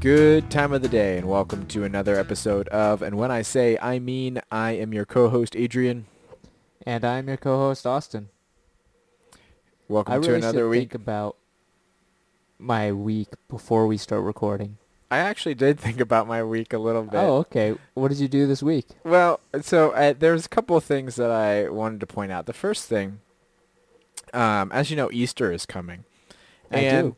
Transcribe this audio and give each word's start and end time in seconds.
Good 0.00 0.50
time 0.50 0.72
of 0.72 0.82
the 0.82 0.88
day, 0.88 1.16
and 1.16 1.28
welcome 1.28 1.66
to 1.68 1.82
another 1.84 2.16
episode 2.16 2.68
of 2.68 3.02
And 3.02 3.16
When 3.16 3.30
I 3.30 3.42
Say 3.42 3.78
I 3.80 3.98
Mean, 3.98 4.40
I 4.52 4.72
am 4.72 4.92
your 4.92 5.04
co-host 5.04 5.56
Adrian. 5.56 6.06
And 6.84 7.04
I'm 7.04 7.26
your 7.28 7.36
co-host 7.36 7.86
Austin. 7.86 8.28
Welcome 9.88 10.12
I 10.12 10.16
to 10.18 10.20
really 10.22 10.38
another 10.38 10.60
should 10.60 10.68
week. 10.68 10.80
think 10.80 10.94
about 10.94 11.36
my 12.58 12.92
week 12.92 13.28
before 13.48 13.86
we 13.86 13.96
start 13.96 14.22
recording. 14.22 14.76
I 15.10 15.18
actually 15.18 15.54
did 15.54 15.80
think 15.80 15.98
about 15.98 16.28
my 16.28 16.42
week 16.44 16.72
a 16.72 16.78
little 16.78 17.02
bit. 17.02 17.16
Oh, 17.18 17.38
okay. 17.38 17.74
What 17.94 18.08
did 18.08 18.18
you 18.18 18.28
do 18.28 18.46
this 18.46 18.62
week? 18.62 18.86
Well, 19.02 19.40
so 19.62 19.90
uh, 19.92 20.14
there's 20.16 20.46
a 20.46 20.50
couple 20.50 20.76
of 20.76 20.84
things 20.84 21.16
that 21.16 21.30
I 21.30 21.68
wanted 21.68 22.00
to 22.00 22.06
point 22.06 22.30
out. 22.30 22.46
The 22.46 22.52
first 22.52 22.84
thing, 22.86 23.20
um, 24.32 24.70
as 24.72 24.90
you 24.90 24.96
know, 24.96 25.10
Easter 25.10 25.50
is 25.50 25.66
coming, 25.66 26.04
I 26.70 26.80
do. 26.82 27.14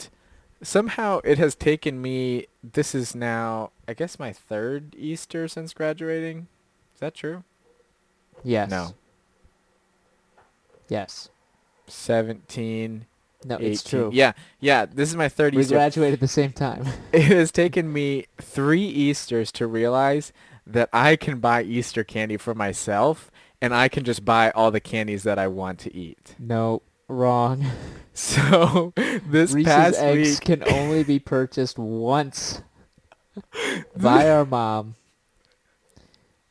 Somehow 0.62 1.20
it 1.24 1.38
has 1.38 1.54
taken 1.54 2.00
me. 2.02 2.46
This 2.62 2.94
is 2.94 3.14
now, 3.14 3.70
I 3.86 3.94
guess, 3.94 4.18
my 4.18 4.32
third 4.32 4.94
Easter 4.98 5.48
since 5.48 5.72
graduating. 5.74 6.48
Is 6.94 7.00
that 7.00 7.14
true? 7.14 7.44
Yes. 8.44 8.70
No, 8.70 8.94
Yes. 10.88 11.28
seventeen. 11.86 13.06
No, 13.44 13.54
18. 13.56 13.70
it's 13.72 13.84
true. 13.84 14.10
Yeah, 14.12 14.32
yeah. 14.58 14.84
This 14.86 15.08
is 15.08 15.16
my 15.16 15.28
third 15.28 15.54
We 15.54 15.60
Easter. 15.62 15.76
graduated 15.76 16.14
at 16.14 16.20
the 16.20 16.26
same 16.28 16.50
time. 16.52 16.84
it 17.12 17.22
has 17.22 17.52
taken 17.52 17.92
me 17.92 18.26
three 18.40 18.82
Easters 18.84 19.52
to 19.52 19.66
realize 19.68 20.32
that 20.66 20.88
I 20.92 21.14
can 21.14 21.38
buy 21.38 21.62
Easter 21.62 22.02
candy 22.02 22.36
for 22.36 22.52
myself, 22.54 23.30
and 23.62 23.72
I 23.72 23.88
can 23.88 24.02
just 24.02 24.24
buy 24.24 24.50
all 24.50 24.72
the 24.72 24.80
candies 24.80 25.22
that 25.22 25.38
I 25.38 25.46
want 25.46 25.78
to 25.80 25.94
eat. 25.94 26.34
no, 26.38 26.82
wrong. 27.08 27.64
So 28.18 28.92
this 28.96 29.52
Reese's 29.52 29.72
past 29.72 29.98
eggs 30.00 30.28
week, 30.30 30.40
can 30.40 30.72
only 30.74 31.04
be 31.04 31.20
purchased 31.20 31.78
once 31.78 32.62
by 33.96 34.28
our 34.28 34.44
mom. 34.44 34.96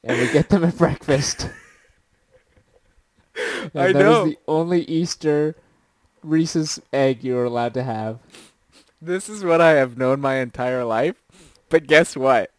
And 0.02 0.18
we 0.18 0.32
get 0.32 0.48
them 0.48 0.64
at 0.64 0.78
breakfast. 0.78 1.50
And 3.36 3.72
I 3.76 3.92
that 3.92 3.96
is 3.98 4.02
know. 4.02 4.26
the 4.28 4.38
only 4.48 4.84
Easter 4.84 5.58
Reese's 6.24 6.80
egg 6.94 7.22
you're 7.22 7.44
allowed 7.44 7.74
to 7.74 7.84
have. 7.84 8.20
this 9.02 9.28
is 9.28 9.44
what 9.44 9.60
I 9.60 9.72
have 9.72 9.98
known 9.98 10.22
my 10.22 10.36
entire 10.36 10.86
life. 10.86 11.22
But 11.68 11.86
guess 11.86 12.16
what? 12.16 12.50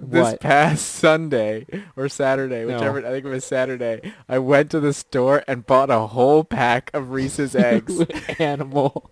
This 0.00 0.22
What? 0.32 0.40
past 0.40 0.86
Sunday 0.86 1.66
or 1.96 2.08
Saturday, 2.08 2.64
No. 2.64 2.74
whichever 2.74 2.98
I 2.98 3.10
think 3.10 3.24
it 3.24 3.28
was 3.28 3.44
Saturday, 3.44 4.12
I 4.28 4.38
went 4.38 4.70
to 4.72 4.80
the 4.80 4.92
store 4.92 5.42
and 5.46 5.64
bought 5.64 5.90
a 5.90 6.00
whole 6.00 6.44
pack 6.44 6.90
of 6.92 7.10
Reese's 7.10 7.54
eggs. 7.56 8.00
Animal. 8.38 9.10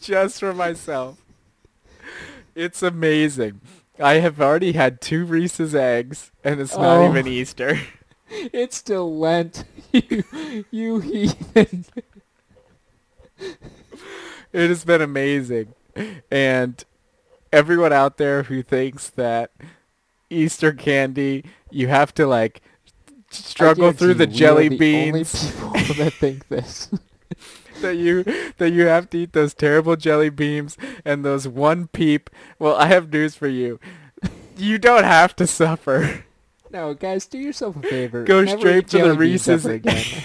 just 0.00 0.40
for 0.40 0.54
myself. 0.54 1.18
It's 2.54 2.82
amazing. 2.82 3.60
I 4.00 4.14
have 4.14 4.40
already 4.40 4.72
had 4.72 5.00
two 5.00 5.24
Reese's 5.24 5.74
eggs, 5.74 6.30
and 6.44 6.60
it's 6.60 6.76
not 6.76 6.98
Oh. 6.98 7.10
even 7.10 7.26
Easter. 7.26 7.78
It's 8.28 8.76
still 8.76 9.16
Lent. 9.18 9.64
You, 9.92 10.64
you 10.72 10.98
heathen. 10.98 11.84
It 14.52 14.68
has 14.68 14.84
been 14.84 15.00
amazing. 15.00 15.74
And 16.30 16.84
everyone 17.52 17.92
out 17.92 18.16
there 18.16 18.44
who 18.44 18.62
thinks 18.62 19.10
that 19.10 19.52
Easter 20.30 20.72
candy, 20.72 21.44
you 21.70 21.88
have 21.88 22.12
to 22.14 22.26
like 22.26 22.60
struggle 23.30 23.92
through 23.92 24.14
the 24.14 24.26
guarantee 24.26 24.32
we 24.32 24.34
are 24.34 24.38
jelly 24.38 24.68
the 24.68 24.78
beans, 24.78 25.54
Only 25.62 25.80
people 25.80 25.94
that 26.04 26.12
think 26.14 26.48
this. 26.48 26.90
that 27.80 27.96
you 27.96 28.24
that 28.58 28.70
you 28.70 28.86
have 28.86 29.10
to 29.10 29.18
eat 29.18 29.32
those 29.32 29.54
terrible 29.54 29.96
jelly 29.96 30.30
beans 30.30 30.76
and 31.04 31.24
those 31.24 31.46
one 31.46 31.88
peep. 31.88 32.30
Well, 32.58 32.74
I 32.76 32.86
have 32.86 33.12
news 33.12 33.34
for 33.34 33.48
you. 33.48 33.78
You 34.56 34.78
don't 34.78 35.04
have 35.04 35.36
to 35.36 35.46
suffer. 35.46 36.24
No, 36.70 36.94
guys, 36.94 37.26
do 37.26 37.38
yourself 37.38 37.76
a 37.76 37.82
favor. 37.82 38.24
Go 38.24 38.42
Never 38.42 38.58
straight 38.58 38.88
to 38.88 38.98
the 38.98 39.14
Reese's 39.14 39.66
again. 39.66 40.04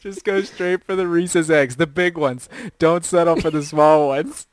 Just 0.00 0.24
go 0.24 0.40
straight 0.42 0.82
for 0.84 0.96
the 0.96 1.06
Reese's 1.06 1.50
eggs, 1.50 1.76
the 1.76 1.86
big 1.86 2.16
ones. 2.16 2.48
Don't 2.78 3.04
settle 3.04 3.36
for 3.36 3.50
the 3.50 3.62
small 3.62 4.08
ones. 4.16 4.46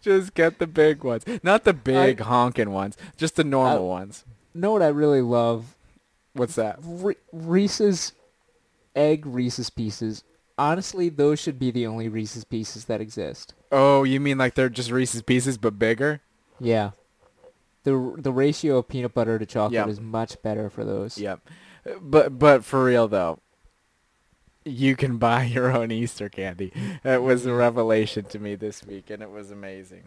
Just 0.00 0.34
get 0.34 0.58
the 0.58 0.66
big 0.66 1.02
ones, 1.04 1.24
not 1.42 1.64
the 1.64 1.72
big 1.72 2.20
honking 2.20 2.70
ones, 2.70 2.96
just 3.16 3.36
the 3.36 3.44
normal 3.44 3.88
ones. 3.88 4.24
know 4.52 4.72
what 4.72 4.82
I 4.82 4.88
really 4.88 5.22
love? 5.22 5.76
What's 6.32 6.56
that? 6.56 6.78
Re- 6.82 7.14
Reese's 7.32 8.12
egg 8.96 9.24
Reese's 9.26 9.70
pieces. 9.70 10.24
Honestly, 10.58 11.08
those 11.08 11.38
should 11.40 11.58
be 11.58 11.70
the 11.70 11.86
only 11.86 12.08
Reese's 12.08 12.44
pieces 12.44 12.84
that 12.86 13.00
exist. 13.00 13.54
Oh, 13.72 14.02
you 14.02 14.18
mean 14.20 14.38
like 14.38 14.54
they're 14.54 14.68
just 14.68 14.90
Reese's 14.90 15.22
Pieces 15.22 15.56
but 15.56 15.78
bigger? 15.78 16.20
Yeah. 16.58 16.90
The 17.84 18.14
the 18.18 18.32
ratio 18.32 18.78
of 18.78 18.88
peanut 18.88 19.14
butter 19.14 19.38
to 19.38 19.46
chocolate 19.46 19.72
Yeah. 19.72 19.86
is 19.88 20.00
much 20.00 20.42
better 20.42 20.68
for 20.68 20.84
those. 20.84 21.16
Yep. 21.16 21.48
But 22.00 22.38
but 22.38 22.64
for 22.64 22.84
real 22.84 23.06
though, 23.08 23.38
you 24.64 24.96
can 24.96 25.16
buy 25.18 25.44
your 25.44 25.70
own 25.76 25.90
Easter 25.90 26.28
candy. 26.28 26.72
It 27.04 27.22
was 27.22 27.46
a 27.46 27.52
revelation 27.54 28.24
to 28.26 28.38
me 28.38 28.54
this 28.54 28.84
week, 28.84 29.10
and 29.10 29.22
it 29.22 29.30
was 29.30 29.50
amazing. 29.50 30.04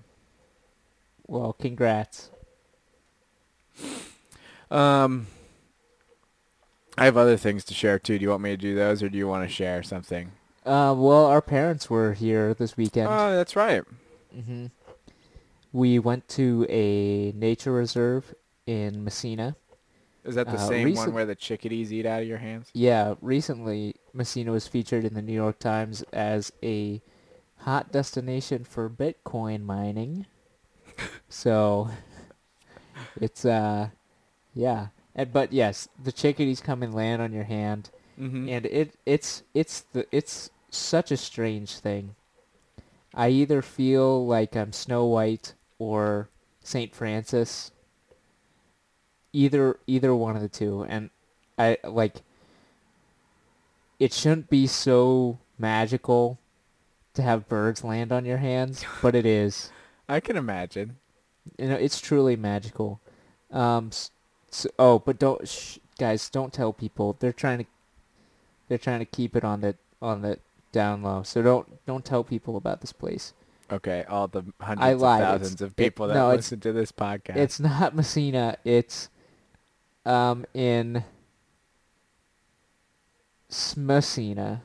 Well, 1.28 1.54
congrats. 1.54 2.30
Um, 4.70 5.28
I 6.98 7.06
have 7.06 7.18
other 7.18 7.38
things 7.38 7.64
to 7.66 7.74
share 7.74 8.00
too. 8.00 8.18
Do 8.18 8.24
you 8.24 8.30
want 8.30 8.44
me 8.44 8.52
to 8.52 8.58
do 8.58 8.76
those, 8.76 9.02
or 9.04 9.10
do 9.10 9.18
you 9.18 9.28
want 9.28 9.48
to 9.48 9.54
share 9.54 9.84
something? 9.84 10.32
Uh, 10.66 10.94
well, 10.98 11.26
our 11.26 11.42
parents 11.42 11.90
were 11.90 12.14
here 12.14 12.54
this 12.54 12.78
weekend. 12.78 13.08
Oh, 13.10 13.36
that's 13.36 13.56
right. 13.56 13.84
hmm 14.34 14.68
We 15.72 16.00
went 16.00 16.28
to 16.30 16.66
a 16.70 17.32
nature 17.34 17.72
reserve 17.74 18.34
in 18.66 19.04
Massena. 19.04 19.56
Is 20.26 20.36
that 20.36 20.48
the 20.48 20.54
Uh, 20.54 20.68
same 20.68 20.94
one 20.96 21.14
where 21.14 21.26
the 21.26 21.36
chickadees 21.36 21.92
eat 21.92 22.06
out 22.06 22.22
of 22.22 22.28
your 22.28 22.38
hands? 22.38 22.70
Yeah, 22.74 23.16
recently 23.22 23.96
Massena 24.14 24.52
was 24.52 24.68
featured 24.68 25.04
in 25.04 25.14
the 25.16 25.22
New 25.22 25.34
York 25.34 25.60
Times 25.60 26.02
as 26.14 26.52
a 26.64 27.02
hot 27.58 27.92
destination 27.92 28.64
for 28.64 28.90
Bitcoin 28.90 29.64
mining. 29.64 30.26
so 31.30 31.90
it's 33.20 33.44
uh 33.46 33.90
yeah. 34.54 34.88
And, 35.16 35.32
but 35.32 35.52
yes, 35.54 35.88
the 36.02 36.12
chickadees 36.12 36.62
come 36.62 36.82
and 36.84 36.94
land 36.94 37.22
on 37.22 37.34
your 37.34 37.44
hand 37.46 37.90
Mm-hmm. 38.20 38.48
and 38.48 38.66
it 38.68 38.94
it's 39.08 39.42
it's 39.56 39.82
the 39.92 40.06
it's 40.12 40.52
such 40.70 41.12
a 41.12 41.18
strange 41.18 41.78
thing. 41.80 42.14
I 43.16 43.30
either 43.30 43.64
feel 43.64 44.26
like 44.28 44.56
I'm 44.56 44.72
Snow 44.72 45.06
White 45.06 45.56
or 45.80 46.30
Saint 46.64 46.94
Francis. 46.96 47.72
Either 49.34 49.78
either 49.88 50.16
one 50.16 50.36
of 50.36 50.42
the 50.42 50.50
two, 50.50 50.86
and 50.88 51.10
I 51.58 51.78
like. 51.84 52.22
It 54.00 54.14
shouldn't 54.14 54.50
be 54.50 54.68
so 54.68 55.40
magical 55.58 56.38
to 57.14 57.22
have 57.22 57.48
birds 57.48 57.84
land 57.84 58.12
on 58.12 58.26
your 58.26 58.38
hands, 58.38 58.84
but 59.02 59.16
it 59.16 59.26
is. 59.26 59.72
I 60.10 60.20
can 60.20 60.36
imagine. 60.36 60.98
You 61.58 61.70
know, 61.70 61.76
it's 61.76 62.00
truly 62.00 62.36
magical. 62.36 63.00
Um, 63.52 63.88
s- 63.92 64.12
s 64.52 64.68
oh, 64.80 65.00
but 65.00 65.20
don't, 65.20 65.48
sh- 65.48 65.78
guys, 66.00 66.30
don't 66.30 66.52
tell 66.52 66.74
people. 66.74 67.16
They're 67.20 67.32
trying 67.34 67.60
to, 67.60 67.66
they're 68.68 68.78
trying 68.78 69.00
to 69.00 69.06
keep 69.06 69.36
it 69.36 69.44
on 69.44 69.62
the 69.62 69.76
on 70.02 70.22
the 70.22 70.40
down 70.72 71.04
low. 71.04 71.24
So 71.24 71.42
don't 71.42 71.86
don't 71.86 72.04
tell 72.04 72.24
people 72.24 72.58
about 72.58 72.82
this 72.82 72.92
place. 72.94 73.34
Okay, 73.72 74.04
all 74.10 74.28
the 74.28 74.44
hundreds 74.60 74.84
I 74.84 74.90
of 74.92 75.20
thousands 75.22 75.54
It's- 75.54 75.62
of 75.62 75.76
people 75.76 76.06
it- 76.06 76.10
that 76.10 76.14
no, 76.16 76.30
listen 76.36 76.60
to 76.62 76.74
this 76.74 76.92
podcast. 76.92 77.38
It's 77.38 77.60
not 77.60 77.96
Massena. 77.96 78.58
It's 78.66 79.10
um 80.06 80.46
in 80.54 81.04
Smessina. 83.50 84.62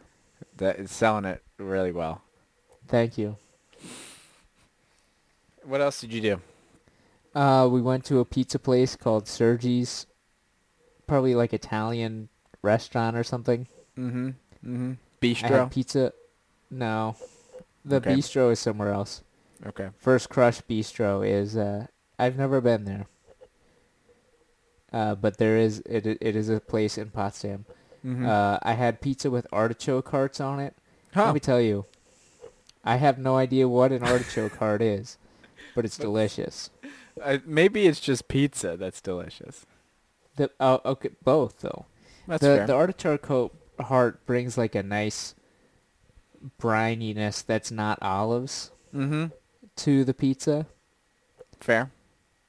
that 0.56 0.78
is 0.78 0.90
selling 0.90 1.24
it 1.24 1.42
really 1.58 1.92
well. 1.92 2.22
Thank 2.86 3.18
you. 3.18 3.36
What 5.64 5.80
else 5.80 6.00
did 6.00 6.12
you 6.12 6.20
do? 6.22 6.40
Uh, 7.34 7.68
we 7.70 7.82
went 7.82 8.04
to 8.06 8.18
a 8.20 8.24
pizza 8.24 8.58
place 8.58 8.96
called 8.96 9.28
Sergi's, 9.28 10.06
probably 11.06 11.34
like 11.34 11.52
Italian 11.52 12.28
restaurant 12.62 13.16
or 13.16 13.22
something. 13.22 13.68
Mm-hmm. 13.98 14.28
Mm-hmm. 14.64 14.92
Bistro. 15.20 15.70
pizza. 15.70 16.12
No, 16.70 17.16
the 17.84 17.96
Okay. 17.96 18.14
bistro 18.14 18.50
is 18.52 18.58
somewhere 18.60 18.92
else. 18.92 19.22
okay. 19.66 19.90
First 19.98 20.28
Crush 20.30 20.60
Bistro 20.62 21.26
is. 21.26 21.56
Uh, 21.56 21.86
I've 22.18 22.36
never 22.36 22.60
been 22.60 22.84
there. 22.84 23.06
Uh, 24.92 25.14
but 25.14 25.38
there 25.38 25.56
is 25.56 25.80
it. 25.80 26.06
It 26.06 26.34
is 26.36 26.48
a 26.48 26.60
place 26.60 26.96
in 26.98 27.10
Potsdam. 27.10 27.66
Mm-hmm. 28.04 28.26
Uh, 28.26 28.58
I 28.62 28.72
had 28.72 29.00
pizza 29.00 29.30
with 29.30 29.46
artichoke 29.52 30.08
hearts 30.08 30.40
on 30.40 30.60
it. 30.60 30.74
huh. 31.12 31.26
Let 31.26 31.34
me 31.34 31.40
tell 31.40 31.60
you, 31.60 31.84
I 32.84 32.96
have 32.96 33.18
no 33.18 33.36
idea 33.36 33.68
what 33.68 33.92
an 33.92 34.02
artichoke 34.02 34.56
heart 34.56 34.80
is, 34.80 35.18
but 35.74 35.84
it's 35.84 35.98
delicious. 36.08 36.70
Uh, 37.22 37.38
maybe 37.44 37.86
it's 37.86 38.00
just 38.00 38.28
pizza 38.28 38.76
that's 38.76 39.00
delicious. 39.00 39.66
The 40.36 40.50
oh 40.60 40.80
okay 40.84 41.10
both 41.24 41.60
though. 41.60 41.86
That's 42.26 42.40
the 42.40 42.56
fair. 42.58 42.66
the 42.66 42.74
artichoke 42.74 43.52
heart 43.80 44.24
brings 44.24 44.56
like 44.56 44.74
a 44.74 44.82
nice 44.82 45.34
brininess 46.60 47.44
that's 47.44 47.70
not 47.70 47.98
olives. 48.00 48.70
Mm-hmm. 48.94 49.26
to 49.76 50.02
the 50.04 50.14
pizza. 50.14 50.66
Fair. 51.60 51.90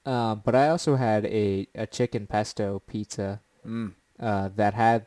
Uh, 0.06 0.36
but 0.36 0.56
I 0.56 0.70
also 0.70 0.96
had 0.96 1.26
a, 1.26 1.68
a 1.76 1.86
chicken 1.88 2.28
pesto 2.28 2.82
pizza 2.88 3.42
Mm. 3.68 3.94
uh, 4.20 4.50
that 4.56 4.74
had. 4.74 5.06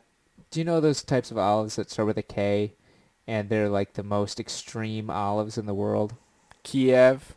Do 0.51 0.59
you 0.59 0.63
know 0.63 0.79
those 0.79 1.01
types 1.03 1.31
of 1.31 1.37
olives 1.37 1.75
that 1.77 1.89
start 1.89 2.05
with 2.05 2.17
a 2.19 2.21
K, 2.23 2.75
and 3.27 3.49
they're 3.49 3.67
like 3.69 3.93
the 3.93 4.03
most 4.03 4.39
extreme 4.39 5.09
olives 5.09 5.57
in 5.57 5.65
the 5.65 5.73
world? 5.73 6.13
Kiev. 6.61 7.33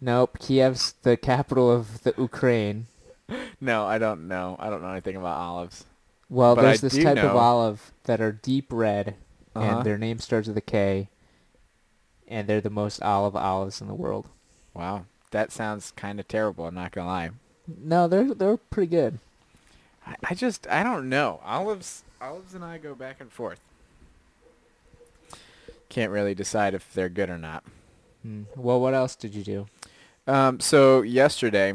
Nope, 0.00 0.38
Kiev's 0.40 0.94
the 1.02 1.16
capital 1.16 1.70
of 1.70 2.02
the 2.02 2.14
Ukraine. 2.18 2.86
No, 3.60 3.86
I 3.86 3.98
don't 3.98 4.26
know. 4.28 4.56
I 4.58 4.70
don't 4.70 4.80
know 4.82 4.90
anything 4.90 5.16
about 5.16 5.36
olives. 5.36 5.84
Well, 6.30 6.54
But 6.56 6.62
there's 6.62 6.82
I 6.84 6.88
this 6.88 7.04
type 7.04 7.18
of 7.18 7.36
olive 7.36 7.92
that 8.04 8.20
are 8.20 8.32
deep 8.32 8.72
red, 8.72 9.16
Uh-huh. 9.54 9.78
and 9.78 9.84
their 9.84 9.98
name 9.98 10.18
starts 10.18 10.48
with 10.48 10.56
a 10.56 10.60
K, 10.62 11.08
and 12.26 12.46
they're 12.48 12.60
the 12.60 12.70
most 12.70 13.02
olive 13.02 13.36
olives 13.36 13.80
in 13.80 13.86
the 13.88 13.94
world. 13.94 14.28
Wow, 14.74 15.04
that 15.30 15.52
sounds 15.52 15.92
kind 15.96 16.20
of 16.20 16.28
terrible. 16.28 16.66
I'm 16.66 16.74
not 16.74 16.92
gonna 16.92 17.08
lie. 17.08 17.30
No, 17.66 18.08
they're 18.08 18.34
they're 18.34 18.56
pretty 18.56 18.90
good. 18.90 19.18
I, 20.06 20.16
I 20.30 20.34
just 20.34 20.66
I 20.68 20.82
don't 20.82 21.08
know. 21.08 21.40
Olives 21.44 22.04
olives 22.20 22.54
and 22.54 22.64
I 22.64 22.78
go 22.78 22.94
back 22.94 23.20
and 23.20 23.30
forth. 23.30 23.60
Can't 25.88 26.12
really 26.12 26.34
decide 26.34 26.74
if 26.74 26.92
they're 26.92 27.08
good 27.08 27.30
or 27.30 27.38
not. 27.38 27.64
Hmm. 28.22 28.42
Well, 28.56 28.80
what 28.80 28.94
else 28.94 29.16
did 29.16 29.34
you 29.34 29.42
do? 29.42 29.66
Um, 30.26 30.60
so 30.60 31.00
yesterday, 31.02 31.70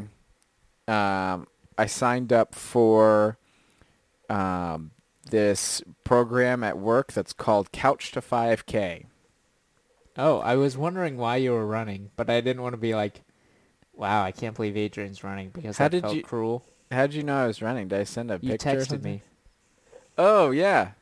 um, 0.86 1.48
I 1.76 1.86
signed 1.86 2.32
up 2.32 2.54
for 2.54 3.36
um, 4.30 4.92
this 5.30 5.82
program 6.04 6.62
at 6.62 6.78
work 6.78 7.12
that's 7.12 7.32
called 7.32 7.72
Couch 7.72 8.12
to 8.12 8.20
5K. 8.20 9.06
Oh, 10.16 10.38
I 10.38 10.54
was 10.54 10.76
wondering 10.76 11.16
why 11.16 11.36
you 11.36 11.50
were 11.50 11.66
running, 11.66 12.10
but 12.14 12.30
I 12.30 12.40
didn't 12.40 12.62
want 12.62 12.74
to 12.74 12.78
be 12.78 12.94
like, 12.94 13.22
"Wow, 13.96 14.22
I 14.24 14.32
can't 14.32 14.54
believe 14.56 14.76
Adrian's 14.76 15.22
running," 15.24 15.50
because 15.50 15.78
How 15.78 15.84
that 15.86 15.90
did 15.92 16.02
felt 16.02 16.16
you- 16.16 16.22
cruel. 16.22 16.64
How 16.90 17.06
did 17.06 17.14
you 17.14 17.22
know 17.22 17.36
I 17.36 17.46
was 17.46 17.60
running? 17.62 17.88
Did 17.88 18.00
I 18.00 18.04
send 18.04 18.30
a 18.30 18.38
You 18.40 18.50
picture? 18.52 18.70
or 18.70 18.74
texted 18.76 19.02
me. 19.02 19.22
Oh 20.16 20.50
yeah. 20.50 20.92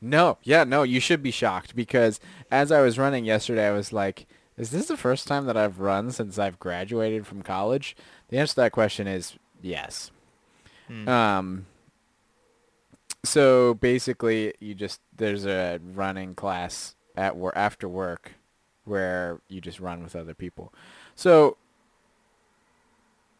No, 0.00 0.38
yeah, 0.42 0.64
no, 0.64 0.82
you 0.82 1.00
should 1.00 1.22
be 1.22 1.30
shocked 1.30 1.74
because 1.74 2.20
as 2.50 2.70
I 2.70 2.80
was 2.82 2.98
running 2.98 3.24
yesterday, 3.24 3.66
I 3.68 3.72
was 3.72 3.92
like, 3.92 4.26
is 4.56 4.70
this 4.70 4.88
the 4.88 4.96
first 4.96 5.26
time 5.26 5.46
that 5.46 5.56
I've 5.56 5.80
run 5.80 6.10
since 6.10 6.38
I've 6.38 6.58
graduated 6.58 7.26
from 7.26 7.42
college? 7.42 7.96
The 8.28 8.38
answer 8.38 8.54
to 8.54 8.60
that 8.62 8.72
question 8.72 9.06
is 9.06 9.34
yes. 9.62 10.10
Hmm. 10.88 11.08
Um, 11.08 11.66
so 13.24 13.74
basically, 13.74 14.54
you 14.60 14.74
just 14.74 15.00
there's 15.16 15.46
a 15.46 15.80
running 15.94 16.34
class 16.34 16.94
at 17.16 17.36
work 17.36 17.54
after 17.56 17.88
work 17.88 18.32
where 18.84 19.40
you 19.48 19.60
just 19.60 19.80
run 19.80 20.02
with 20.02 20.14
other 20.14 20.34
people. 20.34 20.72
So 21.14 21.56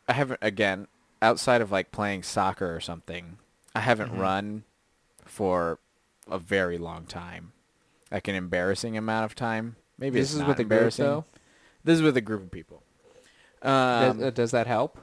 I 0.08 0.12
haven't 0.14 0.38
again 0.42 0.86
outside 1.22 1.60
of 1.60 1.70
like 1.72 1.90
playing 1.92 2.22
soccer 2.22 2.74
or 2.74 2.80
something. 2.80 3.38
I 3.74 3.80
haven't 3.80 4.10
Mhm. 4.12 4.18
run 4.20 4.64
for 5.24 5.78
a 6.28 6.38
very 6.38 6.78
long 6.78 7.04
time, 7.06 7.52
like 8.10 8.28
an 8.28 8.34
embarrassing 8.34 8.96
amount 8.96 9.24
of 9.24 9.34
time. 9.34 9.76
Maybe 9.98 10.18
this 10.20 10.30
it's 10.30 10.34
is 10.40 10.44
with 10.44 10.50
a 10.58 10.64
group, 10.64 10.72
embarrassing. 10.72 11.04
though. 11.04 11.24
This 11.84 11.96
is 11.96 12.02
with 12.02 12.16
a 12.16 12.20
group 12.20 12.42
of 12.42 12.50
people. 12.50 12.82
Um, 13.62 14.18
does, 14.18 14.26
uh, 14.26 14.30
does 14.30 14.50
that 14.52 14.66
help? 14.66 14.98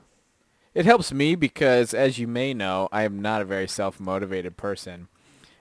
it 0.73 0.85
helps 0.85 1.11
me 1.11 1.35
because, 1.35 1.93
as 1.93 2.17
you 2.17 2.27
may 2.27 2.53
know, 2.53 2.89
I 2.91 3.03
am 3.03 3.21
not 3.21 3.41
a 3.41 3.45
very 3.45 3.67
self-motivated 3.67 4.57
person, 4.57 5.07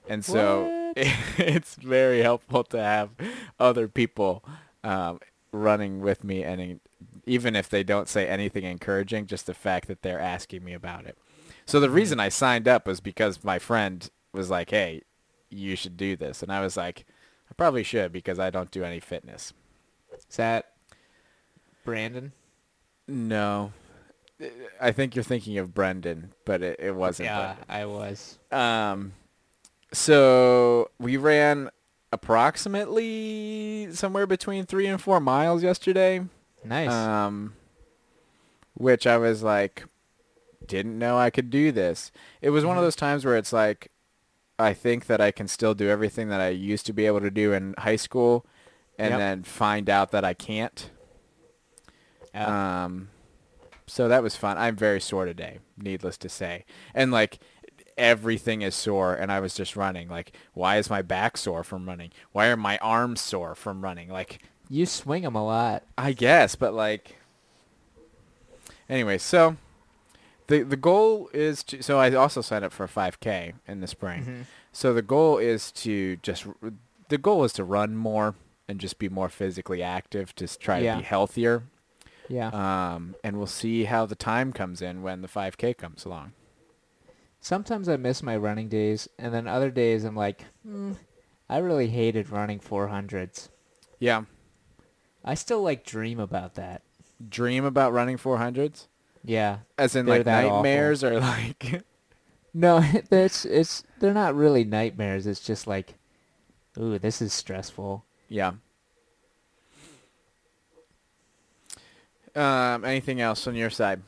and 0.09 0.25
so 0.25 0.65
What? 0.65 0.97
it's 0.97 1.75
very 1.77 2.21
helpful 2.21 2.65
to 2.65 2.79
have 2.83 3.11
other 3.59 3.89
people 3.89 4.45
um, 4.85 5.21
running 5.53 6.01
with 6.01 6.23
me, 6.25 6.43
and 6.45 6.81
even 7.25 7.55
if 7.57 7.69
they 7.69 7.83
don't 7.83 8.09
say 8.09 8.27
anything 8.27 8.65
encouraging, 8.65 9.27
just 9.27 9.47
the 9.47 9.55
fact 9.55 9.89
that 9.89 10.03
they're 10.03 10.21
asking 10.21 10.65
me 10.65 10.73
about 10.73 11.07
it. 11.07 11.17
So 11.67 11.79
the 11.81 11.91
reason 11.91 12.19
I 12.19 12.29
signed 12.29 12.67
up 12.67 12.87
was 12.87 13.01
because 13.01 13.45
my 13.45 13.59
friend 13.59 14.09
was 14.33 14.51
like, 14.51 14.71
"Hey, 14.71 15.03
you 15.51 15.77
should 15.77 15.97
do 15.97 16.17
this," 16.17 16.43
and 16.43 16.53
I 16.53 16.61
was 16.61 16.77
like, 16.77 17.05
"I 17.51 17.55
probably 17.55 17.83
should 17.85 18.13
because 18.13 18.39
I 18.39 18.51
don't 18.51 18.71
do 18.71 18.85
any 18.85 19.01
fitness." 19.01 19.53
Is 20.17 20.37
that 20.37 20.73
Brandon? 21.85 22.33
No. 23.07 23.73
I 24.81 24.91
think 24.91 25.15
you're 25.15 25.23
thinking 25.23 25.59
of 25.59 25.73
Brendan, 25.73 26.33
but 26.45 26.63
it, 26.63 26.81
it 26.81 26.97
wasn't. 26.97 27.27
yeah, 27.27 27.55
I 27.69 27.85
was. 27.87 28.39
Um, 28.51 29.13
so 29.93 30.91
we 30.99 31.17
ran 31.17 31.71
approximately 32.11 33.89
somewhere 33.93 34.27
between 34.27 34.67
three 34.67 34.87
and 34.87 35.01
four 35.01 35.21
miles 35.21 35.63
yesterday. 35.63 36.25
Nice. 36.65 36.91
Um, 36.91 37.55
which 38.75 39.07
I 39.07 39.17
was 39.19 39.43
like, 39.43 39.85
didn't 40.67 40.99
know 40.99 41.19
I 41.19 41.31
could 41.31 41.51
do 41.51 41.73
this. 41.73 42.13
It 42.41 42.51
was 42.51 42.65
one 42.65 42.77
of 42.77 42.83
Mhm. 42.83 42.87
those 42.87 42.97
times 42.97 43.25
where 43.25 43.37
it's 43.37 43.53
like, 43.53 43.91
I 44.59 44.75
think 44.75 45.07
that 45.07 45.21
I 45.21 45.31
can 45.33 45.49
still 45.49 45.75
do 45.75 45.89
everything 45.89 46.29
that 46.29 46.41
I 46.41 46.49
used 46.51 46.87
to 46.87 46.93
be 46.93 47.07
able 47.07 47.21
to 47.21 47.31
do 47.31 47.53
in 47.53 47.75
high 47.79 47.97
school, 47.97 48.47
and 48.99 49.11
Yep. 49.11 49.19
then 49.19 49.43
find 49.43 49.91
out 49.91 50.11
that 50.13 50.25
I 50.25 50.35
can't. 50.35 50.91
Yeah. 52.35 52.85
Um, 52.85 53.09
so 53.87 54.09
that 54.09 54.23
was 54.23 54.37
fun. 54.37 54.57
I'm 54.57 54.77
very 54.77 55.01
sore 55.01 55.25
today, 55.27 55.59
needless 55.77 56.17
to 56.19 56.29
say. 56.29 56.65
And 56.95 57.11
like 57.11 57.41
everything 57.99 58.63
is 58.63 58.75
sore 58.75 59.15
and 59.15 59.31
I 59.31 59.39
was 59.41 59.55
just 59.55 59.77
running. 59.77 60.09
Like 60.09 60.35
why 60.55 60.79
is 60.79 60.89
my 60.89 61.03
back 61.03 61.37
sore 61.37 61.63
from 61.63 61.87
running? 61.87 62.11
Why 62.33 62.47
are 62.47 62.57
my 62.57 62.79
arms 62.79 63.21
sore 63.21 63.55
from 63.55 63.83
running? 63.83 64.09
Like 64.09 64.39
you 64.73 64.87
swing 64.87 65.23
them 65.23 65.35
a 65.37 65.45
lot. 65.45 65.83
I 65.99 66.13
guess, 66.13 66.57
but 66.57 66.73
like 66.75 67.17
anyway, 68.89 69.19
so 69.19 69.57
the 70.47 70.63
the 70.63 70.77
goal 70.77 71.29
is 71.33 71.63
to 71.65 71.83
so 71.83 71.99
I 71.99 72.13
also 72.15 72.41
signed 72.41 72.65
up 72.65 72.73
for 72.73 72.85
a 72.85 72.89
5k 72.89 73.53
in 73.69 73.81
the 73.81 73.87
spring. 73.87 74.25
Mhm. 74.25 74.45
So 74.73 74.95
the 74.95 75.03
goal 75.03 75.39
is 75.39 75.71
to 75.73 76.17
just 76.17 76.47
the 77.09 77.19
goal 77.19 77.45
is 77.45 77.53
to 77.55 77.65
run 77.65 77.97
more 77.97 78.35
and 78.69 78.81
just 78.81 78.99
be 78.99 79.09
more 79.09 79.29
physically 79.29 79.83
active 79.83 80.35
to 80.37 80.47
try 80.59 80.79
Yeah. 80.79 80.95
to 80.95 81.01
be 81.01 81.05
healthier. 81.05 81.65
Yeah. 82.29 82.49
Um, 82.49 83.15
and 83.23 83.37
we'll 83.37 83.47
see 83.47 83.85
how 83.85 84.07
the 84.07 84.15
time 84.15 84.53
comes 84.53 84.81
in 84.81 85.03
when 85.03 85.21
the 85.21 85.29
5K 85.29 85.75
comes 85.77 86.07
along. 86.07 86.33
Sometimes 87.41 87.89
I 87.89 87.97
miss 87.97 88.23
my 88.23 88.37
running 88.37 88.69
days, 88.69 89.09
and 89.19 89.35
then 89.35 89.47
other 89.49 89.71
days 89.71 90.05
I'm 90.05 90.15
like, 90.17 90.45
mm, 90.67 90.97
I 91.51 91.59
really 91.59 91.89
hated 91.89 92.31
running 92.31 92.61
400s. 92.61 93.49
Yeah. 93.99 94.23
I 95.25 95.35
still 95.35 95.63
like 95.63 95.85
dream 95.85 96.19
about 96.19 96.55
that. 96.55 96.83
Dream 97.27 97.65
about 97.65 97.93
running 97.93 98.19
400s? 98.19 98.87
Yeah. 99.25 99.59
As 99.79 99.95
in 99.95 100.07
like 100.07 100.25
that 100.25 100.45
awful. 100.45 100.57
nightmares 100.57 101.05
or 101.05 101.21
like... 101.21 101.85
No, 102.55 102.85
it's 103.11 103.45
it's 103.45 103.83
they're 103.99 104.13
not 104.13 104.35
really 104.35 104.65
nightmares. 104.65 105.27
It's 105.27 105.41
just 105.41 105.67
like, 105.67 105.95
ooh, 106.79 106.99
this 106.99 107.23
is 107.23 107.33
stressful. 107.33 108.05
yeah. 108.29 108.53
Um, 112.35 112.87
anything 112.87 113.21
else 113.21 113.47
on 113.47 113.55
your 113.55 113.69
side? 113.69 114.01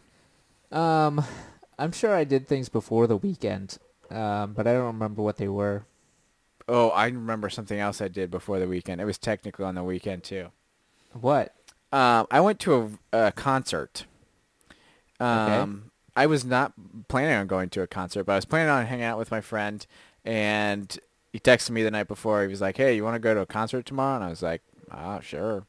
Um, 0.72 1.22
I'm 1.78 1.92
sure 1.92 2.14
I 2.14 2.24
did 2.24 2.48
things 2.48 2.70
before 2.70 3.06
the 3.06 3.18
weekend, 3.18 3.76
um, 4.10 4.54
but 4.54 4.66
I 4.66 4.72
don't 4.72 4.86
remember 4.86 5.20
what 5.20 5.36
they 5.36 5.48
were. 5.48 5.84
Oh, 6.66 6.88
I 6.88 7.04
remember 7.04 7.50
something 7.50 7.78
else 7.78 8.00
I 8.00 8.08
did 8.08 8.30
before 8.30 8.58
the 8.58 8.66
weekend. 8.66 9.02
It 9.02 9.04
was 9.04 9.18
technically 9.18 9.66
on 9.66 9.74
the 9.74 9.84
weekend 9.84 10.24
too. 10.24 10.48
What? 11.20 11.54
Um, 11.92 12.26
I 12.30 12.40
went 12.40 12.58
to 12.60 12.98
a, 13.12 13.26
a 13.26 13.32
concert. 13.32 14.04
Um, 15.20 15.90
I 16.16 16.26
was 16.26 16.44
not 16.44 16.72
planning 17.08 17.34
on 17.36 17.46
going 17.46 17.68
to 17.70 17.82
a 17.82 17.86
concert, 17.86 18.24
but 18.24 18.32
I 18.32 18.36
was 18.36 18.44
planning 18.44 18.68
on 18.68 18.86
hanging 18.86 19.04
out 19.04 19.18
with 19.18 19.30
my 19.30 19.40
friend, 19.40 19.86
and 20.24 20.98
he 21.32 21.38
texted 21.38 21.70
me 21.70 21.82
the 21.82 21.90
night 21.90 22.08
before. 22.08 22.42
He 22.42 22.48
was 22.48 22.60
like, 22.60 22.76
"Hey, 22.76 22.96
you 22.96 23.04
want 23.04 23.14
to 23.14 23.20
go 23.20 23.32
to 23.34 23.40
a 23.40 23.46
concert 23.46 23.86
tomorrow?" 23.86 24.16
And 24.16 24.24
I 24.24 24.28
was 24.28 24.42
like, 24.42 24.62
"Ah, 24.90 25.20
sure." 25.20 25.66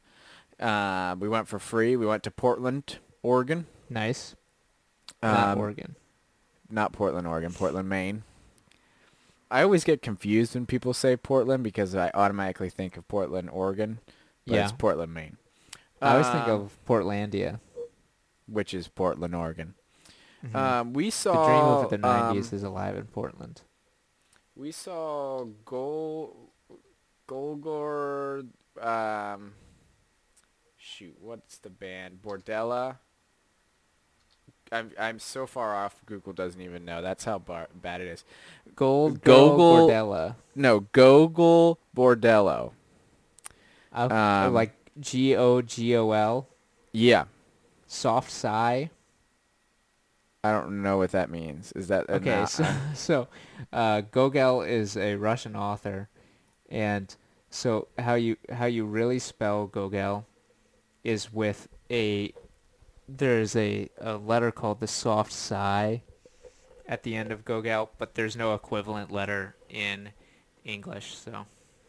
Uh, 0.58 1.14
we 1.18 1.28
went 1.28 1.48
for 1.48 1.58
free. 1.58 1.96
We 1.96 2.06
went 2.06 2.22
to 2.24 2.30
Portland, 2.30 2.98
Oregon. 3.22 3.66
Nice. 3.88 4.34
Not 5.22 5.48
Um, 5.52 5.58
Oregon. 5.58 5.96
Not 6.70 6.92
Portland, 6.92 7.26
Oregon. 7.26 7.52
Portland, 7.52 7.88
Maine. 7.88 8.24
I 9.50 9.62
always 9.62 9.84
get 9.84 10.02
confused 10.02 10.54
when 10.54 10.66
people 10.66 10.92
say 10.92 11.16
Portland 11.16 11.62
because 11.62 11.94
I 11.94 12.10
automatically 12.14 12.68
think 12.68 12.96
of 12.96 13.06
Portland, 13.06 13.48
Oregon. 13.50 14.00
Yeah. 14.46 14.64
it's 14.64 14.72
Portland, 14.72 15.12
Maine. 15.12 15.36
I 16.00 16.12
always 16.12 16.26
think 16.28 16.44
Um, 16.46 16.50
of 16.62 16.78
Portlandia. 16.86 17.60
which 18.46 18.72
is 18.74 18.86
Portland, 18.88 19.34
Oregon. 19.34 19.74
Mhm. 20.44 20.54
Um, 20.54 20.92
we 20.92 21.10
saw 21.10 21.32
the 21.32 21.46
dream 21.48 21.64
of 21.64 21.90
the 21.90 21.98
'90s 21.98 22.52
um, 22.52 22.56
is 22.56 22.62
alive 22.62 22.96
in 22.96 23.06
Portland. 23.06 23.62
we 24.54 24.70
saw 24.72 25.44
Gol 25.64 26.52
Golgor. 27.28 28.46
Um, 28.80 29.54
shoot, 30.76 31.16
what's 31.20 31.58
the 31.58 31.70
band? 31.70 32.20
Bordella. 32.22 32.98
I'm 34.72 34.90
I'm 34.98 35.18
so 35.18 35.46
far 35.46 35.74
off. 35.74 36.00
Google 36.06 36.32
doesn't 36.32 36.60
even 36.60 36.84
know. 36.84 37.00
That's 37.02 37.24
how 37.24 37.38
bar- 37.38 37.68
bad 37.74 38.00
it 38.00 38.08
is. 38.08 38.24
Gold 38.74 39.22
Gogol- 39.22 39.88
Bordella. 39.88 40.36
No, 40.54 40.80
Gogol 40.92 41.78
Bordello. 41.96 42.72
I, 43.96 44.46
Um, 44.46 44.54
like 44.54 44.74
G 45.00 45.34
O 45.34 45.62
G 45.62 45.96
O 45.96 46.10
L. 46.12 46.48
Yeah. 46.92 47.24
Soft 47.86 48.30
Sign. 48.30 48.90
I 50.44 50.52
don't 50.52 50.82
know 50.82 50.98
what 50.98 51.10
that 51.10 51.28
means. 51.30 51.72
Is 51.72 51.88
that 51.88 52.08
Okay, 52.08 52.40
no- 52.40 52.44
so 52.46 52.66
so 52.94 53.28
uh, 53.72 54.02
Gogol 54.02 54.62
is 54.62 54.96
a 54.96 55.16
Russian 55.16 55.56
author, 55.56 56.08
and 56.70 57.14
so 57.50 57.88
how 57.98 58.14
you 58.14 58.36
how 58.52 58.66
you 58.66 58.84
really 58.84 59.18
spell 59.18 59.66
Gogol 59.66 60.24
is 61.02 61.32
with 61.32 61.68
a 61.90 62.32
there's 63.08 63.56
a, 63.56 63.88
a 64.00 64.16
letter 64.16 64.50
called 64.52 64.80
the 64.80 64.86
soft 64.86 65.32
sign 65.32 66.02
at 66.88 67.02
the 67.02 67.16
end 67.16 67.32
of 67.32 67.44
Gogol, 67.44 67.90
but 67.98 68.14
there's 68.14 68.36
no 68.36 68.54
equivalent 68.54 69.10
letter 69.10 69.56
in 69.68 70.10
English. 70.64 71.16
So 71.16 71.46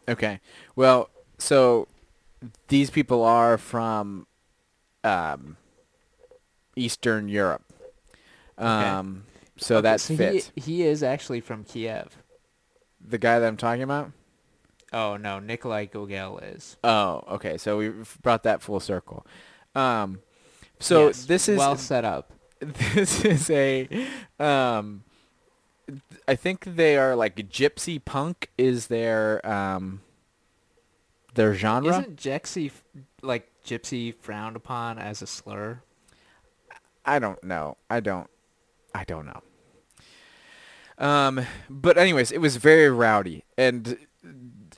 Okay. 0.09 0.39
Well, 0.75 1.09
so 1.37 1.87
these 2.67 2.89
people 2.89 3.23
are 3.23 3.57
from 3.57 4.27
um, 5.03 5.57
Eastern 6.75 7.27
Europe. 7.29 7.63
Um, 8.57 9.23
so 9.57 9.77
Okay, 9.77 9.83
that 9.83 10.01
so 10.01 10.13
he, 10.13 10.17
fits. 10.17 10.51
he 10.55 10.83
is 10.83 11.03
actually 11.03 11.41
from 11.41 11.63
Kiev. 11.63 12.17
The 13.05 13.17
guy 13.17 13.39
that 13.39 13.47
I'm 13.47 13.57
talking 13.57 13.83
about? 13.83 14.11
Oh 14.93 15.17
no, 15.17 15.39
Nikolai 15.39 15.85
Gogol 15.85 16.39
is. 16.39 16.77
Oh, 16.83 17.23
okay. 17.31 17.57
So 17.57 17.77
we've 17.77 18.17
brought 18.21 18.43
that 18.43 18.61
full 18.61 18.79
circle. 18.79 19.25
Um, 19.75 20.19
so 20.79 21.07
Yes, 21.07 21.25
this 21.25 21.49
is 21.49 21.57
well 21.57 21.77
set 21.77 22.05
up. 22.05 22.31
this 22.59 23.23
is 23.23 23.49
a 23.51 23.87
um 24.39 25.03
I 26.27 26.35
think 26.35 26.63
they 26.65 26.97
are 26.97 27.15
like 27.15 27.35
gypsy 27.35 28.03
punk 28.03 28.49
is 28.57 28.87
their 28.87 29.45
um 29.47 30.01
their 31.37 31.53
genre. 31.53 31.99
Isn't 31.99 32.17
Jexy 32.17 32.71
like 33.21 33.49
gypsy 33.63 34.13
frowned 34.13 34.57
upon 34.57 34.99
as 34.99 35.21
a 35.21 35.27
slur? 35.27 35.81
I 37.05 37.19
don't 37.19 37.41
know. 37.41 37.77
I 37.89 38.01
don't 38.01 38.29
I 38.93 39.05
don't 39.05 39.25
know. 39.25 39.41
Um 40.97 41.45
but 41.69 41.97
anyways, 41.97 42.33
it 42.33 42.39
was 42.39 42.57
very 42.57 42.89
rowdy 42.89 43.45
and 43.57 43.97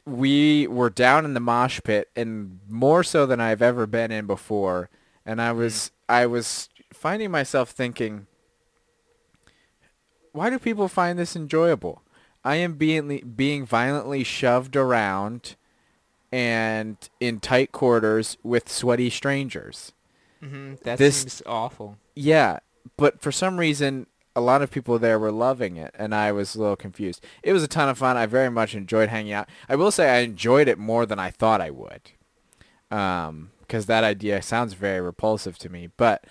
we 0.06 0.68
were 0.68 0.90
down 0.92 1.26
in 1.26 1.34
the 1.34 1.40
mosh 1.40 1.80
pit 1.84 2.10
and 2.16 2.60
more 2.68 3.04
so 3.04 3.26
than 3.26 3.40
I've 3.40 3.62
ever 3.62 3.88
been 3.88 4.12
in 4.12 4.28
before 4.28 4.90
and 5.26 5.42
I 5.42 5.52
was 5.54 5.92
I 6.08 6.28
was 6.28 6.70
finding 6.94 7.32
myself 7.32 7.72
thinking 7.72 8.28
why 10.32 10.52
do 10.52 10.60
people 10.60 10.88
find 10.88 11.18
this 11.18 11.36
enjoyable? 11.36 12.04
I 12.44 12.58
am 12.58 12.74
being 12.76 13.34
being 13.36 13.66
violently 13.66 14.24
shoved 14.24 14.76
around 14.76 15.56
and 16.32 16.98
in 17.20 17.40
tight 17.40 17.72
quarters 17.72 18.38
with 18.44 18.70
sweaty 18.70 19.10
strangers. 19.10 19.94
Mm-hmm. 20.44 20.76
That 20.84 20.98
This- 20.98 21.18
seems 21.22 21.42
awful. 21.46 21.98
Yeah, 22.16 22.60
but 22.98 23.22
for 23.22 23.32
some 23.32 23.58
reason, 23.58 24.08
a 24.36 24.42
lot 24.42 24.62
of 24.62 24.72
people 24.72 25.00
there 25.00 25.20
were 25.20 25.32
loving 25.32 25.76
it, 25.76 25.94
and 25.98 26.14
I 26.14 26.32
was 26.32 26.56
a 26.56 26.60
little 26.62 26.76
confused. 26.76 27.26
It 27.44 27.52
was 27.54 27.64
a 27.64 27.68
ton 27.68 27.90
of 27.90 27.98
fun. 27.98 28.16
I 28.18 28.26
very 28.26 28.50
much 28.50 28.74
enjoyed 28.76 29.10
hanging 29.10 29.34
out. 29.34 29.50
I 29.68 29.76
will 29.76 29.92
say 29.92 30.10
I 30.10 30.20
enjoyed 30.20 30.68
it 30.68 30.78
more 30.78 31.06
than 31.06 31.20
I 31.20 31.30
thought 31.32 31.62
I 31.62 31.72
would, 31.72 32.12
because 32.90 33.86
that 33.88 34.04
idea 34.04 34.42
sounds 34.42 34.74
very 34.74 35.02
repulsive 35.02 35.58
to 35.60 35.70
me. 35.70 35.88
But 35.98 36.26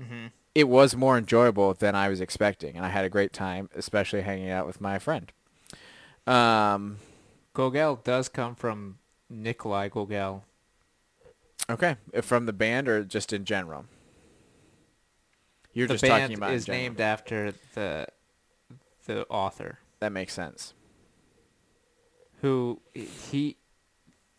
Mm-hmm. 0.00 0.28
it 0.54 0.64
was 0.68 0.96
more 0.96 1.18
enjoyable 1.18 1.74
than 1.74 1.94
I 1.94 2.08
was 2.08 2.20
expecting, 2.20 2.76
and 2.76 2.86
I 2.86 2.88
had 2.88 3.04
a 3.04 3.10
great 3.10 3.32
time, 3.34 3.68
especially 3.74 4.22
hanging 4.22 4.48
out 4.50 4.66
with 4.66 4.80
my 4.80 4.98
friend. 4.98 5.30
Um, 6.26 6.98
Gogol 7.54 7.96
does 7.96 8.28
come 8.30 8.54
from 8.54 8.98
Nikolai 9.30 9.88
Gogol. 9.88 10.44
okay, 11.70 11.96
uh, 12.14 12.20
from 12.20 12.46
the 12.46 12.52
band 12.52 12.88
or 12.88 13.04
just 13.04 13.32
in 13.32 13.44
general? 13.44 13.86
You're 15.72 15.86
the 15.86 15.94
just 15.94 16.04
talking 16.04 16.36
about 16.36 16.52
is 16.52 16.66
named 16.66 17.00
after 17.00 17.54
the 17.74 18.06
the 19.06 19.24
author 19.28 19.78
That 20.00 20.10
makes 20.12 20.34
sense. 20.34 20.74
who 22.40 22.80
he 22.94 23.56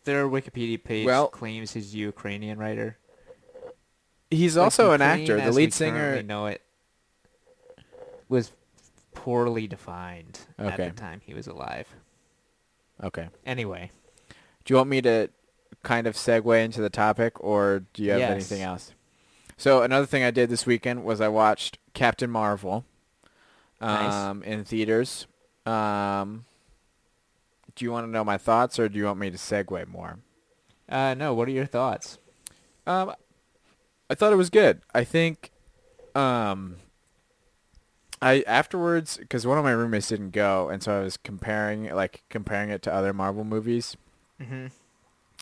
their 0.04 0.26
Wikipedia 0.28 0.82
page 0.82 1.06
Well- 1.06 1.28
claims 1.28 1.72
he's 1.72 1.94
a 1.94 1.98
Ukrainian 1.98 2.58
writer. 2.58 2.98
He's 4.30 4.56
Like, 4.56 4.64
also 4.64 4.92
an 4.92 5.00
Ukraine 5.00 5.20
actor. 5.20 5.40
The 5.40 5.52
lead 5.52 5.72
singer. 5.74 6.22
know 6.22 6.46
it 6.46 6.62
was 8.28 8.52
poorly 9.14 9.66
defined 9.66 10.40
at 10.58 10.76
the 10.76 10.90
time 10.90 11.20
he 11.24 11.34
was 11.34 11.46
alive. 11.46 11.86
Okay. 13.02 13.28
Anyway, 13.44 13.90
Do 14.64 14.72
you 14.72 14.76
want 14.76 14.90
me 14.90 15.02
to 15.02 15.28
kind 15.82 16.06
of 16.06 16.14
segue 16.14 16.64
into 16.64 16.80
the 16.80 16.90
topic, 16.90 17.42
or 17.42 17.84
do 17.92 18.02
you 18.02 18.10
have 18.12 18.20
Yes. 18.20 18.30
anything 18.30 18.62
else? 18.62 18.92
So 19.56 19.82
another 19.82 20.06
thing 20.06 20.22
I 20.22 20.30
did 20.30 20.48
this 20.50 20.66
weekend 20.66 21.04
was 21.04 21.20
I 21.20 21.28
watched 21.28 21.78
Captain 21.94 22.30
Marvel 22.30 22.84
Nice. 23.80 24.12
um, 24.12 24.42
in 24.44 24.64
theaters. 24.64 25.26
Um, 25.66 26.44
do 27.74 27.84
you 27.84 27.92
want 27.92 28.06
to 28.06 28.10
know 28.10 28.24
my 28.24 28.38
thoughts, 28.38 28.78
or 28.78 28.88
do 28.88 28.98
you 28.98 29.04
want 29.06 29.18
me 29.18 29.30
to 29.30 29.36
segue 29.36 29.86
more? 29.88 30.18
uh, 30.88 31.14
no. 31.14 31.32
What 31.32 31.48
are 31.48 31.52
your 31.52 31.64
thoughts? 31.66 32.18
Um, 32.86 33.12
I 34.10 34.14
thought 34.14 34.32
it 34.32 34.36
was 34.36 34.50
good. 34.50 34.82
I 34.94 35.04
think, 35.04 35.50
um, 36.14 36.76
I 38.20 38.44
afterwards 38.46 39.16
because 39.16 39.46
one 39.46 39.58
of 39.58 39.64
my 39.64 39.70
roommates 39.72 40.08
didn't 40.08 40.30
go, 40.30 40.68
and 40.68 40.82
so 40.82 40.98
I 41.00 41.02
was 41.02 41.16
comparing, 41.16 41.92
like 41.94 42.24
comparing 42.28 42.70
it 42.70 42.82
to 42.82 42.92
other 42.92 43.12
Marvel 43.12 43.44
movies. 43.44 43.96
Mm-hmm. 44.42 44.66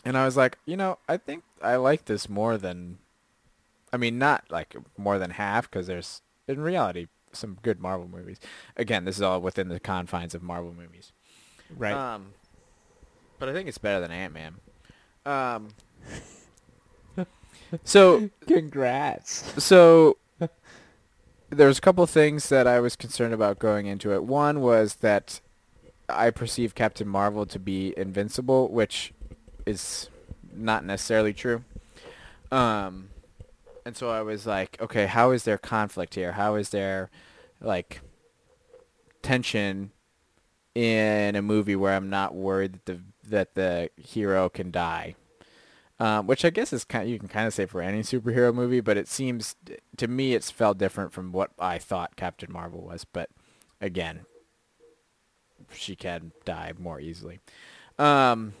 And 0.05 0.17
I 0.17 0.25
was 0.25 0.37
like, 0.37 0.57
you 0.65 0.77
know, 0.77 0.97
I 1.07 1.17
think 1.17 1.43
I 1.61 1.75
like 1.75 2.05
this 2.05 2.27
more 2.29 2.57
than, 2.57 2.97
I 3.93 3.97
mean, 3.97 4.17
not 4.17 4.45
like 4.49 4.75
more 4.97 5.19
than 5.19 5.31
half, 5.31 5.69
because 5.69 5.87
there's 5.87 6.21
in 6.47 6.59
reality 6.59 7.07
some 7.33 7.57
good 7.61 7.79
Marvel 7.79 8.07
movies. 8.07 8.39
Again, 8.75 9.05
this 9.05 9.15
is 9.17 9.21
all 9.21 9.41
within 9.41 9.69
the 9.69 9.79
confines 9.79 10.33
of 10.33 10.41
Marvel 10.41 10.73
movies. 10.73 11.11
Right. 11.77 11.93
Um, 11.93 12.33
but 13.39 13.49
I 13.49 13.53
think 13.53 13.67
it's 13.67 13.77
better 13.77 14.01
than 14.01 14.11
Ant 14.11 14.33
Man. 14.33 14.55
Um. 15.25 15.69
so 17.83 18.29
Congrats. 18.47 19.63
so 19.63 20.17
there's 21.49 21.77
a 21.77 21.81
couple 21.81 22.05
things 22.07 22.49
that 22.49 22.65
I 22.65 22.79
was 22.79 22.95
concerned 22.95 23.33
about 23.33 23.59
going 23.59 23.85
into 23.85 24.13
it. 24.13 24.23
One 24.23 24.61
was 24.61 24.95
that 24.95 25.41
I 26.13 26.31
perceive 26.31 26.75
Captain 26.75 27.07
Marvel 27.07 27.45
to 27.47 27.59
be 27.59 27.93
invincible, 27.97 28.69
which 28.69 29.13
is 29.65 30.09
not 30.53 30.85
necessarily 30.85 31.33
true. 31.33 31.63
Um, 32.51 33.09
and 33.85 33.95
so 33.95 34.09
I 34.09 34.21
was 34.21 34.45
like, 34.45 34.77
okay, 34.81 35.05
how 35.05 35.31
is 35.31 35.43
there 35.43 35.57
conflict 35.57 36.15
here? 36.15 36.33
How 36.33 36.55
is 36.55 36.69
there 36.69 37.09
like 37.59 38.01
tension 39.21 39.91
in 40.75 41.35
a 41.35 41.41
movie 41.41 41.75
where 41.75 41.95
I'm 41.95 42.09
not 42.09 42.35
worried 42.35 42.73
that 42.73 42.85
the 42.85 43.01
that 43.29 43.55
the 43.55 43.89
hero 43.97 44.49
can 44.49 44.71
die? 44.71 45.15
Um, 45.99 46.25
which 46.25 46.43
I 46.43 46.49
guess 46.49 46.73
is 46.73 46.83
kind. 46.83 47.07
you 47.07 47.19
can 47.19 47.27
kind 47.27 47.45
of 47.45 47.53
say 47.53 47.67
for 47.67 47.79
any 47.79 48.01
superhero 48.01 48.53
movie, 48.53 48.81
but 48.81 48.97
it 48.97 49.07
seems 49.07 49.55
to 49.97 50.07
me 50.07 50.33
it's 50.33 50.49
felt 50.49 50.79
different 50.79 51.13
from 51.13 51.31
what 51.31 51.51
I 51.59 51.77
thought 51.77 52.15
Captain 52.15 52.51
Marvel 52.51 52.81
was. 52.81 53.05
But 53.05 53.29
again, 53.79 54.21
she 55.73 55.95
can 55.95 56.31
die 56.45 56.73
more 56.77 56.99
easily. 56.99 57.39
Um, 57.99 58.53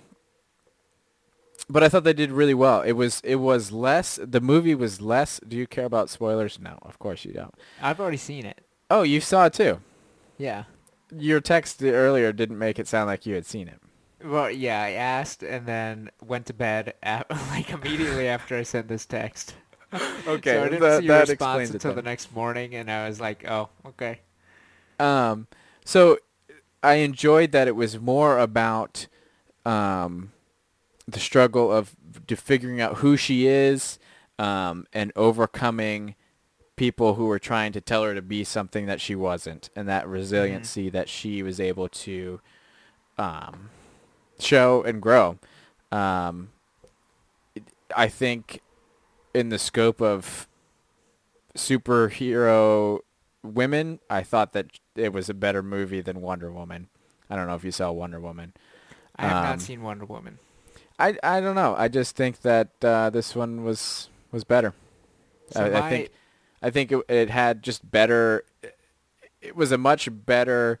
but 1.69 1.83
I 1.83 1.89
thought 1.89 2.03
they 2.03 2.13
did 2.13 2.31
really 2.31 2.53
well. 2.53 2.81
It 2.81 2.93
was 2.93 3.21
it 3.23 3.35
was 3.37 3.71
less. 3.71 4.19
The 4.21 4.41
movie 4.41 4.75
was 4.75 4.99
less. 5.01 5.39
Do 5.47 5.55
you 5.55 5.67
care 5.67 5.85
about 5.85 6.09
spoilers? 6.09 6.59
No, 6.59 6.77
of 6.81 6.99
course 6.99 7.23
you 7.25 7.33
don't. 7.33 7.53
I've 7.81 7.99
already 7.99 8.17
seen 8.17 8.45
it. 8.45 8.61
Oh, 8.89 9.03
you 9.03 9.21
saw 9.21 9.45
it 9.45 9.53
too. 9.53 9.79
Yeah. 10.37 10.65
Your 11.15 11.39
text 11.39 11.81
earlier 11.83 12.31
didn't 12.33 12.57
make 12.59 12.79
it 12.79 12.87
sound 12.87 13.07
like 13.07 13.25
you 13.25 13.35
had 13.35 13.45
seen 13.45 13.67
it. 13.67 13.79
Well, 14.23 14.51
yeah, 14.51 14.81
I 14.81 14.91
asked 14.91 15.43
and 15.43 15.65
then 15.65 16.11
went 16.23 16.45
to 16.47 16.53
bed 16.53 16.93
at, 17.01 17.29
like 17.49 17.69
immediately 17.71 18.27
after 18.27 18.55
I 18.57 18.63
sent 18.63 18.87
this 18.87 19.05
text. 19.05 19.55
Okay, 20.25 20.53
so 20.53 20.61
I 20.61 20.69
didn't 20.69 20.81
that- 20.81 20.99
see 20.99 21.05
your 21.05 21.19
response 21.19 21.69
until 21.71 21.93
the 21.93 22.01
next 22.01 22.33
morning, 22.33 22.75
and 22.75 22.89
I 22.89 23.09
was 23.09 23.19
like, 23.19 23.43
"Oh, 23.49 23.67
okay." 23.85 24.21
Um, 24.99 25.47
so 25.83 26.17
I 26.83 26.95
enjoyed 26.95 27.51
that 27.51 27.67
it 27.67 27.75
was 27.75 27.99
more 27.99 28.39
about 28.39 29.07
um, 29.65 30.31
the 31.07 31.19
struggle 31.19 31.71
of 31.71 31.95
figuring 32.35 32.81
out 32.81 32.97
who 32.97 33.17
she 33.17 33.45
is 33.47 33.99
um, 34.39 34.87
and 34.93 35.11
overcoming 35.15 36.15
people 36.75 37.13
who 37.15 37.25
were 37.25 37.37
trying 37.39 37.71
to 37.73 37.81
tell 37.81 38.03
her 38.03 38.15
to 38.15 38.21
be 38.21 38.43
something 38.43 38.87
that 38.87 38.99
she 38.99 39.13
wasn't, 39.13 39.69
and 39.75 39.87
that 39.87 40.07
resiliency 40.07 40.89
that 40.89 41.07
she 41.09 41.43
was 41.43 41.59
able 41.59 41.87
to 41.89 42.39
um, 43.19 43.69
show 44.39 44.81
and 44.83 45.01
grow. 45.01 45.37
Um, 45.91 46.49
it- 47.53 47.63
I 47.95 48.07
think 48.07 48.61
in 49.33 49.49
the 49.49 49.59
scope 49.59 50.01
of 50.01 50.47
superhero 51.55 52.99
women, 53.43 53.99
I 54.09 54.23
thought 54.23 54.53
that 54.53 54.79
it 54.95 55.13
was 55.13 55.29
a 55.29 55.33
better 55.33 55.63
movie 55.63 56.01
than 56.01 56.21
Wonder 56.21 56.51
Woman. 56.51 56.87
I 57.29 57.35
don't 57.35 57.47
know 57.47 57.55
if 57.55 57.63
you 57.63 57.71
saw 57.71 57.91
Wonder 57.91 58.19
Woman. 58.19 58.53
I 59.15 59.23
have 59.23 59.37
Um, 59.37 59.43
not 59.43 59.61
seen 59.61 59.81
Wonder 59.81 60.05
Woman. 60.05 60.39
I 60.99 61.17
I 61.23 61.39
don't 61.41 61.55
know. 61.55 61.75
I 61.77 61.87
just 61.87 62.15
think 62.15 62.41
that 62.41 62.69
uh, 62.83 63.09
this 63.09 63.35
one 63.35 63.63
was 63.63 64.09
was 64.31 64.43
better. 64.43 64.73
So 65.51 65.65
I, 65.65 65.87
I 65.87 65.89
think 65.89 66.09
I 66.61 66.69
think 66.69 66.91
it, 66.91 67.03
it 67.09 67.29
had 67.29 67.63
just 67.63 67.89
better. 67.89 68.43
It 69.41 69.55
was 69.55 69.71
a 69.71 69.77
much 69.77 70.09
better 70.11 70.79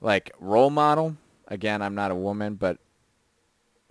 like 0.00 0.30
role 0.38 0.70
model. 0.70 1.16
Again, 1.48 1.82
I'm 1.82 1.94
not 1.94 2.10
a 2.10 2.14
woman, 2.14 2.54
but 2.54 2.78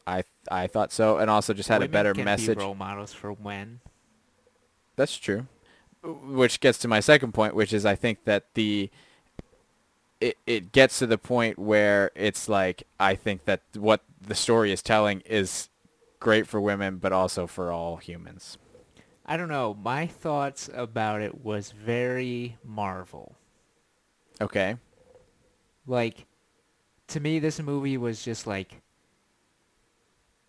I 0.05 0.23
I 0.51 0.67
thought 0.67 0.91
so, 0.91 1.17
and 1.17 1.29
also 1.29 1.53
just 1.53 1.69
had 1.69 1.79
Women 1.81 1.89
a 1.89 1.93
better 1.93 2.13
message. 2.13 2.57
Be 2.57 2.63
role 2.63 2.75
models 2.75 3.13
for 3.13 3.31
when. 3.31 3.79
That's 4.95 5.17
true. 5.17 5.47
Which 6.03 6.59
gets 6.59 6.77
to 6.79 6.87
my 6.87 6.99
second 6.99 7.33
point, 7.33 7.55
which 7.55 7.71
is 7.71 7.85
I 7.85 7.95
think 7.95 8.25
that 8.25 8.53
the 8.55 8.89
it 10.19 10.37
it 10.45 10.71
gets 10.71 10.99
to 10.99 11.07
the 11.07 11.17
point 11.17 11.57
where 11.57 12.11
it's 12.15 12.49
like 12.49 12.83
I 12.99 13.15
think 13.15 13.45
that 13.45 13.61
what 13.75 14.01
the 14.21 14.35
story 14.35 14.71
is 14.71 14.81
telling 14.81 15.21
is 15.21 15.69
great 16.19 16.47
for 16.47 16.59
women 16.59 16.97
but 16.97 17.11
also 17.11 17.47
for 17.47 17.71
all 17.71 17.97
humans. 17.97 18.57
I 19.25 19.37
don't 19.37 19.49
know. 19.49 19.73
My 19.73 20.05
thoughts 20.05 20.69
about 20.73 21.21
it 21.21 21.43
was 21.43 21.71
very 21.71 22.57
Marvel. 22.63 23.35
Okay. 24.41 24.75
Like, 25.87 26.25
to 27.07 27.19
me, 27.19 27.39
this 27.39 27.61
movie 27.61 27.97
was 27.97 28.23
just 28.23 28.45
like, 28.47 28.81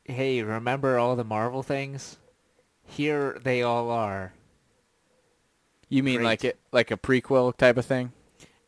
hey, 0.04 0.42
remember 0.42 0.98
all 0.98 1.14
the 1.14 1.24
Marvel 1.24 1.62
things? 1.62 2.18
Here 2.84 3.38
they 3.42 3.62
all 3.62 3.90
are. 3.90 4.32
You 5.94 6.02
mean 6.02 6.16
Great. 6.16 6.24
like 6.24 6.44
it 6.44 6.58
like 6.72 6.90
a 6.90 6.96
prequel 6.96 7.56
type 7.56 7.76
of 7.76 7.86
thing? 7.86 8.10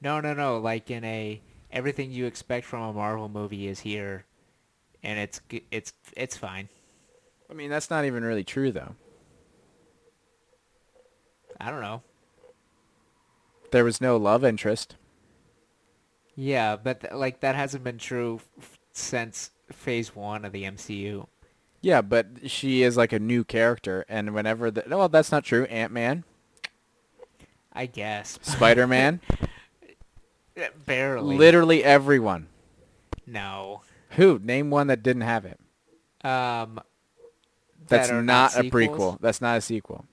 No, 0.01 0.21
no, 0.21 0.33
no. 0.33 0.59
Like 0.59 0.93
in 0.93 1.03
a 1.03 1.41
everything 1.73 2.13
you 2.13 2.25
expect 2.25 2.65
from 2.65 2.83
a 2.83 2.93
Marvel 2.93 3.29
movie 3.29 3.67
is 3.67 3.81
here, 3.81 4.27
and 5.03 5.19
it's 5.19 5.41
it's 5.73 5.93
it's 6.17 6.37
fine. 6.37 6.69
I 7.51 7.55
mean, 7.55 7.69
that's 7.69 7.91
not 7.91 8.05
even 8.05 8.23
really 8.23 8.45
true 8.45 8.71
though. 8.71 8.95
I 11.61 11.73
don't 11.73 11.81
know. 11.81 12.03
There 13.73 13.83
was 13.83 14.01
no 14.01 14.17
love 14.17 14.45
interest. 14.45 14.95
Yeah, 16.37 16.77
but 16.77 17.01
th- 17.01 17.13
like 17.13 17.41
that 17.41 17.57
hasn't 17.57 17.83
been 17.83 17.99
true 17.99 18.41
f- 18.57 18.79
since 18.93 19.51
Phase 19.73 20.15
One 20.15 20.45
of 20.45 20.53
the 20.53 20.63
MCU. 20.63 21.27
Yeah, 21.81 22.03
but 22.03 22.49
she 22.49 22.85
is 22.85 22.97
like 22.97 23.13
a 23.13 23.19
new 23.19 23.43
character 23.43 24.05
and 24.09 24.33
whenever 24.33 24.71
the 24.71 24.85
well, 24.87 25.09
that's 25.09 25.33
not 25.33 25.43
true. 25.43 25.65
Ant-Man, 25.65 26.23
I 27.77 27.87
guess. 27.87 28.39
Spider-Man, 28.43 29.21
Eh, 30.57 30.69
Barely. 30.87 31.37
literally 31.37 31.85
everyone. 31.85 32.49
No. 33.27 33.83
Who? 34.11 34.41
Name 34.43 34.71
one 34.71 34.87
that 34.87 35.03
didn't 35.03 35.23
have 35.23 35.45
it. 35.45 35.61
Um. 36.25 36.81
That's 37.89 38.09
that 38.09 38.17
are 38.17 38.23
not, 38.23 38.57
a 38.57 38.63
prequel. 38.65 39.21
That's 39.21 39.41
not 39.41 39.59
a 39.59 39.61
sequel. 39.61 40.05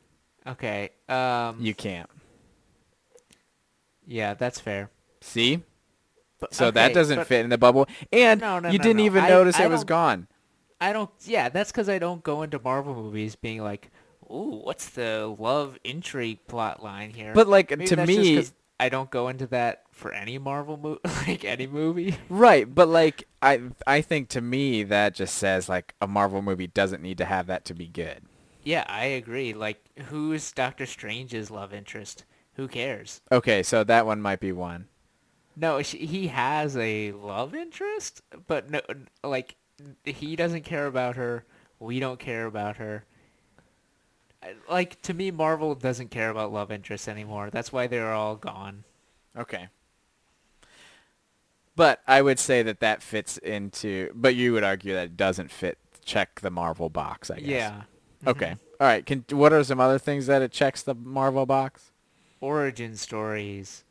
Okay. 0.46 0.90
Um. 1.10 1.58
You 1.60 1.74
can't. 1.74 2.10
Yeah, 4.06 4.34
that's 4.34 4.60
fair. 4.60 4.90
See? 5.22 5.64
But, 6.40 6.54
So 6.54 6.72
that 6.72 6.94
doesn't 6.94 7.26
fit 7.26 7.44
in 7.46 7.50
the 7.50 7.58
bubble. 7.58 7.88
And 8.12 8.42
No, 8.42 8.60
no, 8.60 8.70
you 8.70 8.78
no, 8.78 8.84
didn't 8.84 9.00
even 9.00 9.24
I- 9.24 9.30
notice 9.30 9.58
I 9.60 9.64
it 9.66 9.70
was 9.70 9.84
gone. 9.86 10.28
I 10.82 10.92
don't. 10.92 11.10
Yeah, 11.24 11.48
that's 11.48 11.72
because 11.72 11.88
I 11.88 11.98
don't 12.00 12.22
go 12.22 12.42
into 12.42 12.60
Marvel 12.62 12.94
movies 12.94 13.36
being 13.38 13.64
like, 13.64 13.90
"Ooh, 14.34 14.62
what's 14.64 14.90
the 14.90 15.34
love 15.38 15.78
intrigue 15.84 16.40
plot 16.48 16.84
line 16.84 17.12
here?" 17.12 17.34
But 17.34 17.48
like 17.48 17.70
Maybe 17.70 17.86
to 17.86 17.96
that's 17.96 18.08
just 18.10 18.18
me 18.20 18.36
'cause 18.36 18.54
I 18.80 18.90
don't 18.90 19.12
go 19.12 19.28
into 19.30 19.48
that 19.48 19.84
for 19.92 20.12
any 20.12 20.38
Marvel 20.38 20.78
movie, 20.78 21.00
like 21.28 21.46
any 21.46 21.68
movie. 21.68 22.16
right, 22.30 22.74
but 22.74 22.88
like 22.88 23.28
I 23.42 23.62
I 23.88 24.02
think 24.02 24.30
to 24.30 24.42
me 24.42 24.84
that 24.84 25.14
just 25.16 25.36
says 25.36 25.70
like 25.70 25.94
a 26.02 26.08
Marvel 26.08 26.42
movie 26.42 26.68
doesn't 26.68 27.02
need 27.02 27.18
to 27.20 27.26
have 27.26 27.48
that 27.48 27.66
to 27.66 27.74
be 27.74 27.88
good. 27.88 28.24
Yeah, 28.64 28.86
I 28.88 29.06
agree. 29.06 29.54
Like, 29.54 29.84
who's 30.06 30.52
Doctor 30.54 30.86
Strange's 30.86 31.52
love 31.52 31.74
interest? 31.74 32.24
Who 32.54 32.70
cares? 32.70 33.20
Okay, 33.32 33.62
so 33.62 33.84
that 33.84 34.06
one 34.06 34.22
might 34.22 34.40
be 34.40 34.54
one. 34.54 34.88
No, 35.56 35.82
sh 35.82 35.96
he 35.96 36.28
has 36.28 36.76
a 36.78 37.12
love 37.12 37.54
interest, 37.54 38.22
but 38.48 38.70
no, 38.70 38.80
like 39.24 39.56
he 40.06 40.36
doesn't 40.36 40.64
care 40.64 40.88
about 40.88 41.16
her. 41.18 41.46
We 41.80 42.00
don't 42.00 42.20
care 42.20 42.46
about 42.46 42.78
her. 42.78 43.06
Like 44.70 45.02
to 45.04 45.14
me, 45.14 45.32
Marvel 45.32 45.76
doesn't 45.76 46.10
care 46.12 46.30
about 46.30 46.52
love 46.52 46.72
interests 46.72 47.08
anymore. 47.08 47.50
That's 47.50 47.72
why 47.72 47.88
they're 47.88 48.14
all 48.14 48.36
gone. 48.36 48.84
Okay. 49.38 49.68
But 51.76 52.02
I 52.08 52.22
would 52.22 52.40
say 52.40 52.62
that 52.64 52.80
that 52.82 53.02
fits 53.02 53.38
into 53.40 54.12
but 54.14 54.36
you 54.36 54.54
would 54.54 54.64
argue 54.64 54.94
that 54.94 55.06
it 55.06 55.18
doesn't 55.18 55.50
fit 55.52 55.78
check 56.06 56.42
the 56.42 56.52
Marvel 56.52 56.90
box, 56.90 57.32
I 57.32 57.40
guess. 57.40 57.48
Yeah. 57.48 57.82
Okay. 58.28 58.52
Mhm. 58.52 58.60
All 58.80 58.88
right. 58.88 59.06
Can 59.06 59.26
what 59.32 59.54
are 59.54 59.64
some 59.64 59.80
other 59.80 59.98
things 60.00 60.28
that 60.28 60.42
it 60.42 60.52
checks 60.52 60.84
the 60.84 60.94
Marvel 60.96 61.46
box? 61.46 61.92
Origin 62.42 62.96
stories, 62.98 63.86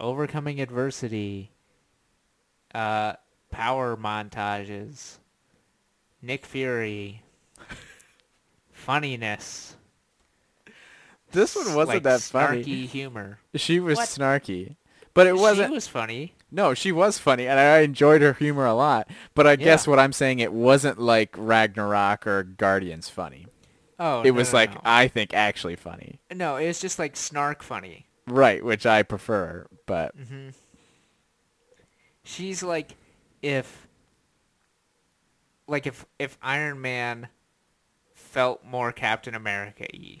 overcoming 0.00 0.60
adversity, 0.60 1.52
uh, 2.74 3.14
power 3.50 3.96
montages, 3.96 5.18
Nick 6.22 6.46
Fury, 6.46 7.22
funniness. 8.72 9.76
This 11.32 11.56
one 11.56 11.74
wasn't 11.74 11.96
like 11.96 12.02
that 12.04 12.20
funny. 12.20 12.64
Snarky 12.64 12.86
humor. 12.86 13.38
She 13.54 13.80
was 13.80 13.98
What? 13.98 14.08
snarky. 14.08 14.76
But 15.14 15.26
it 15.26 15.36
wasn't 15.36 15.68
She 15.70 15.74
was 15.74 15.88
funny. 15.88 16.34
No, 16.50 16.74
she 16.74 16.92
was 16.92 17.18
funny 17.18 17.46
and 17.46 17.58
I 17.58 17.80
enjoyed 17.80 18.22
her 18.22 18.34
humor 18.34 18.66
a 18.66 18.74
lot. 18.74 19.08
But 19.34 19.46
I 19.46 19.56
guess 19.56 19.86
what 19.86 19.98
I'm 19.98 20.12
saying 20.12 20.38
it 20.38 20.52
wasn't 20.52 20.98
like 20.98 21.34
Ragnarok 21.36 22.26
or 22.26 22.42
Guardians 22.42 23.08
funny. 23.08 23.46
Oh, 23.98 24.20
it 24.22 24.26
no, 24.26 24.32
was 24.32 24.52
no, 24.52 24.58
like 24.58 24.74
no. 24.74 24.80
I 24.84 25.08
think 25.08 25.32
actually 25.34 25.76
funny. 25.76 26.20
no, 26.34 26.56
it 26.56 26.66
was 26.66 26.80
just 26.80 26.98
like 26.98 27.16
snark 27.16 27.62
funny. 27.62 28.06
Right, 28.26 28.64
which 28.64 28.86
I 28.86 29.02
prefer, 29.02 29.66
but 29.86 30.16
mm-hmm. 30.16 30.50
She's 32.24 32.62
like, 32.62 32.96
if, 33.42 33.88
like 35.66 35.86
if 35.86 36.06
if 36.18 36.38
Iron 36.42 36.80
Man 36.80 37.28
felt 38.14 38.64
more 38.64 38.92
Captain 38.92 39.34
America 39.34 39.86
y. 39.92 40.20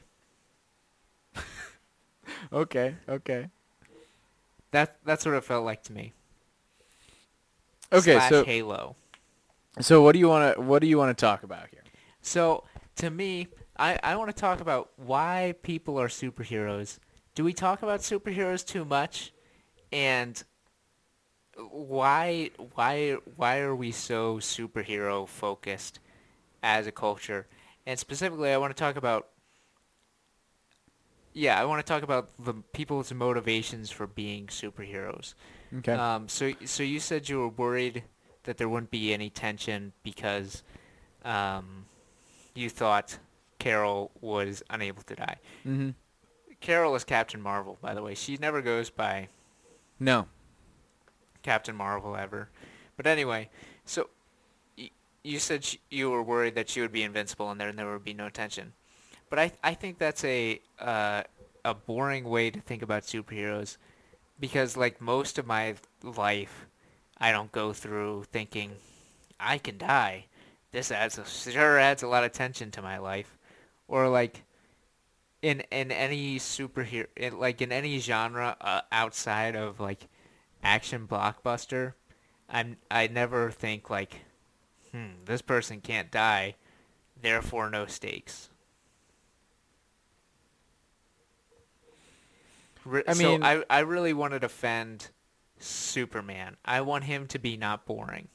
okay, 2.52 2.96
okay. 3.08 3.48
That 4.70 4.96
that's 5.04 5.24
what 5.26 5.34
it 5.34 5.44
felt 5.44 5.64
like 5.64 5.82
to 5.84 5.92
me. 5.92 6.12
Okay, 7.92 8.12
Slash 8.12 8.28
so 8.30 8.44
Halo. 8.44 8.96
so 9.80 10.02
what 10.02 10.12
do 10.12 10.18
you 10.18 10.28
want 10.28 10.54
to 10.54 10.60
what 10.60 10.80
do 10.80 10.88
you 10.88 10.96
want 10.98 11.16
to 11.16 11.20
talk 11.20 11.42
about 11.42 11.68
here? 11.70 11.82
So 12.22 12.64
to 12.96 13.10
me, 13.10 13.48
I 13.78 13.98
I 14.02 14.16
want 14.16 14.34
to 14.34 14.40
talk 14.40 14.60
about 14.60 14.90
why 14.96 15.54
people 15.62 16.00
are 16.00 16.08
superheroes. 16.08 16.98
Do 17.34 17.44
we 17.44 17.52
talk 17.52 17.82
about 17.82 18.00
superheroes 18.00 18.66
too 18.66 18.84
much? 18.84 19.32
And 19.92 20.42
why 21.56 22.50
why 22.74 23.16
why 23.36 23.58
are 23.58 23.74
we 23.74 23.92
so 23.92 24.36
superhero 24.36 25.28
focused 25.28 25.98
as 26.62 26.86
a 26.86 26.92
culture? 26.92 27.46
And 27.86 27.98
specifically, 27.98 28.50
I 28.50 28.56
want 28.56 28.74
to 28.74 28.80
talk 28.80 28.96
about 28.96 29.28
yeah, 31.34 31.60
I 31.60 31.64
want 31.64 31.84
to 31.84 31.90
talk 31.92 32.02
about 32.02 32.30
the 32.38 32.54
people's 32.72 33.12
motivations 33.12 33.90
for 33.90 34.06
being 34.06 34.46
superheroes. 34.46 35.34
Okay. 35.78 35.92
Um, 35.92 36.28
so 36.28 36.52
so 36.64 36.82
you 36.82 37.00
said 37.00 37.28
you 37.28 37.38
were 37.38 37.48
worried 37.48 38.04
that 38.44 38.58
there 38.58 38.68
wouldn't 38.68 38.90
be 38.90 39.12
any 39.14 39.30
tension 39.30 39.92
because 40.02 40.62
um, 41.24 41.86
you 42.54 42.68
thought 42.68 43.18
Carol 43.58 44.10
was 44.20 44.62
unable 44.70 45.02
to 45.04 45.14
die. 45.14 45.36
mhm. 45.66 45.94
Carol 46.60 46.94
is 46.94 47.02
Captain 47.04 47.40
Marvel, 47.40 47.76
by 47.80 47.92
the 47.94 48.02
way. 48.02 48.14
She 48.14 48.36
never 48.36 48.62
goes 48.62 48.88
by 48.90 49.28
No. 49.98 50.26
Captain 51.42 51.74
Marvel 51.74 52.16
ever. 52.16 52.50
But 52.96 53.06
anyway, 53.06 53.50
so 53.84 54.08
y- 54.78 54.90
you 55.24 55.38
said 55.40 55.64
sh- 55.64 55.76
you 55.90 56.10
were 56.10 56.22
worried 56.22 56.54
that 56.54 56.68
she 56.68 56.80
would 56.80 56.92
be 56.92 57.02
invincible 57.02 57.50
and 57.50 57.60
there 57.60 57.68
and 57.68 57.78
there 57.78 57.90
would 57.92 58.04
be 58.04 58.14
no 58.14 58.28
tension. 58.28 58.74
But 59.32 59.38
I 59.38 59.52
I 59.64 59.72
think 59.72 59.96
that's 59.96 60.24
a 60.24 60.60
uh, 60.78 61.22
a 61.64 61.72
boring 61.72 62.24
way 62.24 62.50
to 62.50 62.60
think 62.60 62.82
about 62.82 63.04
superheroes 63.04 63.78
because 64.38 64.76
like 64.76 65.00
most 65.00 65.38
of 65.38 65.46
my 65.46 65.76
life 66.02 66.66
I 67.16 67.32
don't 67.32 67.50
go 67.50 67.72
through 67.72 68.24
thinking 68.24 68.72
I 69.40 69.56
can 69.56 69.78
die. 69.78 70.26
This 70.70 70.92
adds 70.92 71.16
a, 71.16 71.24
sure 71.24 71.78
adds 71.78 72.02
a 72.02 72.08
lot 72.08 72.24
of 72.24 72.32
tension 72.32 72.70
to 72.72 72.82
my 72.82 72.98
life. 72.98 73.38
Or 73.88 74.06
like 74.10 74.42
in 75.40 75.60
in 75.70 75.90
any 75.90 76.38
superhero 76.38 77.06
in, 77.16 77.38
like 77.38 77.62
in 77.62 77.72
any 77.72 78.00
genre 78.00 78.58
uh, 78.60 78.82
outside 78.92 79.56
of 79.56 79.80
like 79.80 80.08
action 80.62 81.08
blockbuster, 81.08 81.94
I'm 82.50 82.76
I 82.90 83.06
never 83.06 83.50
think 83.50 83.88
like, 83.88 84.26
hmm, 84.90 85.24
this 85.24 85.40
person 85.40 85.80
can't 85.80 86.10
die, 86.10 86.56
therefore 87.18 87.70
no 87.70 87.86
stakes. 87.86 88.50
Re- 92.84 93.02
I 93.06 93.12
so 93.12 93.28
mean- 93.30 93.42
I 93.42 93.62
I 93.70 93.80
really 93.80 94.12
want 94.12 94.32
to 94.32 94.38
defend 94.40 95.10
Superman. 95.58 96.56
I 96.64 96.80
want 96.80 97.04
him 97.04 97.26
to 97.28 97.38
be 97.38 97.56
not 97.56 97.86
boring. 97.86 98.28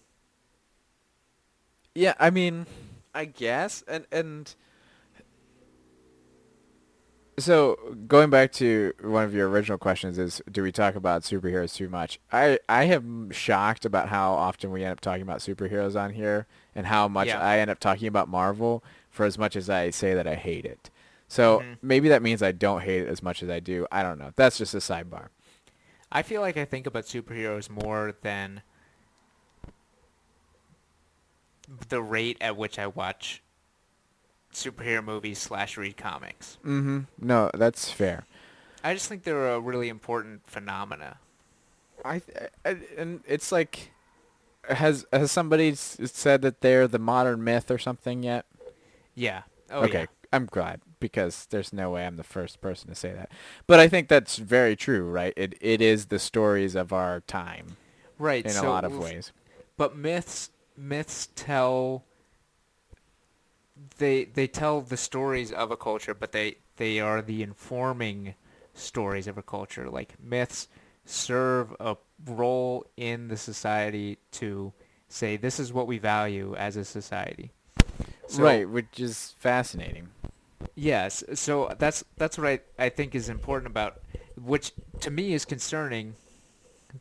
Yeah, 1.93 2.13
I 2.19 2.29
mean, 2.29 2.67
I 3.13 3.25
guess, 3.25 3.83
and 3.88 4.05
and 4.12 4.53
so 7.39 7.77
going 8.07 8.29
back 8.29 8.51
to 8.53 8.93
one 9.01 9.23
of 9.23 9.33
your 9.33 9.47
original 9.47 9.77
questions 9.77 10.17
is, 10.17 10.41
do 10.51 10.63
we 10.63 10.71
talk 10.71 10.95
about 10.95 11.21
superheroes 11.21 11.75
too 11.75 11.89
much? 11.89 12.19
I 12.31 12.60
I 12.67 12.86
am 12.86 13.29
shocked 13.31 13.86
about 13.86 14.10
how 14.10 14.33
often 14.33 14.71
we 14.71 14.83
end 14.83 14.93
up 14.93 15.01
talking 15.01 15.21
about 15.21 15.39
superheroes 15.39 15.99
on 15.99 16.13
here, 16.13 16.47
and 16.73 16.88
how 16.88 17.07
much 17.07 17.27
Yeah. 17.27 17.41
I 17.41 17.60
end 17.60 17.69
up 17.69 17.79
talking 17.79 18.07
about 18.07 18.27
Marvel 18.29 18.83
for 19.10 19.25
as 19.25 19.38
much 19.38 19.55
as 19.55 19.69
I 19.69 19.89
say 19.89 20.13
that 20.13 20.27
I 20.27 20.36
hate 20.36 20.65
it. 20.65 20.89
So 21.28 21.60
Mhm. 21.60 21.78
maybe 21.82 22.10
that 22.10 22.22
means 22.22 22.42
I 22.42 22.52
don't 22.52 22.82
hate 22.82 23.02
it 23.02 23.08
as 23.08 23.22
much 23.22 23.44
as 23.44 23.50
I 23.50 23.60
do. 23.60 23.86
I 23.92 24.02
don't 24.04 24.18
know. 24.18 24.32
That's 24.36 24.58
just 24.58 24.74
a 24.74 24.78
sidebar. 24.78 25.30
I 26.12 26.24
feel 26.24 26.42
like 26.42 26.56
I 26.56 26.66
think 26.66 26.88
about 26.88 27.04
superheroes 27.04 27.70
more 27.70 28.13
than 28.22 28.62
the 31.90 32.02
rate 32.02 32.38
at 32.40 32.56
which 32.56 32.80
I 32.80 32.88
watch 32.88 33.44
superhero 34.54 35.04
movies 35.04 35.38
slash 35.40 35.78
read 35.78 35.98
comics. 35.98 36.58
Mm-hmm. 36.63 37.00
No, 37.20 37.52
that's 37.54 37.92
fair. 37.92 38.26
I 38.84 38.94
just 38.94 39.10
think 39.10 39.24
they're 39.24 39.50
a 39.54 39.60
really 39.60 39.90
important 39.90 40.50
phenomena. 40.50 41.18
I, 42.06 42.22
I 42.63 42.78
and 42.96 43.22
it's 43.28 43.52
like, 43.52 43.92
has 44.70 45.06
has 45.12 45.32
somebody 45.32 45.76
said 45.76 46.42
that 46.44 46.62
they're 46.62 46.88
the 46.88 47.00
modern 47.00 47.44
myth 47.44 47.70
or 47.70 47.78
something 47.78 48.24
yet? 48.24 48.46
Yeah. 49.13 49.42
Oh, 49.70 49.82
okay, 49.82 50.02
yeah. 50.02 50.06
I'm 50.32 50.46
glad 50.46 50.80
because 50.99 51.45
there's 51.49 51.71
no 51.73 51.91
way 51.91 52.05
I'm 52.05 52.17
the 52.17 52.23
first 52.23 52.62
person 52.62 52.89
to 52.89 52.95
say 52.95 53.13
that. 53.13 53.31
But 53.67 53.79
I 53.79 53.88
think 53.88 54.07
that's 54.07 54.38
very 54.38 54.75
true, 54.75 55.10
right? 55.10 55.33
It 55.36 55.55
it 55.62 55.81
is 55.81 56.05
the 56.07 56.19
stories 56.19 56.75
of 56.75 56.91
our 56.93 57.21
time 57.21 57.77
Right. 58.19 58.45
in 58.45 58.51
so 58.51 58.67
a 58.67 58.69
lot 58.69 58.83
of 58.86 58.97
ways. 58.97 59.31
But 59.77 59.95
myths 59.95 60.49
myths 60.75 61.29
tell 61.36 62.03
they 63.97 64.25
they 64.25 64.47
tell 64.47 64.81
the 64.81 64.97
stories 64.97 65.51
of 65.51 65.71
a 65.71 65.77
culture, 65.77 66.13
but 66.13 66.31
they 66.31 66.57
they 66.77 66.99
are 66.99 67.21
the 67.21 67.43
informing 67.43 68.36
stories 68.73 69.27
of 69.27 69.38
a 69.38 69.43
culture. 69.43 69.89
Like 69.89 70.15
myths 70.23 70.67
serve 71.05 71.75
a 71.79 71.95
role 72.25 72.86
in 72.97 73.27
the 73.27 73.38
society 73.38 74.17
to 74.31 74.73
say 75.10 75.38
this 75.38 75.60
is 75.60 75.71
what 75.71 75.88
we 75.88 75.97
value 75.97 76.55
as 76.55 76.75
a 76.75 76.83
society. 76.86 77.51
So- 78.27 78.43
right, 78.43 78.67
which 78.69 78.99
is 78.99 79.36
fascinating. 79.39 80.10
Yes. 80.80 81.24
So 81.34 81.74
that's 81.80 82.06
that's 82.18 82.38
what 82.38 82.48
I 82.48 82.60
I 82.78 82.90
think 82.90 83.16
is 83.16 83.30
important 83.30 83.72
about 83.72 84.00
which 84.40 84.74
to 85.00 85.10
me 85.10 85.34
is 85.34 85.44
concerning 85.44 86.13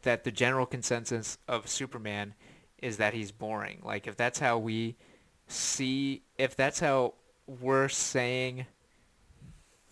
that 0.02 0.24
the 0.24 0.30
general 0.30 0.64
consensus 0.64 1.36
of 1.46 1.68
Superman 1.68 2.32
is 2.78 2.96
that 2.96 3.12
he's 3.12 3.32
boring. 3.32 3.82
Like 3.84 4.06
if 4.06 4.16
that's 4.16 4.38
how 4.38 4.56
we 4.56 4.96
see 5.46 6.22
if 6.38 6.56
that's 6.56 6.80
how 6.80 7.14
we're 7.46 7.90
saying 7.90 8.64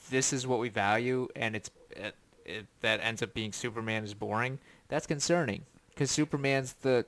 this 0.09 0.33
is 0.33 0.47
what 0.47 0.61
we 0.61 0.71
value 0.71 1.29
and 1.37 1.55
it's 1.55 1.71
it, 1.91 2.15
it, 2.47 2.67
that 2.81 3.01
ends 3.03 3.23
up 3.23 3.35
being 3.35 3.53
Superman 3.53 4.03
is 4.03 4.15
boring, 4.15 4.61
that's 4.89 5.07
concerning 5.07 5.67
cuz 5.95 6.11
Superman's 6.11 6.73
the 6.73 7.05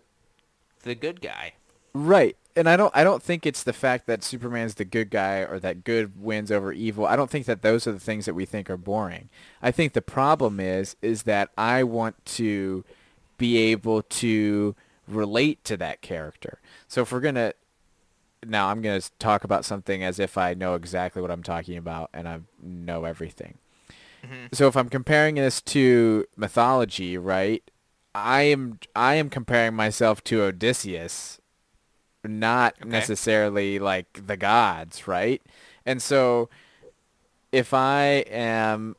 the 0.83 0.95
good 0.95 1.23
guy. 1.23 1.55
Right. 1.95 2.37
And 2.57 2.69
I 2.69 2.77
don't 2.77 2.91
I 2.97 3.05
don't 3.05 3.23
think 3.23 3.45
it's 3.45 3.63
the 3.63 3.73
fact 3.73 4.07
that 4.07 4.25
Superman's 4.25 4.75
the 4.75 4.85
good 4.85 5.11
guy 5.11 5.41
or 5.41 5.61
that 5.61 5.85
good 5.85 6.21
wins 6.21 6.51
over 6.51 6.73
evil. 6.73 7.07
I 7.07 7.15
don't 7.15 7.31
think 7.31 7.47
that 7.47 7.63
those 7.63 7.87
are 7.87 7.93
the 7.93 8.01
things 8.01 8.25
that 8.25 8.35
we 8.35 8.47
think 8.47 8.71
are 8.71 8.79
boring. 8.79 9.29
I 9.63 9.71
think 9.71 9.93
the 9.93 10.03
problem 10.03 10.59
is 10.59 10.97
is 11.03 11.25
that 11.25 11.51
I 11.59 11.83
want 11.83 12.25
to 12.27 12.85
be 13.37 13.59
able 13.59 14.03
to 14.03 14.75
relate 15.07 15.63
to 15.65 15.77
that 15.77 16.01
character. 16.01 16.59
So 16.89 17.03
if 17.03 17.13
we're 17.13 17.21
going 17.21 17.35
to 17.35 17.55
now 18.45 18.69
I'm 18.69 18.81
going 18.81 19.01
to 19.01 19.11
talk 19.19 19.45
about 19.45 19.65
something 19.65 20.03
as 20.03 20.19
if 20.19 20.39
I 20.39 20.55
know 20.55 20.75
exactly 20.75 21.21
what 21.21 21.31
I'm 21.31 21.43
talking 21.43 21.77
about 21.77 22.11
and 22.15 22.29
I 22.29 22.41
know 22.63 23.05
everything. 23.05 23.59
Mm-hmm. 24.25 24.47
So 24.53 24.67
if 24.67 24.77
I'm 24.77 24.89
comparing 24.89 25.37
this 25.37 25.61
to 25.63 26.27
mythology, 26.37 27.19
right? 27.19 27.63
I 28.15 28.43
am 28.43 28.79
I 28.95 29.15
am 29.17 29.29
comparing 29.29 29.75
myself 29.75 30.25
to 30.25 30.43
Odysseus 30.43 31.39
not 32.29 32.75
Okay. 32.81 32.89
necessarily 32.89 33.79
like 33.79 34.27
the 34.27 34.37
gods, 34.37 35.07
right? 35.09 35.43
And 35.85 36.03
so 36.03 36.49
if 37.53 37.73
I 37.73 38.25
am 38.31 38.97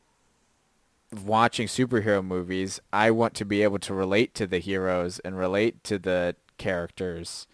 watching 1.24 1.66
superhero 1.66 2.24
movies, 2.24 2.80
I 2.92 3.10
want 3.10 3.34
to 3.34 3.44
be 3.44 3.62
able 3.62 3.78
to 3.80 3.94
relate 3.94 4.34
to 4.34 4.46
the 4.46 4.58
heroes 4.58 5.18
and 5.20 5.38
relate 5.38 5.82
to 5.84 5.98
the 5.98 6.36
characters. 6.58 7.46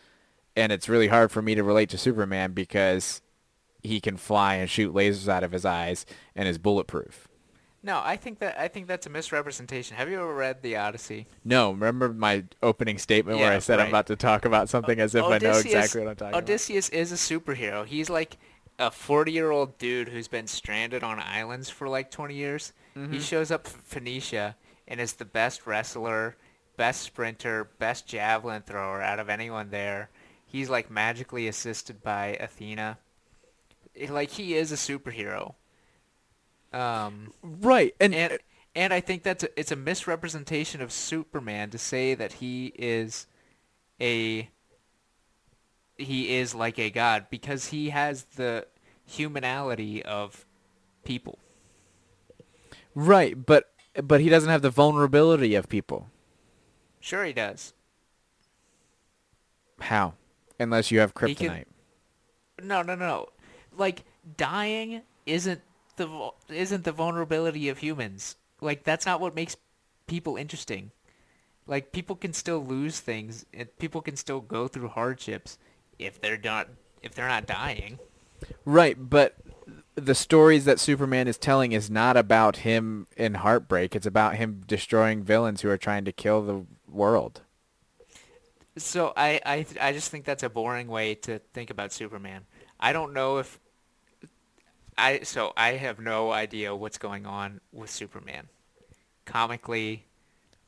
And 0.56 0.72
it's 0.72 0.88
really 0.88 1.08
hard 1.08 1.30
for 1.30 1.42
me 1.42 1.54
to 1.54 1.62
relate 1.62 1.88
to 1.90 1.98
Superman 1.98 2.52
because 2.52 3.20
he 3.82 4.00
can 4.00 4.16
fly 4.16 4.54
and 4.54 4.70
shoot 4.70 4.94
lasers 4.94 5.28
out 5.28 5.44
of 5.44 5.52
his 5.52 5.64
eyes 5.64 6.06
and 6.34 6.48
is 6.48 6.58
bulletproof. 6.58 7.28
No, 7.84 8.00
I 8.02 8.16
think 8.16 8.38
that 8.38 8.58
I 8.58 8.68
think 8.68 8.86
that's 8.86 9.06
a 9.06 9.10
misrepresentation. 9.10 9.98
Have 9.98 10.08
you 10.08 10.16
ever 10.16 10.34
read 10.34 10.62
The 10.62 10.76
Odyssey? 10.76 11.26
No, 11.44 11.70
remember 11.70 12.08
my 12.14 12.44
opening 12.62 12.96
statement 12.96 13.38
where 13.38 13.52
I 13.52 13.58
said 13.58 13.78
I'm 13.78 13.88
about 13.88 14.06
to 14.06 14.16
talk 14.16 14.46
about 14.46 14.70
something 14.70 14.98
as 14.98 15.14
if 15.14 15.22
I 15.22 15.36
know 15.36 15.58
exactly 15.58 16.00
what 16.00 16.08
I'm 16.08 16.16
talking 16.16 16.32
about. 16.32 16.44
Odysseus 16.44 16.88
is 16.88 17.12
a 17.12 17.16
superhero. 17.16 17.84
He's 17.84 18.08
like 18.08 18.38
a 18.78 18.90
40-year-old 18.90 19.76
dude 19.76 20.08
who's 20.08 20.28
been 20.28 20.46
stranded 20.46 21.04
on 21.04 21.20
islands 21.20 21.68
for 21.68 21.86
like 21.86 22.10
20 22.10 22.34
years. 22.34 22.72
Mm-hmm. 22.96 23.12
He 23.12 23.20
shows 23.20 23.50
up 23.50 23.66
in 23.66 23.72
Phoenicia 23.72 24.56
and 24.88 24.98
is 24.98 25.12
the 25.12 25.26
best 25.26 25.66
wrestler, 25.66 26.36
best 26.78 27.02
sprinter, 27.02 27.68
best 27.78 28.06
javelin 28.06 28.62
thrower 28.62 29.02
out 29.02 29.20
of 29.20 29.28
anyone 29.28 29.68
there. 29.68 30.08
He's 30.46 30.70
like 30.70 30.90
magically 30.90 31.48
assisted 31.48 32.02
by 32.02 32.38
Athena. 32.40 32.96
Like 34.08 34.30
he 34.30 34.54
is 34.54 34.72
a 34.72 34.76
superhero. 34.76 35.54
Um. 36.74 37.32
Right. 37.42 37.94
And, 38.00 38.14
and 38.14 38.38
and 38.74 38.92
I 38.92 39.00
think 39.00 39.22
that's 39.22 39.44
a, 39.44 39.58
it's 39.60 39.70
a 39.72 39.76
misrepresentation 39.76 40.80
of 40.82 40.90
Superman 40.92 41.70
to 41.70 41.78
say 41.78 42.14
that 42.14 42.34
he 42.34 42.72
is 42.76 43.26
a 44.00 44.50
he 45.96 46.34
is 46.36 46.54
like 46.54 46.78
a 46.78 46.90
god 46.90 47.26
because 47.30 47.66
he 47.66 47.90
has 47.90 48.24
the 48.36 48.66
humanality 49.08 50.02
of 50.02 50.44
people. 51.04 51.38
right, 52.96 53.46
but 53.46 53.70
but 54.02 54.20
he 54.20 54.28
doesn't 54.28 54.50
have 54.50 54.62
the 54.62 54.70
vulnerability 54.70 55.54
of 55.54 55.68
people. 55.68 56.08
Sure, 56.98 57.24
he 57.24 57.32
does. 57.32 57.74
How? 59.80 60.14
Unless 60.58 60.90
you 60.90 61.00
have 61.00 61.12
He 61.26 61.34
can- 61.34 61.50
kryptonite. 61.50 61.64
No, 62.62 62.82
no, 62.82 62.94
no. 62.94 63.28
Like 63.76 64.04
dying 64.36 65.02
isn't 65.26 65.60
the 65.96 66.30
isn't 66.48 66.84
the 66.84 66.92
vulnerability 66.92 67.68
of 67.68 67.78
humans. 67.78 68.36
Like 68.60 68.84
that's 68.84 69.06
not 69.06 69.20
what 69.20 69.34
makes 69.34 69.56
people 70.06 70.36
interesting. 70.36 70.90
Like 71.66 71.92
people 71.92 72.16
can 72.16 72.32
still 72.32 72.64
lose 72.64 73.00
things 73.00 73.46
and 73.54 73.68
people 73.78 74.02
can 74.02 74.16
still 74.16 74.40
go 74.40 74.68
through 74.68 74.88
hardships 74.88 75.58
if 75.98 76.20
they're 76.20 76.40
not 76.42 76.68
if 77.02 77.14
they're 77.14 77.28
not 77.28 77.46
dying. 77.46 77.98
Right, 78.64 78.96
but 78.98 79.36
the 79.94 80.14
stories 80.14 80.64
that 80.64 80.80
Superman 80.80 81.28
is 81.28 81.38
telling 81.38 81.72
is 81.72 81.88
not 81.90 82.16
about 82.16 82.58
him 82.58 83.06
in 83.16 83.34
heartbreak. 83.34 83.94
It's 83.94 84.06
about 84.06 84.36
him 84.36 84.62
destroying 84.66 85.22
villains 85.22 85.62
who 85.62 85.70
are 85.70 85.78
trying 85.78 86.04
to 86.04 86.12
kill 86.12 86.42
the 86.42 86.66
world. 86.88 87.42
So 88.76 89.12
I 89.16 89.40
I 89.46 89.66
I 89.80 89.92
just 89.92 90.10
think 90.10 90.24
that's 90.24 90.42
a 90.42 90.48
boring 90.48 90.88
way 90.88 91.14
to 91.16 91.38
think 91.52 91.70
about 91.70 91.92
Superman. 91.92 92.42
I 92.80 92.92
don't 92.92 93.12
know 93.12 93.38
if 93.38 93.60
I 94.96 95.20
so 95.20 95.52
I 95.56 95.72
have 95.72 95.98
no 95.98 96.30
idea 96.32 96.74
what's 96.74 96.98
going 96.98 97.26
on 97.26 97.60
with 97.72 97.90
Superman. 97.90 98.48
Comically, 99.24 100.04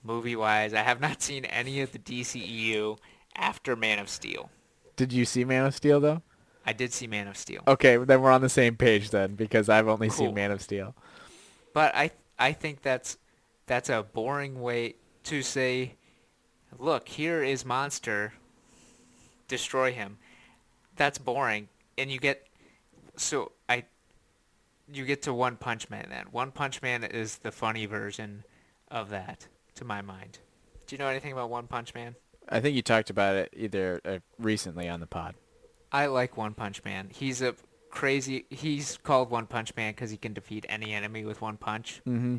movie-wise, 0.02 0.72
I 0.74 0.82
have 0.82 1.00
not 1.00 1.22
seen 1.28 1.44
any 1.44 1.80
of 1.80 1.92
the 1.92 1.98
DCEU 1.98 2.98
after 3.34 3.76
Man 3.76 3.98
of 3.98 4.08
Steel. 4.08 4.50
Did 4.96 5.12
you 5.12 5.24
see 5.24 5.44
Man 5.44 5.66
of 5.66 5.74
Steel 5.74 6.00
though? 6.00 6.22
I 6.64 6.72
did 6.72 6.92
see 6.92 7.06
Man 7.06 7.28
of 7.28 7.36
Steel. 7.36 7.62
Okay, 7.68 7.96
then 7.96 8.20
we're 8.22 8.32
on 8.32 8.40
the 8.40 8.48
same 8.48 8.76
page 8.76 9.10
then 9.10 9.34
because 9.36 9.68
I've 9.68 9.86
only 9.86 10.08
Cool. 10.08 10.16
seen 10.16 10.34
Man 10.34 10.50
of 10.50 10.60
Steel. 10.62 10.94
But 11.72 11.94
I 11.94 12.10
I 12.38 12.52
think 12.52 12.82
that's 12.82 13.18
that's 13.66 13.88
a 13.88 14.02
boring 14.02 14.60
way 14.60 14.94
to 15.24 15.42
say, 15.42 15.94
look, 16.78 17.08
here 17.08 17.42
is 17.42 17.64
monster, 17.64 18.32
destroy 19.48 19.92
him. 19.92 20.18
That's 20.96 21.18
boring, 21.18 21.68
and 21.98 22.10
you 22.10 22.18
get 22.18 22.46
so 23.16 23.52
I 23.68 23.84
you 24.92 25.04
get 25.04 25.22
to 25.22 25.32
One 25.34 25.56
Punch 25.56 25.90
Man 25.90 26.06
then. 26.10 26.26
One 26.30 26.50
Punch 26.50 26.82
Man 26.82 27.04
is 27.04 27.38
the 27.38 27.52
funny 27.52 27.86
version 27.86 28.44
of 28.90 29.10
that, 29.10 29.48
to 29.76 29.84
my 29.84 30.02
mind. 30.02 30.38
Do 30.86 30.94
you 30.94 30.98
know 30.98 31.08
anything 31.08 31.32
about 31.32 31.50
One 31.50 31.66
Punch 31.66 31.94
Man? 31.94 32.14
I 32.48 32.60
think 32.60 32.76
you 32.76 32.82
talked 32.82 33.10
about 33.10 33.34
it 33.34 33.52
either 33.56 34.00
uh, 34.04 34.18
recently 34.38 34.88
on 34.88 35.00
the 35.00 35.06
pod. 35.06 35.34
I 35.90 36.06
like 36.06 36.36
One 36.36 36.54
Punch 36.54 36.84
Man. 36.84 37.08
He's 37.12 37.42
a 37.42 37.54
crazy. 37.90 38.44
He's 38.50 38.98
called 39.02 39.30
One 39.30 39.46
Punch 39.46 39.74
Man 39.76 39.92
because 39.92 40.10
he 40.10 40.16
can 40.16 40.32
defeat 40.32 40.64
any 40.68 40.92
enemy 40.92 41.24
with 41.24 41.40
one 41.40 41.56
punch. 41.56 42.00
Mm-hmm. 42.06 42.36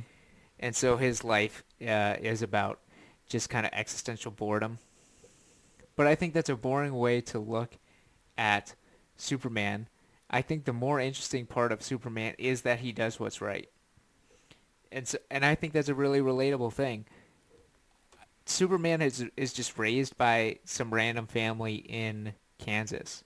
and 0.59 0.75
so 0.75 0.97
his 0.97 1.23
life 1.23 1.63
uh, 1.81 2.15
is 2.21 2.41
about 2.41 2.79
just 3.27 3.49
kind 3.49 3.65
of 3.65 3.73
existential 3.73 4.31
boredom. 4.31 4.79
But 5.95 6.07
I 6.07 6.15
think 6.15 6.33
that's 6.33 6.49
a 6.49 6.55
boring 6.55 6.93
way 6.95 7.21
to 7.21 7.39
look 7.39 7.77
at 8.37 8.75
Superman, 9.15 9.87
I 10.29 10.41
think 10.41 10.65
the 10.65 10.73
more 10.73 10.99
interesting 10.99 11.45
part 11.45 11.71
of 11.71 11.81
Superman 11.81 12.35
is 12.37 12.61
that 12.63 12.79
he 12.79 12.91
does 12.91 13.19
what's 13.19 13.41
right. 13.41 13.69
And 14.91 15.07
so, 15.07 15.17
and 15.31 15.45
I 15.45 15.55
think 15.55 15.73
that's 15.73 15.89
a 15.89 15.95
really 15.95 16.19
relatable 16.19 16.73
thing. 16.73 17.05
Superman 18.45 19.01
is 19.01 19.25
is 19.35 19.51
just 19.53 19.77
raised 19.77 20.17
by 20.17 20.59
some 20.63 20.93
random 20.93 21.27
family 21.27 21.75
in 21.75 22.33
Kansas. 22.57 23.23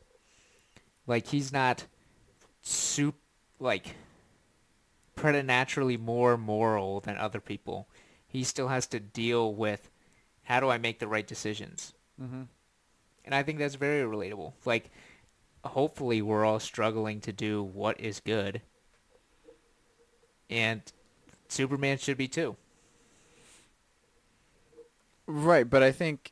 Like 1.06 1.28
he's 1.28 1.54
not 1.54 1.86
soup 2.62 3.16
like 3.60 3.96
preternaturally 5.16 5.98
more 5.98 6.38
moral 6.38 7.00
than 7.00 7.18
other 7.18 7.40
people. 7.40 7.88
He 8.28 8.44
still 8.44 8.70
has 8.70 8.88
to 8.88 9.00
deal 9.00 9.54
with 9.54 9.90
how 10.44 10.60
do 10.60 10.70
I 10.70 10.78
make 10.78 11.00
the 11.00 11.08
right 11.08 11.28
decisions. 11.28 11.94
Mm-hmm. 12.20 12.44
And 13.26 13.36
I 13.36 13.44
think 13.44 13.60
that's 13.60 13.76
very 13.76 14.02
relatable. 14.02 14.54
Like 14.66 14.90
hopefully 15.64 16.22
we're 16.22 16.46
all 16.46 16.60
struggling 16.60 17.20
to 17.22 17.32
do 17.32 17.64
what 17.64 18.00
is 18.00 18.20
good. 18.20 18.62
And 20.50 20.82
Superman 21.48 21.98
should 21.98 22.18
be 22.18 22.28
too. 22.28 22.56
Right, 25.28 25.70
but 25.70 25.82
I 25.84 25.92
think 25.92 26.32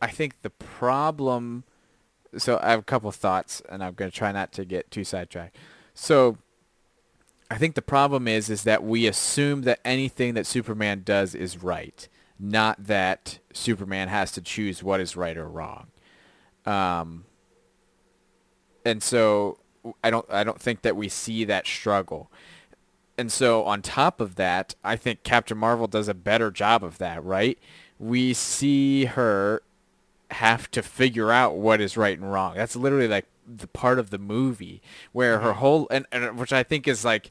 I 0.00 0.08
think 0.08 0.42
the 0.42 0.50
problem 0.50 1.64
so 2.36 2.58
I 2.62 2.70
have 2.70 2.80
a 2.80 2.84
couple 2.84 3.10
thoughts 3.10 3.62
and 3.68 3.82
I'm 3.82 3.94
going 3.94 4.10
to 4.10 4.16
try 4.16 4.32
not 4.32 4.52
to 4.52 4.64
get 4.64 4.90
too 4.90 5.04
sidetracked. 5.04 5.56
So 5.94 6.36
I 7.50 7.56
think 7.56 7.74
the 7.74 7.82
problem 7.82 8.28
is 8.28 8.48
is 8.50 8.62
that 8.64 8.84
we 8.84 9.06
assume 9.06 9.62
that 9.62 9.80
anything 9.84 10.34
that 10.34 10.46
Superman 10.46 11.02
does 11.04 11.34
is 11.34 11.62
right, 11.62 12.08
not 12.38 12.84
that 12.84 13.38
Superman 13.52 14.08
has 14.08 14.32
to 14.32 14.40
choose 14.40 14.82
what 14.82 15.00
is 15.00 15.16
right 15.16 15.36
or 15.36 15.48
wrong. 15.48 15.88
Um 16.64 17.24
and 18.88 19.02
so 19.02 19.58
I 20.02 20.10
don't 20.10 20.26
I 20.30 20.44
don't 20.44 20.60
think 20.60 20.82
that 20.82 20.96
we 20.96 21.08
see 21.08 21.44
that 21.44 21.66
struggle. 21.66 22.30
And 23.16 23.32
so 23.32 23.64
on 23.64 23.82
top 23.82 24.20
of 24.20 24.36
that, 24.36 24.76
I 24.84 24.94
think 24.96 25.24
Captain 25.24 25.58
Marvel 25.58 25.88
does 25.88 26.06
a 26.08 26.14
better 26.14 26.50
job 26.52 26.84
of 26.84 26.98
that, 26.98 27.22
right? 27.24 27.58
We 27.98 28.32
see 28.32 29.06
her 29.06 29.62
have 30.30 30.70
to 30.70 30.82
figure 30.82 31.32
out 31.32 31.56
what 31.56 31.80
is 31.80 31.96
right 31.96 32.16
and 32.16 32.30
wrong. 32.30 32.54
That's 32.54 32.76
literally 32.76 33.08
like 33.08 33.26
the 33.44 33.66
part 33.66 33.98
of 33.98 34.10
the 34.10 34.18
movie 34.18 34.82
where 35.12 35.40
her 35.40 35.50
mm-hmm. 35.50 35.58
whole 35.58 35.88
and, 35.90 36.06
and 36.12 36.38
which 36.38 36.52
I 36.52 36.62
think 36.62 36.86
is 36.86 37.04
like 37.04 37.30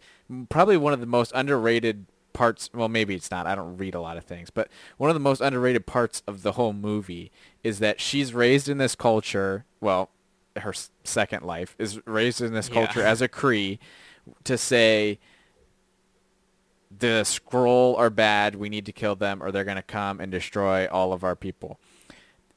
probably 0.49 0.75
one 0.77 0.93
of 0.93 0.99
the 0.99 1.05
most 1.05 1.31
underrated 1.33 2.05
parts 2.33 2.69
well 2.71 2.87
maybe 2.87 3.15
it's 3.15 3.31
not 3.31 3.47
i 3.47 3.55
don't 3.55 3.77
read 3.77 3.95
a 3.95 3.99
lot 3.99 4.15
of 4.15 4.23
things 4.23 4.51
but 4.51 4.67
one 4.97 5.09
of 5.09 5.15
the 5.15 5.19
most 5.19 5.41
underrated 5.41 5.87
parts 5.87 6.21
of 6.27 6.43
the 6.43 6.51
whole 6.51 6.71
movie 6.71 7.31
is 7.63 7.79
that 7.79 7.99
she's 7.99 8.31
raised 8.31 8.69
in 8.69 8.77
this 8.77 8.93
culture 8.93 9.65
well 9.81 10.11
her 10.59 10.73
second 11.03 11.43
life 11.43 11.75
is 11.79 11.99
raised 12.05 12.41
in 12.41 12.53
this 12.53 12.67
Yeah. 12.69 12.73
culture 12.85 13.01
as 13.03 13.21
a 13.21 13.27
Kree 13.27 13.79
to 14.43 14.57
say 14.57 15.19
the 16.97 17.23
Skrull 17.23 17.97
are 17.97 18.09
bad 18.09 18.55
we 18.55 18.69
need 18.69 18.85
to 18.85 18.91
kill 18.91 19.15
them 19.15 19.43
or 19.43 19.51
they're 19.51 19.63
going 19.65 19.75
to 19.77 19.81
come 19.83 20.19
and 20.19 20.31
destroy 20.31 20.87
all 20.87 21.11
of 21.13 21.23
our 21.23 21.35
people 21.35 21.79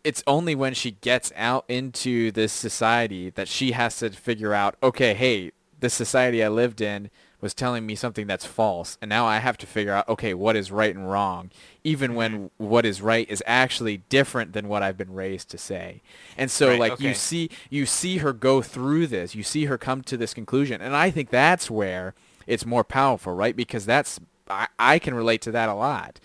it's 0.03 0.23
only 0.27 0.55
when 0.55 0.73
she 0.73 0.93
gets 0.93 1.31
out 1.37 1.65
into 1.69 2.31
this 2.33 2.53
society 2.53 3.29
that 3.31 3.49
she 3.49 3.73
has 3.73 3.99
to 3.99 4.11
figure 4.11 4.55
out 4.55 4.77
okay 4.83 5.15
hey 5.15 5.51
this 5.81 5.93
society 5.95 6.43
i 6.45 6.49
lived 6.49 6.81
in 6.81 7.11
was 7.41 7.55
telling 7.55 7.87
me 7.87 7.95
something 7.95 8.27
that's 8.27 8.45
false 8.45 8.99
and 9.01 9.09
now 9.09 9.27
i 9.27 9.39
have 9.39 9.57
to 9.57 9.67
figure 9.67 9.93
out 9.93 10.09
okay 10.09 10.35
what 10.35 10.57
is 10.57 10.71
right 10.71 10.95
and 10.95 11.11
wrong 11.11 11.51
even 11.85 12.15
when 12.15 12.33
mm-hmm. 12.33 12.65
what 12.65 12.85
is 12.85 13.01
right 13.01 13.29
is 13.31 13.43
actually 13.47 13.99
different 14.09 14.53
than 14.53 14.69
what 14.69 14.83
i've 14.83 14.97
been 14.97 15.13
raised 15.13 15.51
to 15.51 15.59
say. 15.59 16.03
And 16.37 16.51
so 16.51 16.69
Right, 16.69 16.81
like 16.81 16.93
okay. 16.93 17.09
you 17.09 17.15
see 17.15 17.51
you 17.69 17.87
see 17.87 18.19
her 18.19 18.33
go 18.33 18.63
through 18.63 19.07
this 19.07 19.35
you 19.35 19.43
see 19.43 19.67
her 19.67 19.79
come 19.79 20.03
to 20.03 20.17
this 20.17 20.35
conclusion 20.35 20.81
and 20.81 20.95
i 20.95 21.11
think 21.11 21.31
that's 21.31 21.71
where 21.71 22.15
it's 22.47 22.67
more 22.67 22.85
powerful 22.85 23.35
right? 23.35 23.57
Because 23.57 23.87
that's 23.87 24.21
i, 24.49 24.67
I 24.79 24.99
can 24.99 25.15
relate 25.15 25.43
to 25.43 25.53
that 25.53 25.69
a 25.69 25.75
lot. 25.75 26.21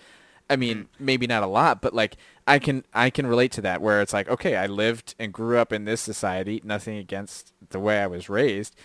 I 0.47 0.57
mean, 0.57 0.77
mm. 0.77 0.87
maybe 0.99 1.25
not 1.25 1.41
a 1.41 1.47
lot, 1.47 1.81
but 1.81 1.93
like 1.93 2.17
I 2.47 2.59
can 2.59 2.85
I 2.93 3.09
can 3.09 3.25
relate 3.25 3.51
to 3.53 3.61
that 3.61 3.81
where 3.81 4.01
it's 4.01 4.13
like, 4.13 4.29
okay, 4.29 4.55
I 4.55 4.67
lived 4.67 5.15
and 5.17 5.33
grew 5.33 5.57
up 5.57 5.73
in 5.73 5.85
this 5.85 6.01
society, 6.01 6.61
nothing 6.63 6.97
against 6.97 7.53
the 7.69 7.79
way 7.79 7.99
I 7.99 8.07
was 8.07 8.29
raised, 8.29 8.75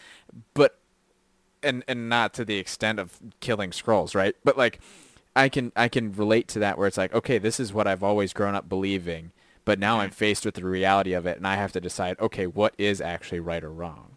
but 0.55 0.80
and 1.63 1.85
and 1.89 2.09
not 2.09 2.35
to 2.35 2.45
the 2.45 2.57
extent 2.57 2.99
of 2.99 3.19
killing 3.41 3.71
Skrulls, 3.71 4.15
right? 4.15 4.35
But 4.45 4.57
like 4.57 4.81
I 5.37 5.49
can 5.49 5.73
I 5.77 5.89
can 5.89 6.13
relate 6.13 6.49
to 6.49 6.59
that 6.61 6.79
where 6.79 6.87
it's 6.87 6.99
like, 6.99 7.15
okay, 7.15 7.39
this 7.39 7.61
is 7.61 7.73
what 7.73 7.87
I've 7.87 8.03
always 8.03 8.33
grown 8.33 8.55
up 8.55 8.69
believing, 8.69 9.33
but 9.65 9.79
now 9.79 10.01
I'm 10.01 10.11
faced 10.11 10.45
with 10.45 10.55
the 10.55 10.65
reality 10.65 11.13
of 11.13 11.27
it 11.27 11.37
and 11.37 11.47
I 11.47 11.57
have 11.57 11.73
to 11.73 11.81
decide, 11.81 12.19
okay, 12.21 12.47
what 12.47 12.75
is 12.79 13.01
actually 13.01 13.41
right 13.41 13.63
or 13.63 13.71
wrong. 13.71 14.17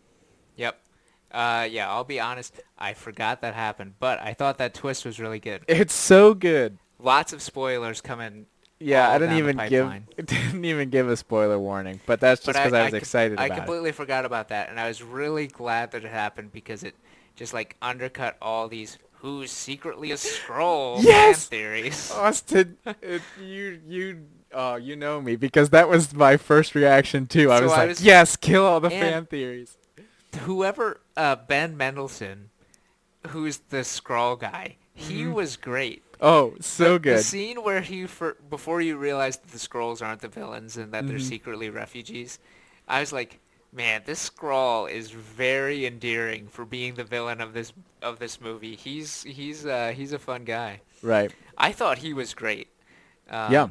Yep. 0.56 0.80
Uh, 1.32 1.68
yeah, 1.70 1.90
I'll 1.90 2.04
be 2.04 2.20
honest. 2.20 2.62
I 2.78 2.94
forgot 2.94 3.42
that 3.42 3.56
happened, 3.56 3.96
but 4.00 4.22
I 4.22 4.34
thought 4.34 4.60
that 4.60 4.74
twist 4.74 5.04
was 5.04 5.20
really 5.20 5.40
good. 5.40 5.64
It's 5.68 5.94
so 5.94 6.34
good. 6.34 6.78
Lots 7.00 7.34
of 7.34 7.42
spoilers 7.42 8.02
coming. 8.02 8.46
Yeah, 8.80 9.10
I 9.10 9.18
didn't 9.18 9.38
even 9.38 9.58
give 9.70 9.92
didn't 10.26 10.66
even 10.66 10.90
give 10.90 11.08
a 11.08 11.16
spoiler 11.16 11.58
warning, 11.58 12.02
but 12.06 12.20
that's 12.20 12.44
just 12.44 12.58
because 12.58 12.74
I, 12.74 12.84
was 12.84 12.92
com- 12.92 12.98
excited 12.98 13.40
I 13.40 13.50
completely 13.50 13.92
forgot 13.92 14.26
about 14.26 14.50
that, 14.50 14.70
and 14.70 14.80
I 14.80 14.88
was 14.88 15.02
really 15.02 15.48
glad 15.48 15.92
that 15.92 16.04
it 16.04 16.12
happened 16.12 16.52
because 16.52 16.84
it 16.84 16.96
just 17.36 17.54
like 17.54 17.76
undercut 17.82 18.38
all 18.42 18.68
these 18.68 18.98
who's 19.20 19.52
secretly 19.52 20.12
a 20.12 20.16
Skrull 20.16 21.02
Yes! 21.04 21.48
fan 21.48 21.60
theories. 21.60 22.12
Austin, 22.16 22.78
it, 23.02 23.22
you 23.42 23.80
you 23.88 24.26
oh 24.54 24.76
you 24.76 24.96
know 24.96 25.22
me 25.22 25.36
because 25.36 25.70
that 25.72 25.88
was 25.90 26.14
my 26.14 26.38
first 26.38 26.76
reaction 26.76 27.26
too. 27.28 27.52
I 27.52 27.58
So 27.60 27.64
was 27.64 27.72
I 27.74 27.78
like, 27.78 27.88
was- 27.90 28.02
yes, 28.02 28.36
kill 28.36 28.66
all 28.66 28.80
the 28.80 28.90
fan 28.90 29.26
theories. 29.26 29.78
Whoever 30.42 31.00
uh, 31.16 31.36
Ben 31.36 31.78
Mendelsohn, 31.78 32.50
who's 33.28 33.58
the 33.70 33.78
Skrull 33.78 34.40
guy, 34.40 34.78
he 34.96 35.28
was 35.28 35.58
great. 35.58 36.04
Oh, 36.20 36.56
so 36.60 36.94
the, 36.94 37.00
good. 37.00 37.18
The 37.20 37.24
scene 37.24 37.64
where 37.64 37.82
he 37.82 38.08
for, 38.08 38.38
before 38.50 38.82
you 38.82 38.98
realize 38.98 39.38
that 39.38 39.52
the 39.52 39.58
Skrulls 39.58 40.02
aren't 40.06 40.22
the 40.22 40.28
villains 40.30 40.78
and 40.78 40.92
that 40.94 41.06
they're 41.08 41.18
Mhm. 41.18 41.22
secretly 41.22 41.70
refugees, 41.70 42.40
I 42.88 43.00
was 43.02 43.12
like, 43.14 43.40
man, 43.74 44.04
this 44.06 44.30
Skrull 44.30 44.90
is 44.90 45.12
very 45.12 45.86
endearing 45.86 46.48
for 46.48 46.66
being 46.66 46.94
the 46.96 47.04
villain 47.04 47.42
of 47.42 47.54
this 47.54 47.74
of 48.02 48.20
this 48.20 48.40
movie. 48.40 48.76
He's 48.76 49.24
he's 49.24 49.66
uh, 49.66 49.94
he's 49.96 50.14
a 50.14 50.20
fun 50.20 50.44
guy. 50.44 50.82
right. 51.02 51.34
I 51.58 51.72
thought 51.72 52.00
he 52.00 52.14
was 52.14 52.34
great. 52.34 52.68
Um, 53.30 53.52
Yeah. 53.52 53.68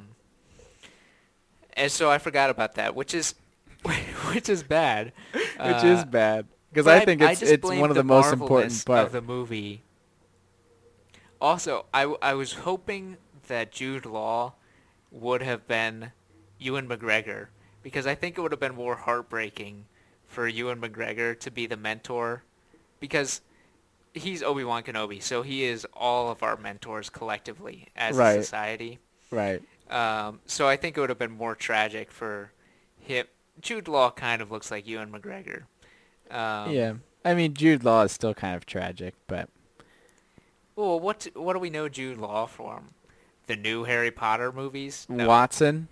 And 1.75 1.91
so 1.91 2.11
I 2.11 2.19
forgot 2.19 2.51
about 2.51 2.75
that, 2.75 2.95
which 2.95 3.15
is 3.15 3.35
which 4.33 4.49
is 4.49 4.63
bad. 4.63 5.13
Which 5.33 5.85
is 5.85 6.01
Uh, 6.01 6.05
bad 6.05 6.47
because 6.71 6.85
but 6.85 7.03
I 7.03 7.05
think 7.05 7.21
it's 7.21 7.41
just 7.41 7.53
it's 7.53 7.65
one 7.69 7.91
of 7.91 7.97
the, 7.97 8.05
most 8.05 8.33
important 8.33 8.85
parts. 8.85 9.07
of 9.07 9.13
the 9.13 9.23
movie. 9.23 9.83
Also, 11.41 11.87
I 11.93 12.05
I 12.23 12.35
was 12.35 12.53
hoping 12.55 13.17
that 13.49 13.73
Jude 13.73 14.07
Law 14.07 14.55
would 15.11 15.43
have 15.43 15.67
been 15.67 16.13
Ewan 16.59 16.89
McGregor 16.89 17.49
because 17.83 18.07
I 18.07 18.15
think 18.15 18.39
it 18.39 18.41
would 18.41 18.53
have 18.53 18.61
been 18.61 18.75
more 18.75 18.97
heartbreaking 18.97 19.87
for 20.33 20.49
Ewan 20.49 20.81
McGregor 20.81 21.39
to 21.41 21.51
be 21.51 21.67
the 21.67 21.77
mentor 21.77 22.43
because 23.01 23.41
he's 24.15 24.43
Obi-Wan 24.43 24.83
Kenobi, 24.83 25.23
so 25.23 25.43
he 25.43 25.65
is 25.65 25.87
all 25.95 26.31
of 26.31 26.43
our 26.43 26.57
mentors 26.57 27.09
collectively 27.11 27.89
as 27.97 28.17
Right. 28.17 28.39
a 28.39 28.43
society. 28.43 28.99
right. 29.31 29.63
Um, 29.91 30.41
so 30.47 30.67
I 30.69 30.77
think 30.77 30.97
it 30.97 31.01
would 31.01 31.11
have 31.11 31.19
been 31.19 31.33
more 31.33 31.55
tragic 31.55 32.11
for 32.11 32.51
him. 32.99 33.27
Jude 33.61 33.89
Law 33.89 34.11
kind 34.11 34.41
of 34.41 34.51
looks 34.51 34.71
like 34.71 34.87
Ewan 34.87 35.13
McGregor. 35.13 35.65
Um, 36.31 36.73
yeah. 36.73 36.95
I 37.25 37.35
mean, 37.35 37.53
Jude 37.55 37.85
Law 37.85 38.03
is 38.03 38.13
still 38.13 38.33
kind 38.35 38.57
of 38.57 38.65
tragic, 38.65 39.15
but 39.27 39.49
Well, 40.77 40.99
what 40.99 41.29
what 41.35 41.53
do 41.53 41.59
we 41.59 41.69
know 41.71 41.89
Jude 41.89 42.17
Law 42.19 42.47
from? 42.47 42.89
The 43.47 43.57
new 43.57 43.85
Harry 43.85 44.11
Potter 44.11 44.51
movies? 44.53 45.07
No. 45.11 45.29
Watson 45.29 45.89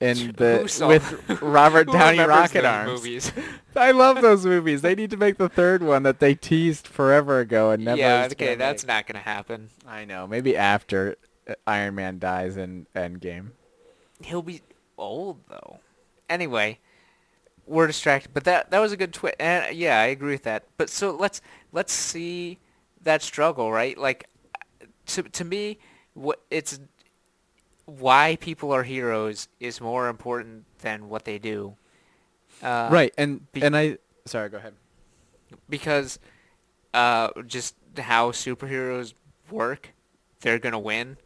in 0.00 0.32
the 0.36 0.86
with 0.86 1.42
Robert 1.42 1.90
Downey 1.90 2.18
Rocket 2.18 2.64
Arms. 2.64 2.90
Movies? 2.90 3.32
I 3.76 3.90
love 3.90 4.22
those 4.22 4.44
movies. 4.44 4.82
They 4.82 4.94
need 4.94 5.10
to 5.10 5.16
make 5.16 5.38
the 5.38 5.48
third 5.48 5.82
one 5.82 6.02
that 6.04 6.20
they 6.20 6.34
teased 6.34 6.86
forever 6.86 7.40
ago 7.40 7.70
and 7.70 7.84
never. 7.84 7.98
yeah, 7.98 8.28
okay, 8.30 8.54
that's 8.54 8.84
make. 8.84 8.88
not 8.88 9.06
gonna 9.06 9.24
happen. 9.24 9.70
I 9.86 10.04
know. 10.04 10.26
Maybe 10.26 10.56
after 10.56 11.16
uh, 11.48 11.54
Iron 11.66 11.94
Man 11.94 12.18
dies 12.18 12.56
in 12.56 12.86
Endgame. 12.94 13.50
He'll 14.22 14.42
be 14.42 14.62
old 14.96 15.40
though. 15.48 15.80
Anyway, 16.28 16.78
we're 17.66 17.86
distracted, 17.86 18.32
but 18.32 18.44
that 18.44 18.70
that 18.70 18.78
was 18.78 18.92
a 18.92 18.96
good 18.96 19.12
twist. 19.12 19.36
And 19.38 19.76
yeah, 19.76 20.00
I 20.00 20.06
agree 20.06 20.32
with 20.32 20.44
that. 20.44 20.64
But 20.76 20.90
so 20.90 21.14
let's 21.14 21.40
let's 21.72 21.92
see 21.92 22.58
that 23.02 23.22
struggle, 23.22 23.70
right? 23.70 23.96
Like 23.96 24.28
to 25.06 25.22
to 25.22 25.44
me, 25.44 25.78
what 26.14 26.40
it's 26.50 26.80
why 27.86 28.36
people 28.40 28.72
are 28.72 28.82
heroes 28.82 29.48
is 29.58 29.80
more 29.80 30.08
important 30.08 30.64
than 30.80 31.08
what 31.08 31.24
they 31.24 31.38
do. 31.38 31.76
Uh, 32.62 32.88
right, 32.92 33.14
and 33.16 33.50
be- 33.52 33.62
and 33.62 33.76
I. 33.76 33.98
Sorry, 34.26 34.48
go 34.48 34.58
ahead. 34.58 34.74
because 35.68 36.18
uh, 36.92 37.30
just 37.46 37.74
how 37.98 38.30
superheroes 38.32 39.14
work, 39.50 39.94
they're 40.40 40.58
gonna 40.58 40.78
win. 40.78 41.16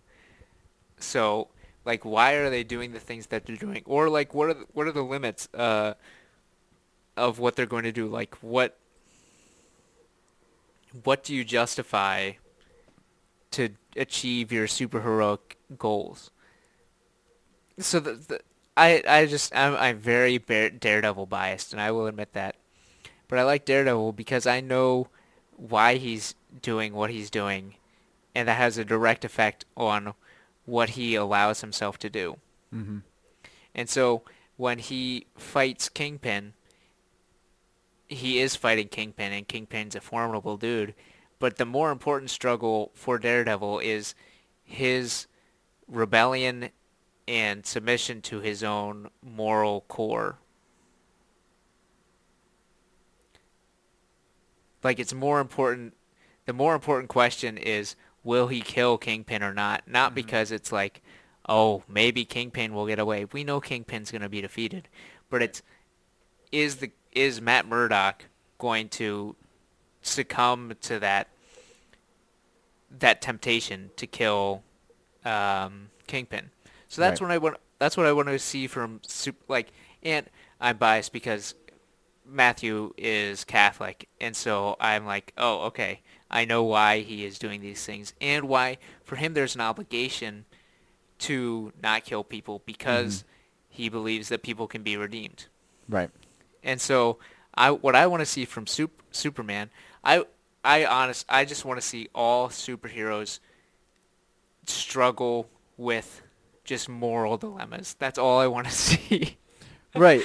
So, 0.99 1.49
like, 1.85 2.05
why 2.05 2.35
are 2.35 2.51
they 2.51 2.63
doing 2.63 2.93
the 2.93 3.01
things 3.01 3.27
that 3.29 3.47
they're 3.47 3.57
doing, 3.57 3.83
or 3.87 4.09
like, 4.09 4.35
what 4.35 4.51
are 4.51 4.55
the, 4.55 4.67
what 4.73 4.87
are 4.87 4.93
the 4.93 5.03
limits? 5.03 5.49
Uh, 5.55 5.95
of 7.17 7.39
what 7.39 7.55
they're 7.57 7.67
going 7.67 7.85
to 7.85 7.93
do. 7.93 8.07
Like 8.07 8.35
what 8.37 8.77
what 11.05 11.23
do 11.23 11.35
you 11.35 11.45
justify 11.45 12.33
to 13.53 13.71
achieve 13.97 14.51
your 14.51 14.67
superheroic 14.67 15.39
goals? 15.79 16.31
So 17.81 18.01
the, 18.01 18.13
the 18.15 18.41
I 18.77 19.03
I 19.07 19.27
just 19.27 19.55
I'm 19.55 19.75
I'm 19.75 19.99
very 19.99 20.39
Daredevil 20.39 21.27
biased, 21.27 21.73
and 21.73 21.81
I 21.81 21.91
will 21.91 22.07
admit 22.07 22.33
that. 22.35 22.57
But 23.29 23.39
I 23.39 23.45
like 23.45 23.65
Daredevil 23.65 24.13
because 24.13 24.47
I 24.47 24.61
know 24.61 25.09
why 25.57 25.97
he's 25.97 26.35
doing 26.63 26.95
what 26.95 27.11
he's 27.11 27.31
doing, 27.31 27.75
and 28.35 28.49
that 28.49 28.57
has 28.57 28.79
a 28.79 28.85
direct 28.85 29.25
effect 29.25 29.65
on 29.77 30.15
what 30.65 30.91
he 30.91 31.15
allows 31.15 31.61
himself 31.61 31.99
to 31.99 32.11
do. 32.11 32.39
Mm-hmm. 32.75 32.99
And 33.75 33.89
so 33.89 34.23
when 34.57 34.79
he 34.79 35.27
fights 35.37 35.89
Kingpin, 35.89 36.55
he 38.09 38.41
is 38.41 38.57
fighting 38.57 38.89
Kingpin, 38.89 39.33
and 39.33 39.47
Kingpin's 39.47 39.95
a 39.95 40.01
formidable 40.01 40.57
dude. 40.57 40.95
But 41.39 41.57
the 41.57 41.65
more 41.65 41.91
important 41.91 42.31
struggle 42.31 42.91
for 42.95 43.19
Daredevil 43.19 43.79
is 43.81 44.15
his 44.65 45.27
rebellion 45.89 46.71
and 47.31 47.65
submission 47.65 48.21
to 48.21 48.41
his 48.41 48.65
own 48.65 49.09
moral 49.23 49.83
core. 49.83 50.39
Like 54.83 54.99
it's 54.99 55.15
more 55.15 55.39
important 55.39 55.95
the 56.47 56.53
more 56.53 56.75
important 56.75 57.09
question 57.09 57.57
is 57.57 57.95
will 58.25 58.49
he 58.49 58.61
kill 58.61 58.99
Kingpin 58.99 59.45
or 59.45 59.55
not? 59.55 59.85
Not 59.87 60.09
mm-hmm. 60.09 60.17
because 60.17 60.51
it's 60.51 60.73
like, 60.73 61.03
oh, 61.49 61.85
maybe 61.87 62.25
Kingpin 62.25 62.75
will 62.75 62.89
get 62.89 62.99
away. 62.99 63.27
We 63.27 63.45
know 63.45 63.61
Kingpin's 63.61 64.11
going 64.11 64.23
to 64.23 64.29
be 64.29 64.41
defeated, 64.41 64.89
but 65.31 65.41
it's 65.41 65.63
is 66.51 66.77
the 66.77 66.91
is 67.13 67.41
Matt 67.41 67.65
Murdock 67.65 68.25
going 68.59 68.89
to 68.89 69.37
succumb 70.03 70.73
to 70.81 70.99
that 70.99 71.29
that 72.99 73.23
temptation 73.23 73.93
to 73.95 74.09
kill 74.09 74.65
um, 75.25 75.91
Kingpin? 76.09 76.51
So 76.91 77.01
that's 77.01 77.21
right. 77.21 77.29
what 77.29 77.35
I 77.35 77.39
want. 77.39 77.57
That's 77.79 77.97
what 77.97 78.05
I 78.05 78.13
want 78.13 78.29
to 78.29 78.39
see 78.39 78.67
from 78.67 79.01
like, 79.47 79.73
and 80.03 80.27
I'm 80.61 80.77
biased 80.77 81.13
because 81.13 81.55
Matthew 82.27 82.93
is 82.99 83.45
Catholic, 83.45 84.09
and 84.21 84.35
so 84.35 84.77
I'm 84.81 85.07
like, 85.07 85.33
oh, 85.39 85.67
okay, 85.67 86.01
I 86.29 86.45
know 86.45 86.65
why 86.65 87.01
he 87.01 87.25
is 87.25 87.39
doing 87.39 87.61
these 87.61 87.87
things, 87.87 88.13
and 88.21 88.49
why 88.49 88.79
for 89.05 89.15
him 89.15 89.35
there's 89.35 89.55
an 89.55 89.61
obligation 89.61 90.47
to 91.21 91.73
not 91.81 92.05
kill 92.05 92.25
people 92.25 92.61
because 92.67 93.19
mm-hmm. 93.19 93.27
he 93.69 93.89
believes 93.89 94.29
that 94.29 94.43
people 94.43 94.67
can 94.67 94.83
be 94.83 94.97
redeemed. 94.97 95.47
Right. 95.89 96.11
And 96.65 96.81
so 96.81 97.19
I 97.55 97.71
what 97.71 97.95
I 97.95 98.09
want 98.09 98.21
to 98.21 98.27
see 98.27 98.45
from 98.45 98.67
Sup- 98.67 99.03
Superman, 99.13 99.71
I 100.03 100.25
I 100.65 100.85
honest 100.87 101.25
I 101.29 101.45
just 101.45 101.65
want 101.65 101.81
to 101.81 101.87
see 101.87 102.09
all 102.17 102.49
superheroes 102.49 103.39
struggle 104.67 105.49
with 105.77 106.23
just 106.71 106.89
moral 106.89 107.37
dilemmas. 107.37 107.97
That's 107.99 108.17
all 108.17 108.39
I 108.39 108.47
want 108.47 108.69
to 108.69 108.73
see. 108.89 109.37
right. 109.95 110.23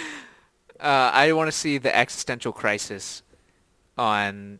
Uh, 0.79 1.09
I 1.11 1.33
want 1.33 1.47
to 1.47 1.51
see 1.51 1.79
the 1.79 1.93
existential 1.93 2.53
crisis 2.53 3.23
on 3.97 4.59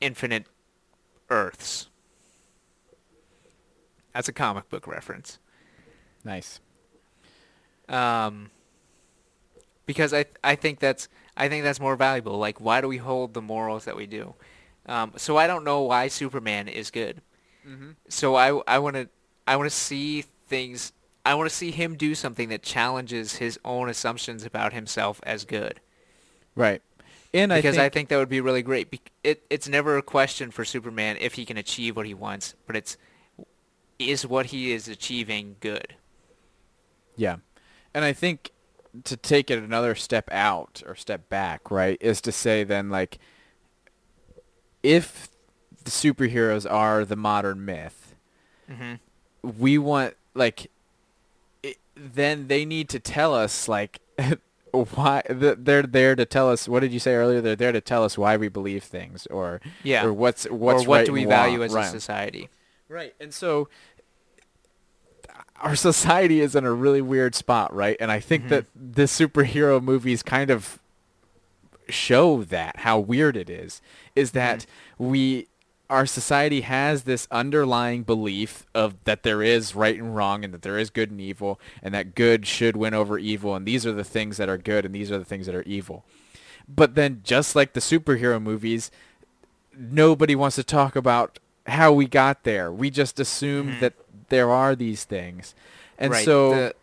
infinite 0.00 0.46
Earths. 1.30 1.88
That's 4.12 4.28
a 4.28 4.32
comic 4.32 4.68
book 4.68 4.88
reference. 4.88 5.38
Nice. 6.24 6.58
Um, 7.88 8.50
because 9.86 10.12
I 10.12 10.24
I 10.42 10.56
think 10.56 10.80
that's 10.80 11.08
I 11.36 11.48
think 11.48 11.62
that's 11.62 11.78
more 11.78 11.94
valuable. 11.94 12.36
Like, 12.38 12.60
why 12.60 12.80
do 12.80 12.88
we 12.88 12.96
hold 12.96 13.34
the 13.34 13.42
morals 13.42 13.84
that 13.84 13.94
we 13.94 14.06
do? 14.06 14.34
Um, 14.86 15.12
so 15.16 15.36
I 15.36 15.46
don't 15.46 15.62
know 15.62 15.82
why 15.82 16.08
Superman 16.08 16.66
is 16.66 16.90
good. 16.90 17.22
Mm-hmm. 17.64 17.90
So 18.08 18.34
I 18.34 18.60
I 18.66 18.80
want 18.80 18.96
to 18.96 19.08
I 19.46 19.54
want 19.54 19.70
to 19.70 19.76
see 19.76 20.24
things. 20.50 20.92
I 21.24 21.34
want 21.34 21.48
to 21.48 21.54
see 21.54 21.70
him 21.70 21.96
do 21.96 22.14
something 22.14 22.50
that 22.50 22.62
challenges 22.62 23.36
his 23.36 23.58
own 23.64 23.88
assumptions 23.88 24.44
about 24.44 24.72
himself 24.72 25.20
as 25.22 25.44
good. 25.44 25.80
Right. 26.54 26.82
And 27.32 27.52
because 27.52 27.76
I 27.76 27.82
think, 27.82 27.92
I 27.92 27.94
think 27.94 28.08
that 28.08 28.16
would 28.18 28.28
be 28.28 28.40
really 28.40 28.62
great. 28.62 29.00
It 29.22 29.44
it's 29.48 29.68
never 29.68 29.96
a 29.96 30.02
question 30.02 30.50
for 30.50 30.64
Superman 30.64 31.16
if 31.20 31.34
he 31.34 31.44
can 31.44 31.56
achieve 31.56 31.96
what 31.96 32.06
he 32.06 32.14
wants, 32.14 32.54
but 32.66 32.74
it's 32.76 32.96
is 33.98 34.26
what 34.26 34.46
he 34.46 34.72
is 34.72 34.88
achieving 34.88 35.56
good. 35.60 35.94
Yeah. 37.16 37.36
And 37.94 38.04
I 38.04 38.12
think 38.12 38.50
to 39.04 39.16
take 39.16 39.50
it 39.50 39.62
another 39.62 39.94
step 39.94 40.28
out 40.32 40.82
or 40.86 40.96
step 40.96 41.28
back, 41.28 41.70
right, 41.70 41.98
is 42.00 42.20
to 42.22 42.32
say 42.32 42.64
then 42.64 42.90
like 42.90 43.18
if 44.82 45.28
the 45.84 45.90
superheroes 45.90 46.70
are 46.70 47.04
the 47.04 47.16
modern 47.16 47.64
myth, 47.64 48.14
mm-hmm. 48.68 48.94
we 49.60 49.78
want 49.78 50.14
like 50.34 50.70
it, 51.62 51.76
then 51.94 52.48
they 52.48 52.64
need 52.64 52.88
to 52.88 52.98
tell 52.98 53.34
us 53.34 53.68
like 53.68 54.00
why 54.72 55.22
they're 55.28 55.82
there 55.82 56.14
to 56.14 56.24
tell 56.24 56.50
us 56.50 56.68
what 56.68 56.80
did 56.80 56.92
you 56.92 57.00
say 57.00 57.14
earlier 57.14 57.40
they're 57.40 57.56
there 57.56 57.72
to 57.72 57.80
tell 57.80 58.04
us 58.04 58.16
why 58.16 58.36
we 58.36 58.48
believe 58.48 58.84
things 58.84 59.26
or 59.26 59.60
yeah 59.82 60.04
or 60.04 60.12
what's 60.12 60.44
what's 60.44 60.84
or 60.84 60.88
what 60.88 60.96
right 60.98 61.06
do 61.06 61.12
we 61.12 61.24
value 61.24 61.58
wrong. 61.58 61.66
as 61.66 61.72
right. 61.72 61.86
a 61.86 61.88
society 61.88 62.48
right 62.88 63.14
and 63.20 63.34
so 63.34 63.68
our 65.60 65.76
society 65.76 66.40
is 66.40 66.54
in 66.54 66.64
a 66.64 66.72
really 66.72 67.02
weird 67.02 67.34
spot, 67.34 67.74
right? 67.74 67.96
And 68.00 68.10
I 68.10 68.18
think 68.18 68.44
mm-hmm. 68.44 68.50
that 68.50 68.66
the 68.74 69.02
superhero 69.02 69.82
movies 69.82 70.22
kind 70.22 70.50
of 70.50 70.78
show 71.88 72.44
that 72.44 72.78
how 72.78 72.98
weird 72.98 73.36
it 73.36 73.50
is. 73.50 73.82
Is 74.16 74.32
that 74.32 74.60
mm-hmm. 74.60 75.10
we 75.10 75.48
our 75.90 76.06
society 76.06 76.60
has 76.60 77.02
this 77.02 77.26
underlying 77.32 78.04
belief 78.04 78.64
of 78.74 78.94
that 79.04 79.24
there 79.24 79.42
is 79.42 79.74
right 79.74 79.98
and 79.98 80.14
wrong 80.14 80.44
and 80.44 80.54
that 80.54 80.62
there 80.62 80.78
is 80.78 80.88
good 80.88 81.10
and 81.10 81.20
evil 81.20 81.60
and 81.82 81.92
that 81.92 82.14
good 82.14 82.46
should 82.46 82.76
win 82.76 82.94
over 82.94 83.18
evil 83.18 83.56
and 83.56 83.66
these 83.66 83.84
are 83.84 83.92
the 83.92 84.04
things 84.04 84.36
that 84.36 84.48
are 84.48 84.56
good 84.56 84.86
and 84.86 84.94
these 84.94 85.10
are 85.10 85.18
the 85.18 85.24
things 85.24 85.46
that 85.46 85.54
are 85.54 85.64
evil. 85.64 86.04
But 86.68 86.94
then 86.94 87.22
just 87.24 87.56
like 87.56 87.72
the 87.72 87.80
superhero 87.80 88.40
movies, 88.40 88.92
nobody 89.76 90.36
wants 90.36 90.54
to 90.56 90.62
talk 90.62 90.94
about 90.94 91.40
how 91.66 91.92
we 91.92 92.06
got 92.06 92.44
there. 92.44 92.72
We 92.72 92.90
just 92.90 93.18
assume 93.18 93.70
mm-hmm. 93.70 93.80
that 93.80 93.94
there 94.28 94.50
are 94.50 94.76
these 94.76 95.02
things. 95.02 95.56
And 95.98 96.12
right. 96.12 96.24
so 96.24 96.50
the, 96.50 96.74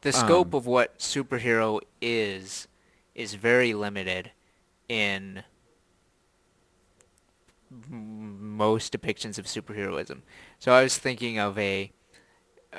the 0.00 0.12
scope 0.12 0.54
um, 0.54 0.58
of 0.58 0.66
what 0.66 0.98
superhero 0.98 1.80
is 2.00 2.66
is 3.14 3.34
very 3.34 3.74
limited 3.74 4.32
in 4.88 5.44
most 7.88 8.92
depictions 8.92 9.38
of 9.38 9.46
superheroism. 9.46 10.22
So 10.58 10.72
I 10.72 10.82
was 10.82 10.98
thinking 10.98 11.38
of 11.38 11.58
a 11.58 11.92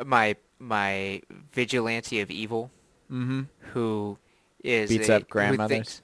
my 0.06 0.36
my 0.60 1.22
vigilante 1.52 2.22
of 2.22 2.32
evil 2.32 2.72
mm-hmm. 3.12 3.44
who 3.74 4.18
is 4.64 4.90
beats 4.90 5.10
a, 5.10 5.18
up 5.18 5.30
grandmothers. 5.30 6.02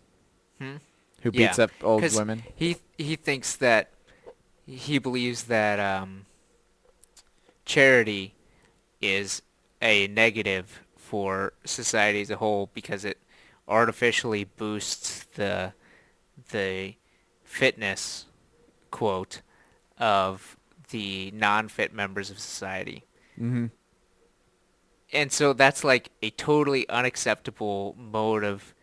Who, 0.60 0.66
thinks, 0.66 0.82
hmm? 0.82 1.24
who 1.24 1.32
beats 1.32 1.58
yeah, 1.58 1.66
up 1.66 1.72
old 1.82 2.14
women. 2.14 2.44
He 2.56 2.78
he 2.98 3.16
thinks 3.16 3.56
that 3.58 3.92
he 4.66 5.00
believes 5.00 5.46
that 5.46 5.80
um, 5.80 6.26
charity 7.66 8.36
is 9.02 9.42
a 9.82 10.08
negative 10.08 10.82
for 10.98 11.54
society 11.66 12.22
as 12.22 12.30
a 12.30 12.36
whole 12.36 12.70
because 12.74 13.06
it 13.06 13.18
artificially 13.68 14.44
boosts 14.44 15.26
the 15.36 15.74
the 16.52 16.96
fitness 17.44 18.26
quote 18.92 19.42
of 19.98 20.58
the 20.90 21.32
non-fit 21.32 21.94
members 21.94 22.30
of 22.30 22.40
society. 22.40 23.04
Mm-hmm. 23.40 23.68
And 25.12 25.32
so 25.32 25.54
that's 25.54 25.84
like 25.84 26.12
a 26.22 26.30
totally 26.32 26.88
unacceptable 26.90 27.96
mode 27.98 28.44
of 28.44 28.74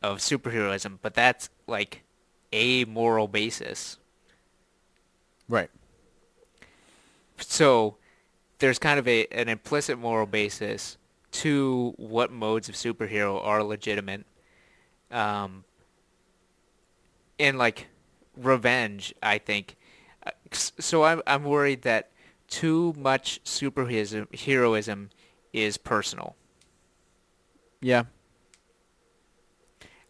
of 0.00 0.18
superheroism, 0.18 0.98
but 1.02 1.14
that's 1.14 1.50
like 1.66 2.04
a 2.52 2.84
moral 2.84 3.26
basis. 3.26 3.98
Right. 5.48 5.70
So 7.38 7.96
there's 8.58 8.78
kind 8.78 8.98
of 8.98 9.08
a 9.08 9.26
an 9.32 9.48
implicit 9.48 9.98
moral 9.98 10.26
basis 10.26 10.96
to 11.30 11.94
what 11.96 12.30
modes 12.30 12.68
of 12.68 12.74
superhero 12.74 13.44
are 13.44 13.62
legitimate. 13.62 14.24
Um, 15.10 15.64
and 17.38 17.58
like 17.58 17.88
revenge, 18.38 19.14
I 19.22 19.38
think. 19.38 19.76
Uh, 20.26 20.30
so 20.52 21.04
I'm 21.04 21.22
I'm 21.26 21.44
worried 21.44 21.82
that 21.82 22.10
too 22.48 22.94
much 22.96 23.42
superheroism 23.44 24.34
heroism 24.38 25.10
is 25.52 25.76
personal. 25.76 26.36
Yeah. 27.80 28.04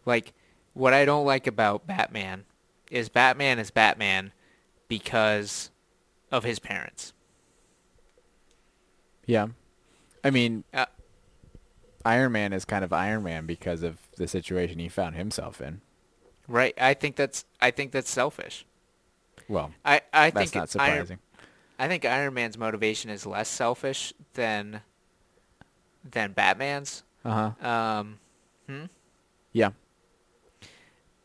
Like 0.05 0.33
what 0.73 0.93
I 0.93 1.05
don't 1.05 1.25
like 1.25 1.47
about 1.47 1.85
Batman 1.85 2.45
is 2.89 3.09
Batman 3.09 3.59
is 3.59 3.71
Batman 3.71 4.31
because 4.87 5.69
of 6.31 6.43
his 6.43 6.59
parents. 6.59 7.13
Yeah. 9.25 9.47
I 10.23 10.31
mean, 10.31 10.63
uh, 10.73 10.87
Iron 12.03 12.31
Man 12.31 12.53
is 12.53 12.65
kind 12.65 12.83
of 12.83 12.91
Iron 12.91 13.23
Man 13.23 13.45
because 13.45 13.83
of 13.83 13.99
the 14.17 14.27
situation 14.27 14.79
he 14.79 14.89
found 14.89 15.15
himself 15.15 15.61
in. 15.61 15.81
Right. 16.49 16.73
I 16.81 16.95
think 16.95 17.15
that's 17.15 17.45
I 17.61 17.71
think 17.71 17.91
that's 17.91 18.09
selfish. 18.09 18.65
Well, 19.47 19.71
I 19.85 20.01
I 20.11 20.31
that's 20.31 20.51
think 20.51 20.73
not 20.73 20.81
Iron. 20.81 21.19
I 21.77 21.87
think 21.87 22.03
Iron 22.03 22.33
Man's 22.33 22.57
motivation 22.57 23.09
is 23.09 23.25
less 23.25 23.47
selfish 23.47 24.13
than 24.33 24.81
than 26.03 26.33
Batman's. 26.33 27.03
Uh 27.23 27.53
huh. 27.61 27.69
Um, 27.69 28.19
hmm? 28.67 28.85
Yeah. 29.53 29.69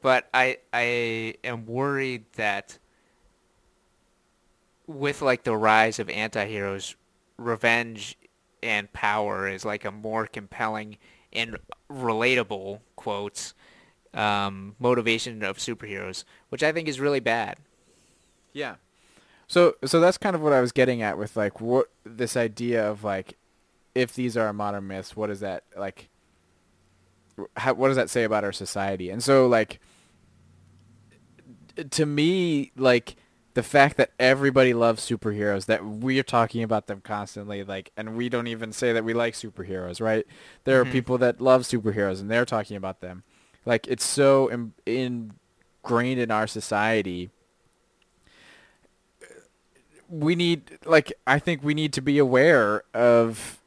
But 0.02 0.28
I 0.34 0.58
I 0.72 1.34
am 1.42 1.64
worried 1.64 2.24
that 2.36 2.78
with 4.86 5.22
like 5.22 5.44
the 5.44 5.56
rise 5.56 5.98
of 5.98 6.10
anti-heroes, 6.10 6.96
revenge 7.38 8.18
and 8.62 8.92
power 8.92 9.48
is 9.48 9.64
like 9.64 9.86
a 9.86 9.90
more 9.90 10.26
compelling 10.26 10.98
and 11.32 11.58
relatable 11.90 12.80
quotes 12.96 13.54
um, 14.14 14.76
motivation 14.78 15.42
of 15.42 15.58
superheroes, 15.58 16.24
which 16.48 16.62
I 16.62 16.72
think 16.72 16.88
is 16.88 17.00
really 17.00 17.20
bad. 17.20 17.58
Yeah. 18.52 18.76
So 19.46 19.74
so 19.84 20.00
that's 20.00 20.16
kind 20.16 20.34
of 20.34 20.42
what 20.42 20.52
I 20.52 20.60
was 20.60 20.72
getting 20.72 21.02
at 21.02 21.18
with 21.18 21.36
like 21.36 21.60
what 21.60 21.88
this 22.04 22.36
idea 22.36 22.88
of 22.88 23.04
like 23.04 23.36
if 23.94 24.14
these 24.14 24.36
are 24.36 24.52
modern 24.52 24.86
myths, 24.86 25.14
what 25.16 25.28
is 25.30 25.40
that 25.40 25.64
like 25.76 26.08
how, 27.56 27.74
what 27.74 27.88
does 27.88 27.96
that 27.96 28.08
say 28.10 28.22
about 28.24 28.44
our 28.44 28.52
society? 28.52 29.10
And 29.10 29.22
so 29.22 29.46
like 29.46 29.80
to 31.90 32.06
me 32.06 32.70
like 32.76 33.16
the 33.54 33.62
fact 33.62 33.96
that 33.96 34.10
everybody 34.18 34.74
loves 34.74 35.08
superheroes 35.08 35.66
that 35.66 35.84
we're 35.84 36.22
talking 36.24 36.62
about 36.62 36.86
them 36.86 37.00
constantly 37.00 37.62
like 37.64 37.90
and 37.96 38.16
we 38.16 38.28
don't 38.28 38.46
even 38.46 38.72
say 38.72 38.92
that 38.92 39.04
we 39.04 39.12
like 39.14 39.34
superheroes, 39.34 40.00
right? 40.00 40.26
There 40.64 40.82
Mhm. 40.82 40.88
are 40.88 40.92
people 40.92 41.18
that 41.18 41.40
love 41.40 41.62
superheroes 41.62 42.20
and 42.20 42.30
they're 42.30 42.44
talking 42.44 42.76
about 42.76 43.00
them. 43.00 43.24
Like 43.66 43.86
it's 43.88 44.04
so 44.04 44.48
in, 44.48 44.72
ingrained 44.86 46.20
in 46.20 46.30
our 46.30 46.46
society 46.46 47.30
we 50.08 50.34
need 50.34 50.78
like 50.84 51.12
I 51.26 51.38
think 51.38 51.62
we 51.62 51.74
need 51.74 51.92
to 51.94 52.02
be 52.02 52.18
aware 52.18 52.82
of 52.92 53.58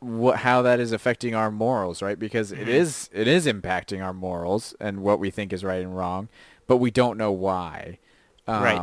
what 0.00 0.38
how 0.38 0.62
that 0.62 0.80
is 0.80 0.92
affecting 0.92 1.34
our 1.34 1.50
morals, 1.50 2.00
right? 2.02 2.18
Because 2.18 2.52
it 2.52 2.60
Mhm. 2.60 2.68
is 2.68 3.10
it 3.12 3.28
is 3.28 3.46
impacting 3.46 4.02
our 4.02 4.12
morals 4.14 4.74
and 4.80 5.00
what 5.02 5.18
we 5.20 5.30
think 5.30 5.52
is 5.52 5.64
right 5.64 5.82
and 5.82 5.96
wrong, 5.96 6.28
but 6.66 6.78
we 6.78 6.90
don't 6.90 7.18
know 7.18 7.32
why. 7.32 7.98
Um, 8.46 8.62
Right. 8.62 8.80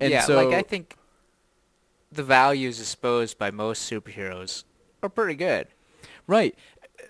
And 0.00 0.10
yeah, 0.12 0.22
so 0.22 0.36
like 0.42 0.54
I 0.54 0.62
think 0.62 0.96
the 2.10 2.22
values 2.22 2.80
exposed 2.80 3.38
by 3.38 3.50
most 3.50 3.90
superheroes 3.90 4.64
are 5.02 5.08
pretty 5.08 5.34
good. 5.34 5.68
right. 6.26 6.54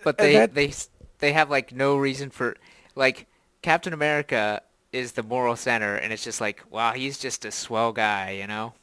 but 0.05 0.19
Uh, 0.21 0.23
they 0.23 0.33
that- 0.35 0.55
they 0.55 0.73
they 1.19 1.33
have 1.33 1.51
like 1.51 1.73
no 1.75 1.97
reason 1.97 2.31
for 2.31 2.57
like 2.95 3.27
Captain 3.63 3.93
America 3.93 4.63
is 4.93 5.13
the 5.13 5.23
moral 5.23 5.57
center, 5.57 5.95
and 5.95 6.13
it's 6.13 6.25
just 6.25 6.41
like 6.41 6.63
wow, 6.71 6.93
he's 6.93 7.19
just 7.19 7.45
a 7.45 7.51
swell 7.51 7.93
guy, 7.93 8.31
you 8.33 8.47
know. 8.47 8.75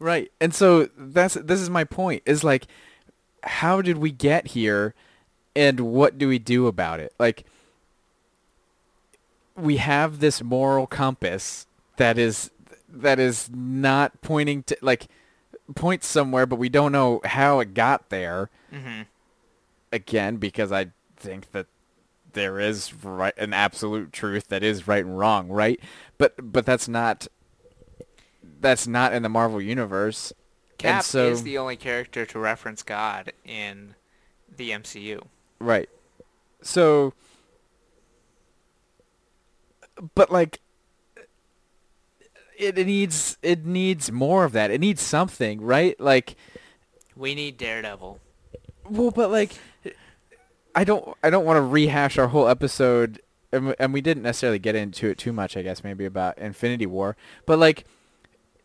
Right. 0.00 0.30
And 0.40 0.54
so 0.54 0.88
that's 0.96 1.34
this 1.34 1.60
is 1.60 1.70
my 1.70 1.84
point. 1.84 2.22
Is 2.26 2.44
like 2.44 2.66
how 3.44 3.80
did 3.82 3.98
we 3.98 4.10
get 4.10 4.48
here 4.48 4.94
and 5.54 5.80
what 5.80 6.18
do 6.18 6.28
we 6.28 6.38
do 6.38 6.66
about 6.66 7.00
it? 7.00 7.12
Like 7.18 7.44
we 9.56 9.78
have 9.78 10.20
this 10.20 10.42
moral 10.42 10.86
compass 10.86 11.66
that 11.96 12.18
is 12.18 12.50
that 12.88 13.18
is 13.18 13.50
not 13.52 14.20
pointing 14.22 14.62
to 14.64 14.76
like 14.80 15.08
points 15.74 16.06
somewhere 16.06 16.46
but 16.46 16.56
we 16.56 16.68
don't 16.68 16.92
know 16.92 17.20
how 17.24 17.60
it 17.60 17.74
got 17.74 18.08
there 18.08 18.50
Mm-hmm. 18.72 19.02
again 19.92 20.36
because 20.36 20.70
I 20.72 20.88
think 21.18 21.52
that 21.52 21.66
there 22.32 22.60
is 22.60 22.92
right 23.02 23.36
an 23.38 23.52
absolute 23.52 24.12
truth 24.12 24.48
that 24.48 24.62
is 24.62 24.86
right 24.86 25.04
and 25.04 25.18
wrong, 25.18 25.48
right? 25.48 25.80
But 26.18 26.52
but 26.52 26.66
that's 26.66 26.88
not 26.88 27.26
that's 28.60 28.86
not 28.86 29.12
in 29.12 29.22
the 29.22 29.28
Marvel 29.28 29.60
universe. 29.60 30.32
Cap 30.78 31.02
so, 31.02 31.30
is 31.30 31.42
the 31.42 31.58
only 31.58 31.76
character 31.76 32.24
to 32.26 32.38
reference 32.38 32.84
God 32.84 33.32
in 33.44 33.96
the 34.56 34.70
MCU. 34.70 35.24
right. 35.58 35.88
So 36.62 37.14
but 40.14 40.30
like 40.30 40.60
it, 42.56 42.78
it 42.78 42.86
needs 42.86 43.38
it 43.42 43.64
needs 43.64 44.12
more 44.12 44.44
of 44.44 44.52
that. 44.52 44.70
It 44.70 44.80
needs 44.80 45.02
something, 45.02 45.60
right? 45.60 45.98
Like 46.00 46.36
We 47.16 47.34
need 47.34 47.56
Daredevil. 47.56 48.20
Well, 48.90 49.10
but 49.10 49.30
like, 49.30 49.58
I 50.74 50.84
don't, 50.84 51.16
I 51.22 51.30
don't 51.30 51.44
want 51.44 51.56
to 51.56 51.62
rehash 51.62 52.18
our 52.18 52.28
whole 52.28 52.48
episode, 52.48 53.20
and, 53.52 53.68
we- 53.68 53.74
and 53.78 53.92
we 53.92 54.00
didn't 54.00 54.22
necessarily 54.22 54.58
get 54.58 54.74
into 54.74 55.08
it 55.08 55.18
too 55.18 55.32
much. 55.32 55.56
I 55.56 55.62
guess 55.62 55.82
maybe 55.82 56.04
about 56.04 56.38
Infinity 56.38 56.86
War, 56.86 57.16
but 57.46 57.58
like, 57.58 57.84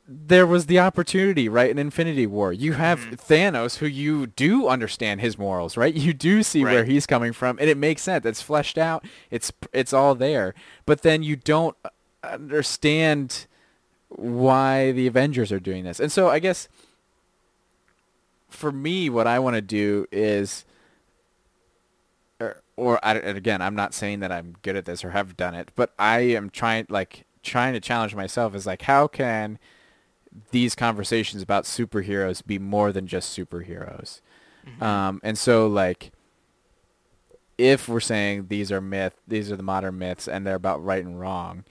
there 0.05 0.45
was 0.45 0.65
the 0.65 0.79
opportunity, 0.79 1.47
right? 1.47 1.69
In 1.71 1.79
Infinity 1.79 2.27
War, 2.27 2.51
you 2.51 2.73
have 2.73 2.99
Mhm. 2.99 3.15
Thanos, 3.25 3.77
who 3.77 3.85
you 3.85 4.27
do 4.27 4.67
understand 4.67 5.21
his 5.21 5.37
morals, 5.37 5.77
right? 5.77 5.93
You 5.93 6.13
do 6.13 6.43
see 6.43 6.63
where 6.65 6.83
he's 6.83 7.05
coming 7.05 7.31
from, 7.31 7.57
and 7.57 7.69
it 7.69 7.77
makes 7.77 8.01
sense. 8.01 8.25
It's 8.25 8.41
fleshed 8.41 8.77
out. 8.77 9.05
It's 9.31 9.53
it's 9.71 9.93
all 9.93 10.13
there, 10.13 10.53
but 10.85 11.03
then 11.03 11.23
you 11.23 11.37
don't 11.37 11.77
understand 12.21 13.47
why 14.09 14.91
the 14.91 15.07
Avengers 15.07 15.51
are 15.53 15.59
doing 15.59 15.85
this, 15.85 15.99
and 16.01 16.11
so 16.11 16.29
I 16.29 16.39
guess 16.39 16.67
for 18.49 18.71
me, 18.71 19.09
what 19.09 19.25
I 19.25 19.39
want 19.39 19.55
to 19.55 19.61
do 19.61 20.05
is, 20.11 20.65
or, 22.75 23.03
I, 23.05 23.13
again, 23.15 23.61
I'm 23.61 23.75
not 23.75 23.93
saying 23.93 24.19
that 24.21 24.31
I'm 24.31 24.55
good 24.61 24.75
at 24.75 24.85
this 24.85 25.03
or 25.03 25.11
have 25.11 25.37
done 25.37 25.53
it, 25.55 25.71
but 25.75 25.93
I 25.99 26.19
am 26.21 26.49
trying, 26.49 26.85
like, 26.89 27.25
trying 27.43 27.73
to 27.73 27.79
challenge 27.79 28.15
myself 28.15 28.55
is 28.55 28.65
like, 28.65 28.83
how 28.83 29.07
can 29.07 29.59
these 30.51 30.73
conversations 30.75 31.43
about 31.43 31.65
superheroes 31.65 32.45
be 32.45 32.57
more 32.57 32.91
than 32.91 33.05
just 33.05 33.37
superheroes? 33.37 34.21
Mhm. 34.65 34.81
Um, 34.81 35.21
and 35.23 35.37
so, 35.37 35.67
like, 35.67 36.11
if 37.57 37.87
we're 37.87 37.99
saying 37.99 38.47
these 38.47 38.71
are 38.71 38.81
myth, 38.81 39.13
these 39.27 39.51
are 39.51 39.55
the 39.55 39.63
modern 39.63 39.97
myths, 39.99 40.27
and 40.27 40.45
they're 40.45 40.55
about 40.55 40.83
right 40.83 41.05
and 41.05 41.19
wrong, 41.19 41.63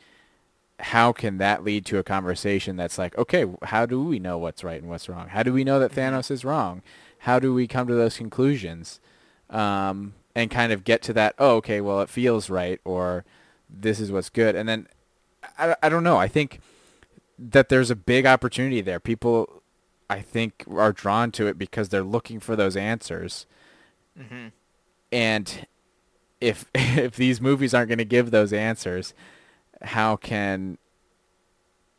how 0.79 1.13
can 1.13 1.39
that 1.39 1.65
lead 1.65 1.85
to 1.87 1.99
a 1.99 2.03
conversation 2.03 2.77
that's 2.77 2.99
like, 2.99 3.17
okay, 3.19 3.47
how 3.65 3.87
do 3.87 4.03
we 4.03 4.19
know 4.19 4.39
what's 4.39 4.63
right 4.65 4.81
and 4.81 4.91
what's 4.91 5.09
wrong? 5.09 5.29
How 5.29 5.43
do 5.43 5.53
we 5.53 5.65
know 5.65 5.79
that 5.81 5.93
Mhm. 5.93 5.97
Thanos 6.13 6.31
is 6.31 6.45
wrong? 6.45 6.83
How 7.19 7.39
do 7.39 7.55
we 7.55 7.67
come 7.67 7.87
to 7.89 7.95
those 7.95 8.17
conclusions? 8.17 9.01
Um, 9.51 10.15
and 10.35 10.51
kind 10.51 10.73
of 10.73 10.85
get 10.85 11.03
to 11.03 11.13
that, 11.15 11.35
oh, 11.39 11.57
okay, 11.57 11.81
well, 11.81 12.01
it 12.01 12.09
feels 12.09 12.49
right, 12.51 12.81
or 12.85 13.25
this 13.69 14.01
is 14.01 14.11
what's 14.13 14.31
good. 14.31 14.55
And 14.57 14.69
then, 14.69 14.87
I, 15.59 15.77
I 15.83 15.89
don't 15.89 16.05
know. 16.05 16.17
I 16.17 16.29
think 16.29 16.61
that 17.39 17.69
there's 17.69 17.91
a 17.91 17.97
big 17.97 18.25
opportunity 18.27 18.81
there. 18.81 19.01
People, 19.01 19.63
I 20.09 20.21
think, 20.21 20.65
are 20.71 20.93
drawn 20.93 21.33
to 21.33 21.47
it 21.47 21.59
because 21.59 21.89
they're 21.89 22.03
looking 22.03 22.41
for 22.41 22.57
those 22.57 22.77
answers. 22.77 23.47
Mhm. 24.19 24.53
And 25.11 25.67
if 26.41 26.65
if 26.75 27.17
these 27.17 27.41
movies 27.41 27.75
aren't 27.75 27.89
going 27.89 27.99
to 27.99 28.05
give 28.05 28.31
those 28.31 28.53
answers, 28.53 29.15
how 29.83 30.17
can 30.17 30.79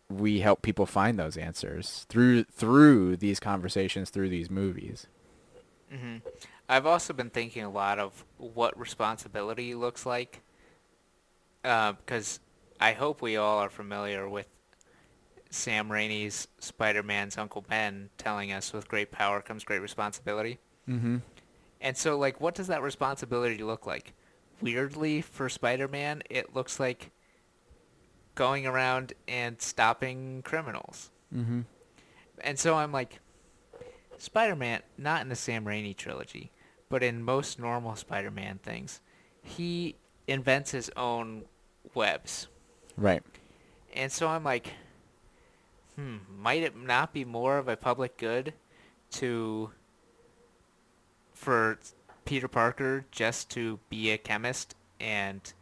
we 0.09 0.41
help 0.41 0.61
people 0.61 0.85
find 0.85 1.17
those 1.17 1.37
answers 1.37 2.05
through 2.09 2.43
through 2.45 3.17
these 3.17 3.39
conversations, 3.39 4.09
through 4.09 4.29
these 4.29 4.49
movies? 4.49 5.07
hmm 5.91 6.17
I've 6.69 6.85
also 6.85 7.13
been 7.13 7.29
thinking 7.29 7.63
a 7.63 7.69
lot 7.69 7.99
of 7.99 8.25
what 8.37 8.77
responsibility 8.79 9.75
looks 9.75 10.05
like, 10.05 10.41
because 11.61 12.39
I 12.79 12.93
hope 12.93 13.21
we 13.21 13.37
all 13.37 13.59
are 13.59 13.69
familiar 13.69 14.27
with 14.27 14.47
Sam 15.49 15.89
Raimi's 15.89 16.47
Spider-Man's 16.59 17.37
Uncle 17.37 17.61
Ben 17.61 18.09
telling 18.17 18.51
us, 18.51 18.73
"With 18.73 18.87
great 18.87 19.11
power 19.11 19.41
comes 19.41 19.63
great 19.63 19.81
responsibility." 19.81 20.59
Mm-hmm. 20.89 21.17
And 21.79 21.97
so, 21.97 22.17
like, 22.17 22.41
what 22.41 22.55
does 22.55 22.67
that 22.67 22.81
responsibility 22.81 23.61
look 23.61 23.85
like? 23.85 24.13
Weirdly, 24.61 25.21
for 25.21 25.49
Spider-Man, 25.49 26.23
it 26.29 26.55
looks 26.55 26.79
like 26.79 27.11
going 28.35 28.65
around 28.65 29.13
and 29.27 29.61
stopping 29.61 30.41
criminals. 30.43 31.11
Mm-hmm. 31.35 31.61
And 32.39 32.57
so 32.57 32.75
I'm 32.75 32.91
like, 32.91 33.19
Spider-Man, 34.23 34.81
not 34.97 35.21
in 35.21 35.27
the 35.27 35.35
Sam 35.35 35.65
Raimi 35.65 35.95
trilogy, 35.95 36.49
but 36.87 37.03
in 37.03 37.21
most 37.21 37.59
normal 37.59 37.95
Spider-Man 37.95 38.59
things, 38.63 39.01
he 39.41 39.95
invents 40.27 40.71
his 40.71 40.89
own 40.95 41.43
webs. 41.93 42.47
Right. 42.95 43.21
And 43.93 44.09
so 44.09 44.29
I'm 44.29 44.45
like, 44.45 44.71
hmm, 45.97 46.17
might 46.39 46.63
it 46.63 46.73
not 46.75 47.11
be 47.11 47.25
more 47.25 47.57
of 47.57 47.67
a 47.67 47.75
public 47.75 48.17
good 48.17 48.53
to 49.11 49.71
for 51.33 51.77
Peter 52.23 52.47
Parker 52.47 53.05
just 53.11 53.49
to 53.51 53.77
be 53.89 54.09
a 54.11 54.17
chemist 54.17 54.75
and 55.01 55.53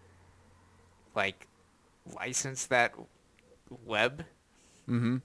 like 1.16 1.48
license 2.16 2.68
that 2.68 2.94
web 3.86 4.26
Mm-hmm. 4.90 5.18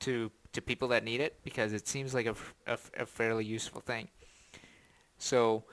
to 0.00 0.30
to 0.56 0.62
people 0.62 0.88
that 0.88 1.04
need 1.04 1.20
it 1.20 1.38
because 1.44 1.72
it 1.72 1.86
seems 1.86 2.12
like 2.12 2.26
a 2.26 2.34
a 2.66 3.06
fairly 3.06 3.44
useful 3.44 3.80
thing. 3.80 4.08
So, 5.18 5.64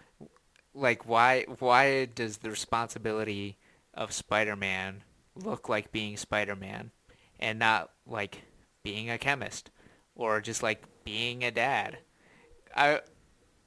like, 0.74 1.08
why 1.08 1.46
why 1.60 2.06
does 2.06 2.38
the 2.38 2.50
responsibility 2.50 3.58
of 3.94 4.14
Spider-Man 4.14 5.04
look 5.36 5.68
like 5.68 5.92
being 5.92 6.18
Spider-Man, 6.18 6.92
and 7.40 7.60
not 7.60 7.90
like 8.06 8.44
being 8.84 9.10
a 9.10 9.18
chemist, 9.18 9.72
or 10.16 10.42
just 10.42 10.62
like 10.62 10.84
being 11.04 11.44
a 11.44 11.52
dad? 11.52 11.98
I 12.76 13.02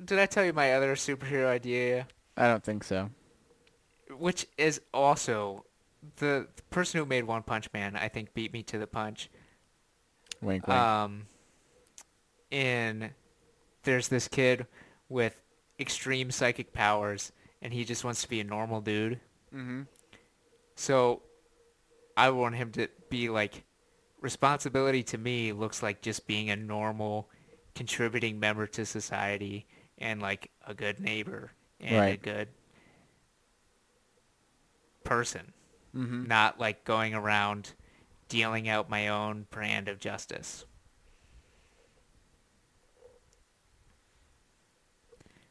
did 0.02 0.18
I 0.18 0.26
tell 0.26 0.44
you 0.44 0.52
my 0.52 0.74
other 0.74 0.94
superhero 0.94 1.46
idea? 1.46 2.06
I 2.36 2.46
don't 2.46 2.62
think 2.62 2.84
so. 2.84 3.10
Which 4.10 4.46
is 4.56 4.80
also 4.92 5.64
the, 6.16 6.46
the 6.54 6.62
person 6.70 7.00
who 7.00 7.06
made 7.06 7.24
One 7.24 7.42
Punch 7.42 7.72
Man. 7.72 7.96
I 7.96 8.08
think 8.08 8.34
beat 8.34 8.52
me 8.52 8.62
to 8.64 8.78
the 8.78 8.86
punch. 8.86 9.30
Wink, 10.42 10.66
wink. 10.66 10.78
Um, 10.78 11.26
in 12.50 13.10
there's 13.82 14.08
this 14.08 14.28
kid 14.28 14.66
with 15.08 15.40
extreme 15.78 16.30
psychic 16.30 16.72
powers, 16.72 17.32
and 17.62 17.72
he 17.72 17.84
just 17.84 18.04
wants 18.04 18.22
to 18.22 18.28
be 18.28 18.40
a 18.40 18.44
normal 18.44 18.80
dude. 18.80 19.20
mm-hmm. 19.54 19.82
So 20.74 21.22
I 22.16 22.30
want 22.30 22.54
him 22.56 22.70
to 22.72 22.88
be 23.08 23.28
like 23.28 23.64
responsibility 24.20 25.02
to 25.04 25.18
me 25.18 25.52
looks 25.52 25.82
like 25.82 26.02
just 26.02 26.26
being 26.26 26.50
a 26.50 26.56
normal 26.56 27.28
contributing 27.74 28.40
member 28.40 28.66
to 28.66 28.84
society 28.86 29.66
and 29.98 30.20
like 30.20 30.50
a 30.66 30.74
good 30.74 30.98
neighbor 31.00 31.52
and 31.80 32.04
a 32.10 32.16
good 32.16 32.48
person, 35.04 35.52
Mm-hmm. 35.94 36.26
not 36.26 36.60
like 36.60 36.84
going 36.84 37.14
around 37.14 37.72
dealing 38.28 38.68
out 38.68 38.90
my 38.90 39.08
own 39.08 39.46
brand 39.50 39.88
of 39.88 39.98
justice. 39.98 40.64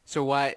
So 0.06 0.24
why 0.24 0.56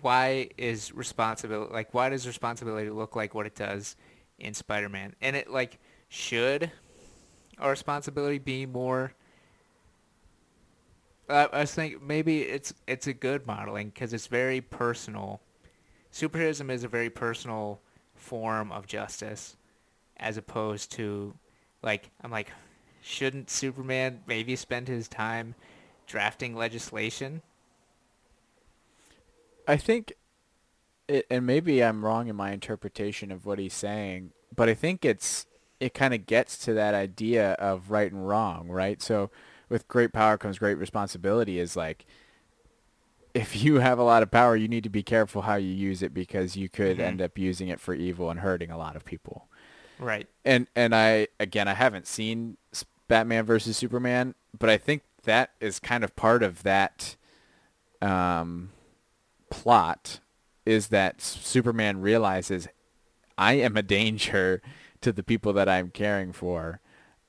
why 0.00 0.50
is 0.58 0.92
responsibility 0.92 1.72
like 1.72 1.94
why 1.94 2.08
does 2.08 2.26
responsibility 2.26 2.90
look 2.90 3.16
like 3.16 3.34
what 3.34 3.46
it 3.46 3.54
does 3.54 3.96
in 4.38 4.54
Spider-Man? 4.54 5.14
And 5.20 5.36
it 5.36 5.50
like 5.50 5.78
should 6.08 6.70
our 7.58 7.70
responsibility 7.70 8.38
be 8.38 8.66
more 8.66 9.12
I 11.28 11.60
was 11.60 11.72
thinking 11.74 12.06
maybe 12.06 12.42
it's 12.42 12.74
it's 12.86 13.06
a 13.06 13.12
good 13.12 13.46
modeling 13.46 13.88
because 13.88 14.12
it's 14.12 14.26
very 14.26 14.60
personal. 14.60 15.40
Superheroism 16.12 16.70
is 16.70 16.84
a 16.84 16.88
very 16.88 17.08
personal 17.08 17.80
form 18.14 18.70
of 18.70 18.86
justice, 18.86 19.56
as 20.22 20.38
opposed 20.38 20.92
to, 20.92 21.34
like 21.82 22.10
I'm 22.22 22.32
like, 22.32 22.52
shouldn't 23.02 23.50
Superman 23.50 24.22
maybe 24.26 24.56
spend 24.56 24.88
his 24.88 25.08
time 25.08 25.56
drafting 26.06 26.56
legislation? 26.56 27.42
I 29.66 29.76
think, 29.76 30.12
it, 31.08 31.26
and 31.30 31.46
maybe 31.46 31.82
I'm 31.84 32.04
wrong 32.04 32.28
in 32.28 32.36
my 32.36 32.52
interpretation 32.52 33.32
of 33.32 33.46
what 33.46 33.58
he's 33.58 33.74
saying, 33.74 34.32
but 34.54 34.68
I 34.68 34.74
think 34.74 35.04
it's 35.04 35.46
it 35.80 35.94
kind 35.94 36.14
of 36.14 36.26
gets 36.26 36.58
to 36.58 36.74
that 36.74 36.94
idea 36.94 37.52
of 37.54 37.90
right 37.90 38.10
and 38.12 38.26
wrong, 38.28 38.68
right? 38.68 39.02
So 39.02 39.30
with 39.68 39.88
great 39.88 40.12
power 40.12 40.38
comes 40.38 40.58
great 40.58 40.78
responsibility 40.78 41.58
is 41.60 41.76
like 41.76 42.06
if 43.34 43.56
you 43.62 43.76
have 43.80 43.98
a 43.98 44.02
lot 44.02 44.22
of 44.22 44.30
power, 44.30 44.56
you 44.56 44.68
need 44.68 44.84
to 44.84 44.90
be 44.90 45.02
careful 45.02 45.42
how 45.42 45.56
you 45.56 45.68
use 45.72 46.02
it 46.02 46.14
because 46.14 46.56
you 46.56 46.68
could 46.68 46.98
Mhm. 46.98 47.00
end 47.00 47.20
up 47.22 47.38
using 47.38 47.68
it 47.68 47.80
for 47.80 47.94
evil 47.94 48.30
and 48.30 48.40
hurting 48.40 48.70
a 48.70 48.78
lot 48.78 48.96
of 48.96 49.04
people. 49.04 49.48
Right. 50.02 50.28
And 50.44 50.66
and 50.74 50.94
I 50.94 51.28
again 51.38 51.68
I 51.68 51.74
haven't 51.74 52.06
seen 52.06 52.56
Batman 53.08 53.44
versus 53.44 53.76
Superman, 53.76 54.34
but 54.58 54.68
I 54.68 54.76
think 54.76 55.02
that 55.24 55.50
is 55.60 55.78
kind 55.78 56.02
of 56.02 56.16
part 56.16 56.42
of 56.42 56.64
that 56.64 57.16
um, 58.00 58.70
plot 59.48 60.20
is 60.66 60.88
that 60.88 61.20
Superman 61.20 62.00
realizes 62.00 62.68
I 63.38 63.54
am 63.54 63.76
a 63.76 63.82
danger 63.82 64.60
to 65.00 65.12
the 65.12 65.22
people 65.22 65.52
that 65.52 65.68
I'm 65.68 65.90
caring 65.90 66.32
for. 66.32 66.80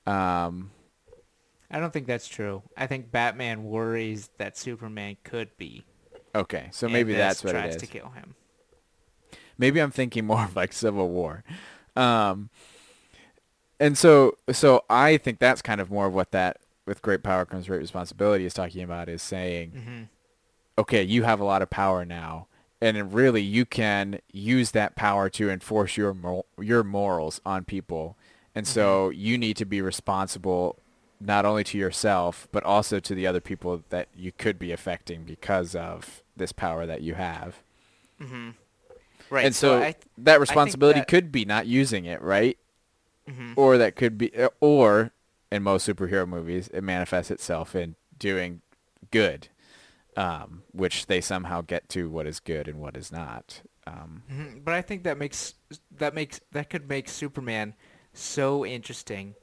Um, 0.06 0.72
I 1.70 1.80
don't 1.80 1.94
think 1.94 2.08
that's 2.08 2.28
true. 2.28 2.64
I 2.78 2.88
think 2.88 3.12
Batman 3.12 3.64
worries 3.66 4.30
that 4.38 4.58
Superman 4.58 5.18
could 5.24 5.56
be. 5.58 5.86
okay, 6.36 6.70
so 6.72 6.88
maybe 6.88 7.14
that's 7.14 7.44
what 7.44 7.52
tries 7.52 7.76
it 7.76 7.84
is. 7.84 7.90
to 7.90 8.00
kill 8.00 8.10
him. 8.10 8.36
Maybe 9.58 9.80
I'm 9.80 9.92
thinking 9.92 10.26
more 10.26 10.44
of 10.44 10.56
like 10.56 10.74
Civil 10.74 11.10
War. 11.10 11.44
Um, 11.96 12.50
and 13.80 13.98
so 13.98 14.38
so 14.52 14.84
I 14.90 15.18
think 15.18 15.40
that's 15.40 15.62
kind 15.62 15.82
of 15.82 15.92
more 15.92 16.08
of 16.08 16.14
what 16.14 16.32
that 16.32 16.58
with 16.86 17.02
great 17.02 17.24
power 17.24 17.46
comes 17.46 17.68
great 17.68 17.80
responsibility 17.80 18.46
is 18.46 18.54
talking 18.54 18.84
about 18.84 19.10
is 19.10 19.22
saying, 19.22 19.72
hmm 19.72 20.04
okay, 20.76 21.04
you 21.04 21.22
have 21.22 21.40
a 21.40 21.44
lot 21.44 21.62
of 21.62 21.70
power 21.70 22.04
now, 22.04 22.48
and 22.82 23.14
really 23.14 23.44
you 23.44 23.64
can 23.64 24.20
use 24.32 24.72
that 24.72 24.96
power 24.96 25.30
to 25.30 25.48
enforce 25.52 25.98
your 25.98 26.16
mor- 26.16 26.46
your 26.60 26.84
morals 26.84 27.40
on 27.46 27.64
people, 27.64 28.18
and 28.56 28.68
so 28.68 29.10
you 29.12 29.38
need 29.38 29.56
to 29.58 29.66
be 29.66 29.82
responsible 29.82 30.80
not 31.22 31.46
only 31.46 31.64
to 31.64 31.78
yourself 31.78 32.48
but 32.52 32.64
also 32.64 33.00
to 33.00 33.16
the 33.16 33.26
other 33.26 33.40
people 33.40 33.84
that 33.90 34.08
you 34.16 34.32
could 34.32 34.60
be 34.60 34.72
affecting 34.72 35.24
because 35.24 35.74
of 35.76 36.22
this 36.36 36.52
power 36.52 36.86
that 36.86 37.02
you 37.02 37.14
have. 37.14 37.58
hmm 38.20 38.50
Right. 39.34 39.46
and 39.46 39.56
so, 39.56 39.82
I, 39.82 39.96
that 40.20 40.40
responsibility 40.40 41.00
that- 41.00 41.08
could 41.08 41.32
be 41.32 41.44
not 41.44 41.66
using 41.66 42.06
it, 42.06 42.22
right? 42.22 42.58
mhm. 43.28 43.54
Or 43.56 43.78
that 43.80 43.96
could 43.96 44.18
be, 44.18 44.36
uh, 44.36 44.50
or 44.60 45.12
in 45.52 45.64
most 45.64 45.88
superhero 45.88 46.28
movies, 46.28 46.68
it 46.74 46.84
manifests 46.84 47.32
itself 47.32 47.74
in 47.76 47.96
doing 48.20 48.62
good, 49.12 49.48
um, 50.16 50.64
which 50.72 51.08
they 51.08 51.20
somehow 51.22 51.62
get 51.62 51.90
to 51.90 52.10
what 52.10 52.28
is 52.28 52.40
good 52.40 52.68
and 52.68 52.80
what 52.80 52.96
is 52.98 53.12
not. 53.12 53.62
Um, 53.88 54.24
Mhm, 54.32 54.64
But 54.64 54.76
I 54.76 54.82
think 54.82 55.04
that 55.04 55.18
makes 55.18 55.56
that 55.92 56.14
makes 56.14 56.40
that 56.52 56.70
could 56.70 56.88
make 56.88 57.10
Superman 57.10 57.74
so 58.14 58.64
interesting 58.66 59.36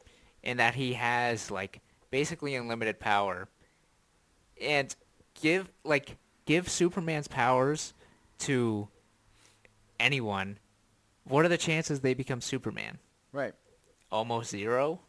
in 0.43 0.57
that 0.59 0.74
he 0.76 0.93
has 0.95 1.51
like 1.51 1.80
basically 2.11 2.55
unlimited 2.55 3.01
power 3.01 3.49
and 4.61 4.95
give 5.41 5.70
like 5.84 6.16
give 6.47 6.68
Superman's 6.68 7.28
powers 7.28 7.93
to 8.38 8.88
anyone 10.01 10.59
what 11.24 11.44
are 11.44 11.48
the 11.48 11.59
chances 11.59 12.01
they 12.01 12.14
become 12.14 12.40
Superman 12.40 12.98
right. 13.32 13.55
almost 14.11 14.51
zero 14.51 15.01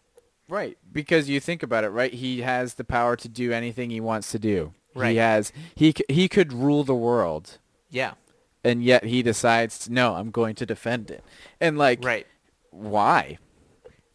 Right, 0.50 0.78
because 0.92 1.30
you 1.30 1.40
think 1.40 1.64
about 1.64 1.86
it, 1.86 1.90
right? 1.90 2.14
He 2.14 2.42
has 2.42 2.74
the 2.74 2.84
power 2.84 3.16
to 3.16 3.30
do 3.30 3.54
anything 3.54 3.90
he 3.90 4.02
wants 4.02 4.32
to 4.32 4.40
do. 4.40 4.74
Right. 4.94 5.12
He 5.12 5.16
has 5.18 5.54
he 5.76 5.94
he 6.10 6.28
could 6.28 6.52
rule 6.52 6.84
the 6.84 6.94
world, 6.96 7.60
yeah 7.90 8.16
and 8.64 8.84
yet 8.84 9.06
he 9.06 9.24
decides, 9.24 9.90
no, 9.90 10.16
I'm 10.16 10.30
going 10.30 10.56
to 10.56 10.66
defend 10.66 11.10
it. 11.10 11.24
And 11.60 11.78
like, 11.78 12.04
right 12.04 12.28
why? 12.72 13.38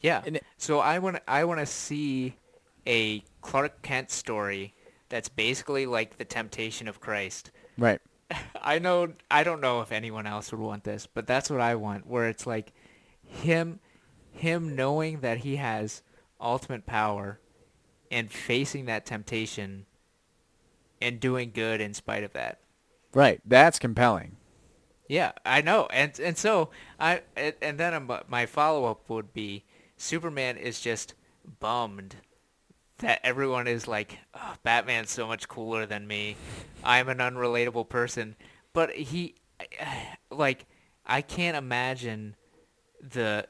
Yeah. 0.00 0.22
And 0.26 0.36
it- 0.36 0.44
so 0.58 0.80
I 0.80 0.98
want 0.98 1.18
I 1.26 1.44
want 1.44 1.60
to 1.60 1.66
see 1.66 2.36
a 2.86 3.20
Clark 3.40 3.82
Kent 3.82 4.10
story 4.10 4.74
that's 5.08 5.28
basically 5.28 5.86
like 5.86 6.18
the 6.18 6.24
temptation 6.24 6.88
of 6.88 7.00
Christ. 7.00 7.50
Right. 7.78 8.00
I 8.62 8.78
know 8.78 9.12
I 9.30 9.44
don't 9.44 9.60
know 9.60 9.80
if 9.80 9.92
anyone 9.92 10.26
else 10.26 10.50
would 10.50 10.60
want 10.60 10.84
this, 10.84 11.06
but 11.06 11.26
that's 11.26 11.50
what 11.50 11.60
I 11.60 11.74
want 11.74 12.06
where 12.06 12.28
it's 12.28 12.46
like 12.46 12.72
him 13.22 13.80
him 14.32 14.76
knowing 14.76 15.20
that 15.20 15.38
he 15.38 15.56
has 15.56 16.02
ultimate 16.40 16.86
power 16.86 17.40
and 18.10 18.30
facing 18.30 18.84
that 18.86 19.06
temptation 19.06 19.86
and 21.00 21.20
doing 21.20 21.50
good 21.54 21.80
in 21.80 21.94
spite 21.94 22.24
of 22.24 22.32
that. 22.34 22.60
Right. 23.14 23.40
That's 23.44 23.78
compelling. 23.78 24.36
Yeah, 25.08 25.32
I 25.44 25.60
know, 25.60 25.86
and 25.92 26.18
and 26.18 26.36
so 26.36 26.70
I 26.98 27.22
and, 27.36 27.78
then 27.78 28.08
my 28.28 28.44
follow 28.46 28.86
up 28.86 29.08
would 29.08 29.32
be 29.32 29.64
Superman 29.96 30.56
is 30.56 30.80
just 30.80 31.14
bummed 31.60 32.16
that 32.98 33.20
everyone 33.22 33.66
is 33.66 33.86
like, 33.86 34.18
oh, 34.34 34.54
Batman's 34.62 35.10
so 35.10 35.26
much 35.26 35.48
cooler 35.48 35.86
than 35.86 36.06
me. 36.06 36.36
I'm 36.82 37.08
an 37.08 37.18
unrelatable 37.18 37.88
person, 37.88 38.36
but 38.72 38.90
he, 38.94 39.34
like, 40.30 40.66
I 41.06 41.22
can't 41.22 41.56
imagine 41.56 42.36
the 43.00 43.46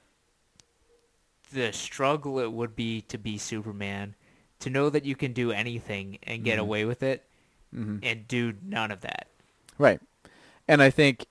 the 1.53 1.73
struggle 1.73 2.39
it 2.41 2.53
would 2.53 2.75
be 2.75 3.01
to 3.03 3.17
be 3.19 3.39
Superman, 3.39 4.15
to 4.59 4.69
know 4.69 4.91
that 4.91 5.05
you 5.05 5.15
can 5.15 5.33
do 5.33 5.53
anything 5.53 6.19
and 6.25 6.43
get 6.45 6.59
Mhm. 6.59 6.63
away 6.63 6.85
with 6.85 7.03
it, 7.03 7.25
hmm 7.73 7.99
and 8.03 8.27
do 8.27 8.55
none 8.63 8.91
of 8.91 9.01
that. 9.03 9.29
Right. 9.79 10.01
And 10.67 10.83
I 10.83 10.91
think 10.91 11.27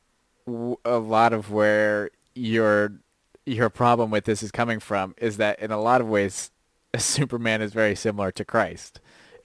w- 0.45 0.77
a 0.85 0.97
lot 0.99 1.33
of 1.33 1.51
where 1.51 2.11
your 2.33 2.93
your 3.45 3.69
problem 3.69 4.09
with 4.09 4.25
this 4.25 4.41
is 4.41 4.51
coming 4.51 4.79
from 4.79 5.13
is 5.17 5.37
that 5.37 5.59
in 5.59 5.69
a 5.71 5.79
lot 5.79 6.01
of 6.01 6.07
ways 6.07 6.49
Superman 7.03 7.61
is 7.61 7.73
very 7.73 7.95
similar 7.95 8.31
to 8.33 8.45
Christ 8.45 8.99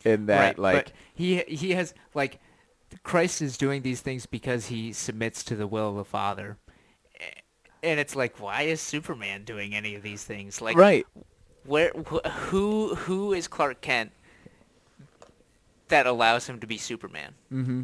in 0.05 0.27
that 0.27 0.39
right, 0.41 0.59
like 0.59 0.93
he 1.15 1.39
he 1.49 1.73
has 1.73 1.95
like 2.15 2.39
Christ 3.03 3.43
is 3.43 3.57
doing 3.57 3.83
these 3.83 4.01
things 4.01 4.27
because 4.27 4.67
he 4.67 4.93
submits 4.93 5.45
to 5.45 5.57
the 5.57 5.67
will 5.67 5.91
of 5.91 5.97
the 5.97 6.05
Father, 6.05 6.57
and 7.83 8.01
it's 8.01 8.17
like, 8.17 8.41
why 8.41 8.63
is 8.63 8.81
Superman 8.81 9.45
doing 9.45 9.75
any 9.75 9.95
of 9.95 10.03
these 10.03 10.25
things? 10.25 10.61
Like, 10.61 10.77
right 10.77 11.07
where 11.65 11.93
wh- 12.11 12.27
who 12.29 12.95
who 12.95 13.33
is 13.33 13.47
Clark 13.49 13.81
Kent 13.81 14.13
that 15.89 16.07
allows 16.07 16.47
him 16.49 16.61
to 16.61 16.67
be 16.67 16.79
Superman? 16.79 17.35
hmm 17.49 17.83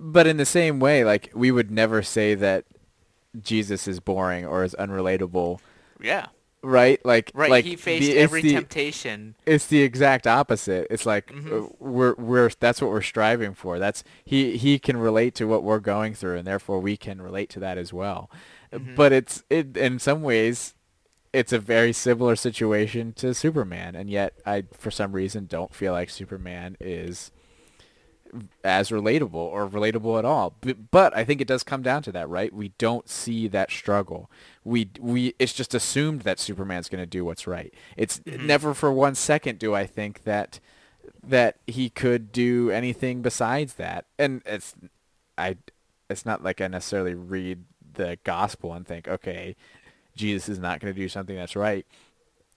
but 0.00 0.28
in 0.28 0.36
the 0.36 0.46
same 0.46 0.78
way, 0.78 1.04
like 1.04 1.28
we 1.34 1.50
would 1.50 1.72
never 1.72 2.02
say 2.02 2.36
that 2.36 2.64
Jesus 3.40 3.88
is 3.88 3.98
boring 3.98 4.46
or 4.46 4.62
is 4.62 4.74
unrelatable, 4.78 5.58
Yeah. 6.00 6.26
Right? 6.62 7.04
Like, 7.04 7.30
Right. 7.34 7.50
like 7.50 7.64
he 7.64 7.76
faced 7.76 8.06
the, 8.06 8.16
every 8.18 8.42
the, 8.42 8.52
temptation. 8.52 9.36
It's 9.46 9.66
the 9.66 9.82
exact 9.82 10.26
opposite. 10.26 10.86
It's 10.90 11.06
like 11.06 11.32
uh, 11.32 11.66
we're 11.78 12.14
we're 12.16 12.50
that's 12.60 12.80
what 12.80 12.90
we're 12.90 13.02
striving 13.02 13.54
for. 13.54 13.78
That's 13.78 14.04
he 14.24 14.56
he 14.56 14.78
can 14.78 14.96
relate 14.96 15.34
to 15.36 15.46
what 15.46 15.62
we're 15.62 15.80
going 15.80 16.14
through, 16.14 16.36
and 16.36 16.46
therefore 16.46 16.80
we 16.80 16.96
can 16.96 17.20
relate 17.22 17.50
to 17.50 17.60
that 17.60 17.78
as 17.78 17.92
well. 17.92 18.30
Mhm. 18.72 18.96
But 18.96 19.12
it's 19.12 19.44
it 19.50 19.76
in 19.76 19.98
some 19.98 20.22
ways, 20.22 20.74
it's 21.32 21.52
a 21.52 21.58
very 21.58 21.92
similar 21.92 22.36
situation 22.36 23.12
to 23.14 23.34
Superman, 23.34 23.94
and 23.94 24.10
yet 24.10 24.34
I 24.44 24.64
for 24.72 24.90
some 24.90 25.12
reason 25.12 25.46
don't 25.46 25.74
feel 25.74 25.92
like 25.92 26.10
Superman 26.10 26.76
is 26.80 27.30
as 28.64 28.90
relatable 28.90 29.34
or 29.34 29.68
relatable 29.68 30.18
at 30.18 30.24
all. 30.24 30.54
But, 30.60 30.90
but 30.90 31.16
I 31.16 31.24
think 31.24 31.40
it 31.40 31.48
does 31.48 31.62
come 31.62 31.82
down 31.82 32.02
to 32.04 32.12
that, 32.12 32.28
right? 32.28 32.52
We 32.52 32.72
don't 32.78 33.08
see 33.08 33.48
that 33.48 33.70
struggle. 33.70 34.30
We 34.64 34.90
we 35.00 35.34
it's 35.38 35.52
just 35.52 35.74
assumed 35.74 36.22
that 36.22 36.38
Superman's 36.38 36.88
going 36.88 37.02
to 37.02 37.06
do 37.06 37.24
what's 37.24 37.46
right. 37.46 37.72
It's 37.96 38.18
Mhm. 38.20 38.44
never 38.44 38.74
for 38.74 38.92
one 38.92 39.14
second 39.14 39.58
do 39.58 39.74
I 39.74 39.86
think 39.86 40.24
that 40.24 40.60
that 41.26 41.56
he 41.66 41.88
could 41.90 42.32
do 42.32 42.70
anything 42.70 43.22
besides 43.22 43.74
that. 43.74 44.04
And 44.18 44.42
it's 44.44 44.74
I 45.36 45.56
it's 46.10 46.24
not 46.26 46.42
like 46.42 46.60
I 46.60 46.68
necessarily 46.68 47.14
read 47.14 47.64
the 47.94 48.18
gospel 48.24 48.72
and 48.74 48.86
think, 48.86 49.08
okay, 49.08 49.56
Jesus 50.16 50.48
is 50.48 50.58
not 50.58 50.80
going 50.80 50.92
to 50.94 50.98
do 51.00 51.08
something 51.08 51.36
that's 51.36 51.56
right. 51.56 51.86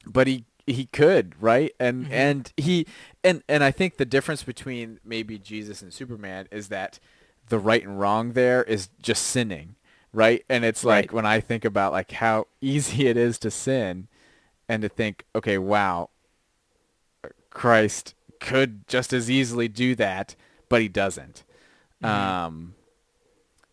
But 0.05 0.27
he 0.27 0.45
he 0.67 0.85
could, 0.85 1.41
right? 1.41 1.71
And 1.79 2.05
Mhm. 2.07 2.11
and 2.11 2.53
he 2.57 2.85
and 3.23 3.43
and 3.47 3.63
I 3.63 3.71
think 3.71 3.97
the 3.97 4.05
difference 4.05 4.43
between 4.43 4.99
maybe 5.03 5.37
Jesus 5.37 5.81
and 5.81 5.93
Superman 5.93 6.47
is 6.51 6.67
that 6.69 6.99
the 7.49 7.59
right 7.59 7.83
and 7.83 7.99
wrong 7.99 8.33
there 8.33 8.63
is 8.63 8.89
just 9.01 9.23
sinning, 9.27 9.75
right? 10.13 10.43
And 10.49 10.63
it's 10.63 10.83
like 10.83 11.05
Right. 11.05 11.13
when 11.13 11.25
I 11.25 11.39
think 11.39 11.65
about 11.65 11.91
like 11.91 12.11
how 12.11 12.47
easy 12.61 13.07
it 13.07 13.17
is 13.17 13.37
to 13.39 13.51
sin 13.51 14.07
and 14.69 14.81
to 14.83 14.89
think, 14.89 15.25
okay, 15.35 15.57
wow, 15.57 16.09
Christ 17.49 18.13
could 18.39 18.87
just 18.87 19.13
as 19.13 19.29
easily 19.29 19.67
do 19.67 19.95
that, 19.95 20.35
but 20.69 20.81
he 20.81 20.87
doesn't. 20.87 21.43
Mhm. 22.01 22.07
Um 22.07 22.75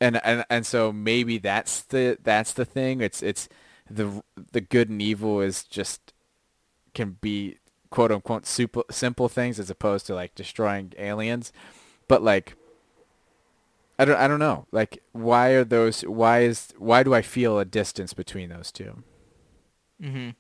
and 0.01 0.21
and 0.25 0.45
and 0.51 0.67
so 0.67 0.93
maybe 0.93 1.39
that's 1.39 1.83
the 1.83 2.19
that's 2.23 2.53
the 2.53 2.65
thing. 2.65 3.01
It's 3.01 3.23
it's 3.23 3.49
the 3.91 4.23
the 4.53 4.61
good 4.61 4.89
and 4.91 5.01
evil 5.01 5.41
is 5.41 5.65
just 5.65 6.13
can 6.95 7.19
be 7.21 7.59
quote 7.91 8.13
unquote 8.13 8.47
super, 8.47 8.83
simple 8.91 9.29
things 9.29 9.59
as 9.59 9.71
opposed 9.71 10.07
to 10.07 10.15
like 10.15 10.35
destroying 10.35 10.93
aliens. 10.99 11.53
But 12.07 12.23
like 12.23 12.55
I 13.99 14.05
don't 14.05 14.17
I 14.17 14.29
don't 14.29 14.39
know. 14.39 14.67
Like 14.73 15.03
why 15.13 15.51
are 15.51 15.65
those 15.65 16.03
why 16.03 16.41
is 16.43 16.73
why 16.79 17.03
do 17.03 17.15
I 17.15 17.23
feel 17.23 17.59
a 17.59 17.65
distance 17.65 18.13
between 18.13 18.49
those 18.49 18.71
two? 18.73 19.03
hmm 20.01 20.31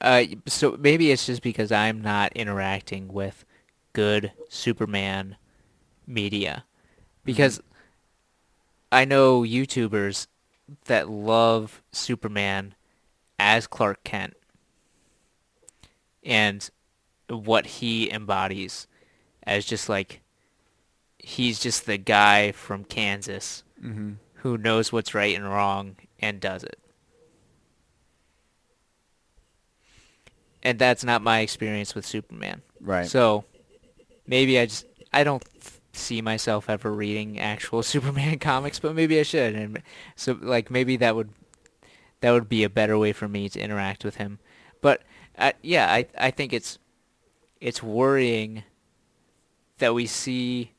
Uh, 0.00 0.24
so 0.46 0.76
maybe 0.78 1.10
it's 1.10 1.26
just 1.26 1.42
because 1.42 1.72
I'm 1.72 2.00
not 2.00 2.32
interacting 2.34 3.08
with 3.08 3.44
good 3.92 4.32
Superman 4.48 5.36
media, 6.06 6.64
because 7.24 7.60
I 8.90 9.04
know 9.04 9.42
YouTubers 9.42 10.26
that 10.86 11.08
love 11.10 11.82
Superman 11.92 12.74
as 13.38 13.66
Clark 13.66 14.04
Kent 14.04 14.34
and 16.28 16.70
what 17.28 17.66
he 17.66 18.08
embodies 18.12 18.86
as 19.42 19.64
just 19.64 19.88
like 19.88 20.20
he's 21.18 21.58
just 21.58 21.86
the 21.86 21.98
guy 21.98 22.52
from 22.52 22.84
Kansas 22.84 23.64
Mm-hmm. 23.84 24.12
who 24.42 24.58
knows 24.58 24.92
what's 24.92 25.14
right 25.14 25.34
and 25.36 25.44
wrong 25.44 25.96
and 26.20 26.40
does 26.40 26.62
it. 26.64 26.78
And 30.62 30.78
that's 30.78 31.04
not 31.04 31.22
my 31.22 31.40
experience 31.40 31.94
with 31.94 32.04
Superman. 32.04 32.62
Right. 32.80 33.06
So 33.06 33.44
maybe 34.26 34.58
I 34.58 34.66
just 34.66 34.86
I 35.12 35.24
don't 35.24 35.44
see 35.92 36.20
myself 36.20 36.68
ever 36.68 36.92
reading 36.92 37.38
actual 37.38 37.82
Superman 37.84 38.38
comics, 38.38 38.78
but 38.78 38.94
maybe 38.94 39.18
I 39.20 39.22
should. 39.22 39.54
And 39.54 39.82
so 40.16 40.36
like 40.40 40.70
maybe 40.70 40.96
that 40.96 41.14
would 41.14 41.30
that 42.20 42.32
would 42.32 42.48
be 42.48 42.64
a 42.64 42.68
better 42.70 42.98
way 42.98 43.12
for 43.12 43.28
me 43.28 43.48
to 43.50 43.60
interact 43.60 44.04
with 44.04 44.16
him. 44.16 44.40
But 44.80 45.02
uh, 45.38 45.52
yeah, 45.62 45.90
I 45.90 46.06
I 46.18 46.30
think 46.30 46.52
it's 46.52 46.78
it's 47.60 47.82
worrying 47.82 48.64
that 49.78 49.94
we 49.94 50.06
see 50.06 50.72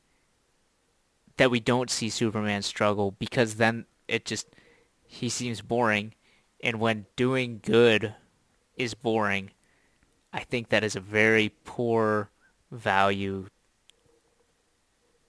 that 1.36 1.50
we 1.50 1.60
don't 1.60 1.90
see 1.90 2.10
Superman 2.10 2.62
struggle 2.62 3.12
because 3.18 3.56
then 3.56 3.86
it 4.08 4.24
just 4.24 4.46
he 5.06 5.28
seems 5.28 5.60
boring 5.60 6.14
and 6.62 6.78
when 6.78 7.06
doing 7.16 7.60
good 7.62 8.14
is 8.76 8.94
boring, 8.94 9.50
I 10.32 10.40
think 10.40 10.68
that 10.68 10.84
is 10.84 10.94
a 10.96 11.00
very 11.00 11.52
poor 11.64 12.30
value 12.70 13.46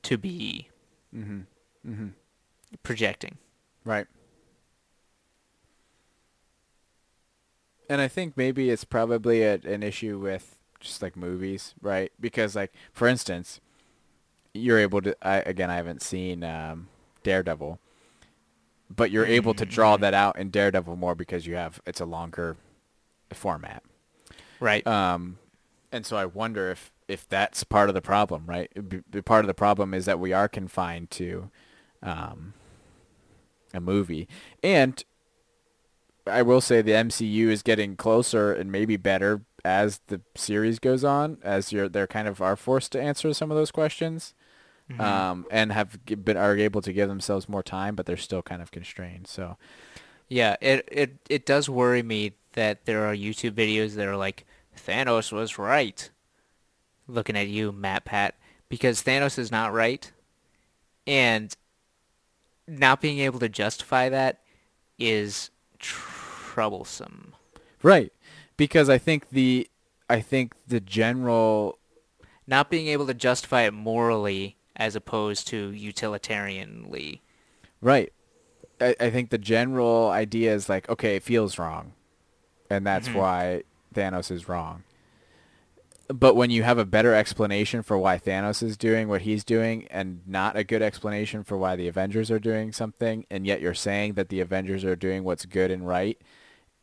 to 0.04 0.18
be 0.18 0.70
mm-hmm. 1.16 1.42
Mm-hmm. 1.88 2.08
projecting. 2.84 3.38
Right. 3.86 4.08
And 7.92 8.00
I 8.00 8.08
think 8.08 8.38
maybe 8.38 8.70
it's 8.70 8.86
probably 8.86 9.44
a, 9.44 9.56
an 9.66 9.84
issue 9.84 10.18
with 10.18 10.56
just 10.80 11.02
like 11.02 11.18
movies, 11.18 11.76
right? 11.82 12.10
Because 12.22 12.56
like 12.56 12.72
for 12.94 13.06
instance, 13.06 13.60
you're 14.54 14.80
able 14.80 15.02
to 15.02 15.14
I 15.22 15.40
again 15.40 15.70
I 15.70 15.76
haven't 15.76 16.02
seen 16.02 16.42
um, 16.42 16.88
Daredevil, 17.24 17.80
but 18.90 19.12
you're 19.12 19.26
able 19.26 19.54
to 19.56 19.66
draw 19.66 19.98
that 19.98 20.14
out 20.14 20.38
in 20.38 20.52
Daredevil 20.52 20.96
more 20.96 21.16
because 21.16 21.46
you 21.46 21.56
have 21.56 21.82
it's 21.86 22.00
a 22.00 22.06
longer 22.06 22.56
format. 23.34 23.84
Right. 24.62 24.88
Um, 24.88 25.38
and 25.92 26.06
so 26.06 26.16
I 26.16 26.24
wonder 26.24 26.72
if 26.72 26.94
if 27.10 27.28
that's 27.28 27.66
part 27.66 27.90
of 27.90 27.94
the 27.94 28.02
problem, 28.02 28.46
right? 28.46 28.72
B- 28.88 29.22
part 29.22 29.44
of 29.44 29.48
the 29.48 29.54
problem 29.54 29.94
is 29.94 30.06
that 30.06 30.18
we 30.18 30.32
are 30.32 30.48
confined 30.48 31.12
to 31.12 31.52
um, 32.02 32.54
a 33.74 33.82
movie, 33.82 34.30
and 34.64 35.04
I 36.28 36.42
will 36.42 36.62
say 36.62 36.82
the 36.82 36.92
MCU 36.94 37.50
is 37.50 37.64
getting 37.64 37.96
closer 37.96 38.54
and 38.54 38.72
maybe 38.72 38.98
better 38.98 39.42
as 39.66 40.00
the 40.08 40.22
series 40.36 40.80
goes 40.80 41.04
on, 41.04 41.38
as 41.44 41.72
you're 41.72 41.90
they're 41.90 42.08
kind 42.08 42.28
of 42.28 42.42
are 42.42 42.56
forced 42.56 42.92
to 42.94 43.02
answer 43.02 43.34
some 43.34 43.52
of 43.52 43.58
those 43.58 43.72
questions, 43.72 44.34
Mhm. 44.90 45.00
um, 45.00 45.46
and 45.52 45.72
have 45.72 46.00
been 46.06 46.38
are 46.38 46.58
able 46.58 46.82
to 46.82 46.92
give 46.94 47.08
themselves 47.10 47.48
more 47.48 47.64
time, 47.64 47.96
but 47.96 48.06
they're 48.06 48.18
still 48.18 48.42
kind 48.42 48.62
of 48.62 48.72
constrained. 48.72 49.28
So 49.28 49.58
Yeah, 50.28 50.56
it, 50.62 50.88
it 50.92 51.18
it 51.30 51.46
does 51.46 51.70
worry 51.70 52.04
me 52.04 52.34
that 52.54 52.86
there 52.86 53.06
are 53.06 53.16
YouTube 53.16 53.52
videos 53.52 53.96
that 53.96 54.08
are 54.08 54.16
like 54.18 54.46
Thanos 54.76 55.32
was 55.32 55.58
right. 55.58 56.10
Looking 57.08 57.36
at 57.36 57.48
you, 57.48 57.72
MatPat, 57.74 58.32
because 58.70 59.04
Thanos 59.04 59.38
is 59.38 59.52
not 59.52 59.74
right, 59.74 60.12
and 61.06 61.56
not 62.68 63.02
being 63.02 63.20
able 63.20 63.40
to 63.40 63.50
justify 63.50 64.08
that 64.10 64.42
is 64.98 65.50
troublesome. 66.56 67.34
right, 67.84 68.12
because 68.58 68.90
I 68.90 68.98
think 68.98 69.30
the 69.30 69.68
I 70.10 70.20
think 70.20 70.54
the 70.68 70.82
general 70.82 71.80
Not 72.46 72.70
being 72.70 72.88
able 72.88 73.08
to 73.08 73.14
justify 73.14 73.62
it 73.62 73.74
morally 73.74 74.58
as 74.76 74.96
opposed 74.96 75.48
to 75.48 75.72
utilitarianly. 75.72 77.22
Right. 77.82 78.12
I, 78.82 78.96
I 79.00 79.10
think 79.10 79.30
the 79.30 79.38
general 79.38 80.10
idea 80.10 80.54
is 80.54 80.68
like, 80.68 80.90
okay, 80.90 81.16
it 81.16 81.24
feels 81.24 81.58
wrong. 81.58 81.94
And 82.70 82.86
that's 82.86 83.08
Mhm. 83.10 83.16
why 83.16 83.64
Thanos 83.94 84.32
is 84.32 84.50
wrong. 84.50 84.84
But 86.08 86.36
when 86.36 86.50
you 86.50 86.64
have 86.64 86.78
a 86.78 86.84
better 86.86 87.14
explanation 87.16 87.84
for 87.84 87.98
why 87.98 88.18
Thanos 88.20 88.62
is 88.62 88.76
doing 88.76 89.08
what 89.08 89.22
he's 89.22 89.46
doing 89.46 89.88
and 89.90 90.22
not 90.28 90.58
a 90.58 90.64
good 90.66 90.82
explanation 90.82 91.44
for 91.46 91.58
why 91.58 91.78
the 91.78 91.88
Avengers 91.88 92.30
are 92.30 92.40
doing 92.40 92.74
something, 92.74 93.26
and 93.30 93.46
yet 93.48 93.62
you're 93.62 93.74
saying 93.74 94.14
that 94.16 94.28
the 94.28 94.42
Avengers 94.42 94.84
are 94.84 94.98
doing 94.98 95.24
what's 95.24 95.46
good 95.46 95.72
and 95.72 95.88
right, 95.88 96.20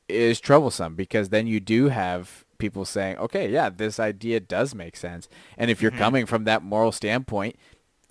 is 0.09 0.41
troublesome 0.41 0.95
because 0.95 1.29
then 1.29 1.47
you 1.47 1.61
do 1.61 1.89
have 1.89 2.45
people 2.59 2.85
saying, 2.85 3.17
okay, 3.19 3.49
yeah, 3.51 3.69
this 3.71 4.01
idea 4.01 4.41
does 4.41 4.75
make 4.75 4.97
sense. 4.97 5.29
And 5.57 5.71
if 5.71 5.81
you're 5.81 5.93
Mhm. 5.93 5.99
coming 5.99 6.27
from 6.27 6.45
that 6.45 6.63
moral 6.63 6.91
standpoint, 6.93 7.57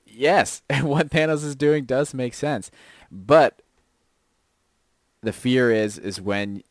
yes, 0.06 0.62
what 0.82 1.10
Thanos 1.10 1.44
is 1.44 1.56
doing 1.56 1.86
does 1.86 2.14
make 2.14 2.34
sense. 2.34 2.72
But 3.12 3.62
the 5.22 5.34
fear 5.34 5.72
is 5.72 5.98
is 5.98 6.22
when 6.22 6.64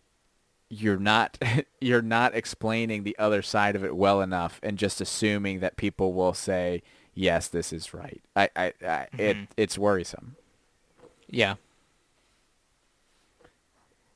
you're 0.68 0.98
not 0.98 1.38
you're 1.80 2.02
not 2.02 2.34
explaining 2.34 3.02
the 3.04 3.16
other 3.18 3.42
side 3.42 3.76
of 3.76 3.84
it 3.84 3.96
well 3.96 4.20
enough 4.20 4.60
and 4.62 4.78
just 4.78 5.00
assuming 5.00 5.60
that 5.60 5.76
people 5.76 6.12
will 6.12 6.32
say 6.34 6.82
yes 7.14 7.48
this 7.48 7.72
is 7.72 7.92
right 7.92 8.20
i 8.36 8.48
i, 8.56 8.72
I 8.86 9.06
it 9.18 9.36
Mhm. 9.36 9.46
it's 9.56 9.78
worrisome 9.78 10.36
Yeah. 11.28 11.56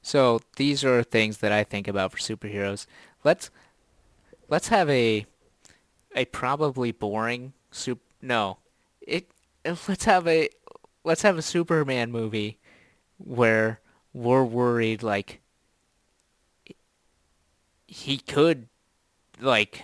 So 0.02 0.40
these 0.56 0.84
are 0.84 1.02
things 1.02 1.38
that 1.38 1.52
I 1.52 1.64
think 1.64 1.86
about 1.88 2.12
for 2.12 2.18
superheroes. 2.18 2.86
Let's 3.24 3.50
let's 4.48 4.68
have 4.68 4.88
a 4.88 5.26
a 6.14 6.24
probably 6.26 6.92
boring 6.92 7.52
soup. 7.70 8.00
No, 8.22 8.58
it. 9.00 9.30
Let's 9.64 10.04
have 10.04 10.26
a 10.26 10.48
let's 11.04 11.20
have 11.20 11.36
a 11.36 11.42
Superman 11.42 12.10
movie 12.10 12.58
where 13.18 13.80
we're 14.14 14.42
worried 14.42 15.02
like 15.02 15.40
he 17.86 18.16
could 18.16 18.68
like 19.40 19.82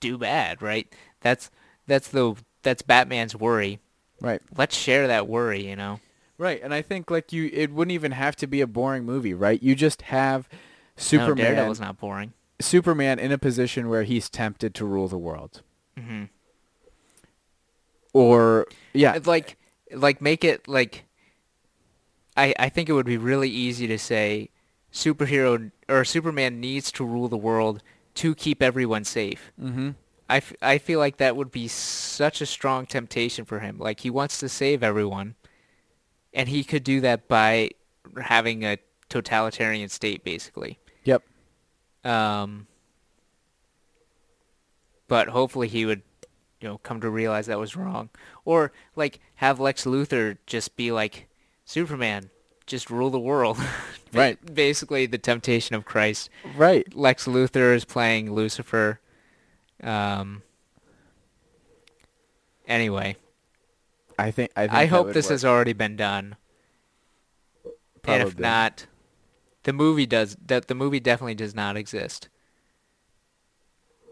do 0.00 0.18
bad, 0.18 0.60
right? 0.60 0.92
That's 1.20 1.50
that's 1.86 2.08
the 2.08 2.34
that's 2.62 2.82
Batman's 2.82 3.36
worry. 3.36 3.78
Right. 4.20 4.40
Let's 4.56 4.76
share 4.76 5.06
that 5.06 5.28
worry, 5.28 5.66
you 5.66 5.76
know. 5.76 6.00
Right, 6.36 6.60
and 6.62 6.74
I 6.74 6.82
think 6.82 7.10
like 7.10 7.32
you, 7.32 7.48
it 7.52 7.70
wouldn't 7.72 7.92
even 7.92 8.12
have 8.12 8.34
to 8.36 8.46
be 8.46 8.60
a 8.60 8.66
boring 8.66 9.04
movie, 9.04 9.34
right? 9.34 9.62
You 9.62 9.74
just 9.74 10.02
have 10.02 10.48
Superman. 10.96 11.36
No, 11.36 11.44
Daredevil's 11.44 11.80
not 11.80 11.98
boring. 11.98 12.32
Superman 12.60 13.18
in 13.18 13.30
a 13.32 13.38
position 13.38 13.88
where 13.88 14.02
he's 14.04 14.28
tempted 14.28 14.74
to 14.74 14.84
rule 14.84 15.08
the 15.08 15.18
world, 15.18 15.62
hmm 15.98 16.24
or 18.12 18.66
yeah, 18.92 19.18
like 19.24 19.58
like 19.92 20.20
make 20.20 20.44
it 20.44 20.66
like 20.68 21.04
I 22.36 22.54
I 22.58 22.68
think 22.68 22.88
it 22.88 22.92
would 22.92 23.06
be 23.06 23.16
really 23.16 23.50
easy 23.50 23.86
to 23.88 23.98
say 23.98 24.50
superhero 24.92 25.70
or 25.88 26.04
Superman 26.04 26.60
needs 26.60 26.90
to 26.92 27.04
rule 27.04 27.28
the 27.28 27.36
world 27.36 27.82
to 28.14 28.34
keep 28.34 28.62
everyone 28.62 29.04
safe. 29.04 29.52
mm-hmm. 29.60 29.90
I, 30.30 30.36
f- 30.38 30.54
I 30.62 30.78
feel 30.78 30.98
like 30.98 31.18
that 31.18 31.36
would 31.36 31.50
be 31.50 31.68
such 31.68 32.40
a 32.40 32.46
strong 32.46 32.86
temptation 32.86 33.44
for 33.44 33.58
him. 33.58 33.76
Like 33.78 34.00
he 34.00 34.08
wants 34.10 34.38
to 34.38 34.48
save 34.48 34.82
everyone, 34.82 35.34
and 36.34 36.48
he 36.48 36.64
could 36.64 36.84
do 36.84 37.00
that 37.00 37.28
by 37.28 37.70
having 38.20 38.64
a 38.64 38.78
totalitarian 39.08 39.88
state, 39.88 40.24
basically. 40.24 40.78
Yep. 41.04 41.22
Um, 42.04 42.66
but 45.08 45.28
hopefully 45.28 45.68
he 45.68 45.86
would, 45.86 46.02
you 46.60 46.68
know, 46.68 46.78
come 46.78 47.00
to 47.00 47.08
realize 47.08 47.46
that 47.46 47.58
was 47.58 47.76
wrong, 47.76 48.10
or 48.44 48.72
like 48.96 49.20
have 49.36 49.60
Lex 49.60 49.84
Luthor 49.84 50.36
just 50.46 50.76
be 50.76 50.92
like, 50.92 51.28
Superman, 51.64 52.30
just 52.66 52.90
rule 52.90 53.10
the 53.10 53.18
world. 53.18 53.58
Right. 54.12 54.54
basically, 54.54 55.06
the 55.06 55.18
temptation 55.18 55.74
of 55.74 55.84
Christ. 55.84 56.30
Right. 56.56 56.86
Lex 56.94 57.26
Luthor 57.26 57.74
is 57.74 57.84
playing 57.84 58.32
Lucifer. 58.32 59.00
Um. 59.82 60.42
Anyway, 62.68 63.16
I 64.18 64.30
think 64.30 64.52
I, 64.56 64.62
think 64.62 64.72
I 64.74 64.86
hope 64.86 65.12
this 65.12 65.26
work. 65.26 65.30
has 65.32 65.44
already 65.44 65.72
been 65.72 65.96
done. 65.96 66.36
And 68.06 68.22
if 68.22 68.38
not, 68.38 68.86
the 69.64 69.72
movie 69.72 70.06
does. 70.06 70.36
That 70.46 70.68
the 70.68 70.74
movie 70.74 71.00
definitely 71.00 71.34
does 71.34 71.54
not 71.54 71.76
exist. 71.76 72.28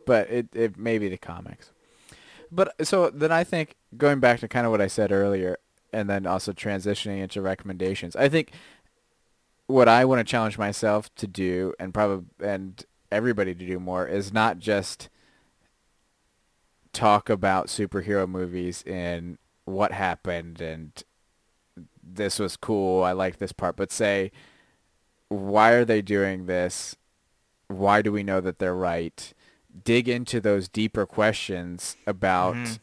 but 0.06 0.28
it 0.30 0.48
it 0.54 0.76
may 0.76 0.98
be 0.98 1.08
the 1.08 1.16
comics. 1.18 1.70
But 2.50 2.86
so 2.86 3.10
then 3.10 3.32
I 3.32 3.44
think 3.44 3.76
going 3.96 4.20
back 4.20 4.40
to 4.40 4.48
kind 4.48 4.66
of 4.66 4.72
what 4.72 4.80
I 4.80 4.86
said 4.86 5.12
earlier, 5.12 5.58
and 5.92 6.08
then 6.08 6.26
also 6.26 6.52
transitioning 6.52 7.22
into 7.22 7.40
recommendations. 7.40 8.16
I 8.16 8.28
think 8.28 8.52
what 9.66 9.88
I 9.88 10.04
want 10.04 10.20
to 10.20 10.30
challenge 10.30 10.58
myself 10.58 11.14
to 11.16 11.26
do, 11.26 11.74
and 11.78 11.94
probably 11.94 12.26
and 12.40 12.84
everybody 13.10 13.54
to 13.54 13.66
do 13.66 13.78
more, 13.78 14.06
is 14.06 14.32
not 14.32 14.58
just 14.58 15.08
talk 16.92 17.30
about 17.30 17.68
superhero 17.68 18.28
movies 18.28 18.82
and 18.86 19.38
what 19.64 19.92
happened 19.92 20.60
and 20.60 21.02
this 22.02 22.38
was 22.38 22.56
cool. 22.56 23.02
I 23.02 23.12
like 23.12 23.38
this 23.38 23.52
part, 23.52 23.76
but 23.76 23.92
say 23.92 24.30
why 25.28 25.70
are 25.72 25.84
they 25.84 26.02
doing 26.02 26.46
this? 26.46 26.94
Why 27.68 28.02
do 28.02 28.12
we 28.12 28.22
know 28.22 28.40
that 28.40 28.58
they're 28.58 28.74
right? 28.74 29.32
dig 29.84 30.06
into 30.06 30.38
those 30.38 30.68
deeper 30.68 31.06
questions 31.06 31.96
about 32.06 32.54
Mhm. 32.56 32.78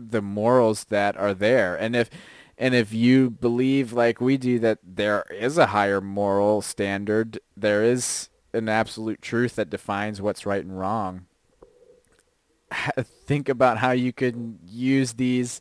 the 0.00 0.20
morals 0.20 0.84
that 0.86 1.16
are 1.16 1.32
there 1.32 1.76
and 1.76 1.94
if 1.94 2.10
and 2.58 2.74
if 2.74 2.92
you 2.92 3.30
believe 3.30 3.92
like 3.92 4.20
we 4.20 4.36
do 4.36 4.58
that 4.58 4.78
there 4.82 5.22
is 5.30 5.56
a 5.58 5.66
higher 5.66 6.00
moral 6.00 6.60
standard 6.60 7.38
there 7.56 7.84
is 7.84 8.30
an 8.52 8.68
absolute 8.68 9.22
truth 9.22 9.54
that 9.54 9.70
defines 9.70 10.20
what's 10.20 10.44
right 10.44 10.64
and 10.64 10.76
wrong 10.76 11.26
think 13.02 13.48
about 13.48 13.78
how 13.78 13.90
you 13.92 14.12
can 14.12 14.58
use 14.66 15.14
these 15.14 15.60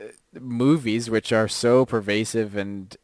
uh, 0.00 0.04
movies 0.40 1.08
which 1.10 1.32
are 1.32 1.48
so 1.48 1.84
pervasive 1.86 2.56
and 2.56 2.96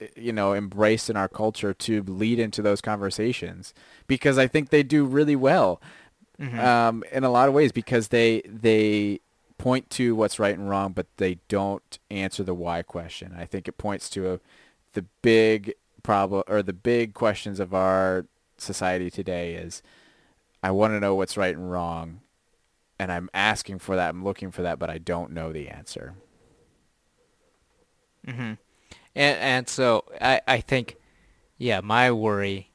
uh, 0.00 0.06
you 0.16 0.32
know 0.32 0.54
embraced 0.54 1.08
in 1.08 1.16
our 1.16 1.28
culture 1.28 1.72
to 1.74 2.02
lead 2.02 2.38
into 2.38 2.62
those 2.62 2.80
conversations 2.80 3.72
because 4.06 4.38
I 4.38 4.46
think 4.46 4.70
they 4.70 4.82
do 4.82 5.04
really 5.04 5.36
well 5.36 5.80
Mhm. 6.40 6.58
um, 6.58 7.04
in 7.12 7.22
a 7.24 7.30
lot 7.30 7.46
of 7.48 7.54
ways 7.54 7.70
because 7.72 8.08
they 8.08 8.40
they 8.46 9.20
point 9.58 9.90
to 9.90 10.16
what's 10.16 10.40
right 10.40 10.58
and 10.58 10.68
wrong, 10.68 10.92
but 10.92 11.06
they 11.18 11.38
don't 11.46 11.98
answer 12.10 12.42
the 12.42 12.54
why 12.54 12.82
question. 12.82 13.32
I 13.38 13.44
think 13.44 13.68
it 13.68 13.78
points 13.78 14.10
to 14.10 14.32
a, 14.32 14.40
the 14.94 15.04
big 15.20 15.74
problem 16.02 16.42
or 16.48 16.62
the 16.64 16.72
big 16.72 17.14
questions 17.14 17.60
of 17.60 17.72
our 17.72 18.24
society 18.58 19.08
today 19.08 19.54
is 19.54 19.82
I 20.64 20.72
want 20.72 20.94
to 20.94 21.00
know 21.00 21.14
what's 21.14 21.36
right 21.36 21.54
and 21.56 21.70
wrong, 21.70 22.21
and 23.02 23.12
I'm 23.12 23.30
asking 23.34 23.80
for 23.80 23.96
that. 23.96 24.10
I'm 24.10 24.24
looking 24.24 24.50
for 24.50 24.62
that, 24.62 24.78
but 24.78 24.90
I 24.90 24.98
don't 24.98 25.32
know 25.32 25.52
the 25.52 25.68
answer. 25.68 26.14
hmm 28.24 28.30
And 28.40 28.58
and 29.14 29.68
so 29.68 30.04
I 30.20 30.40
I 30.46 30.60
think, 30.60 30.96
yeah, 31.58 31.80
my 31.80 32.10
worry, 32.12 32.72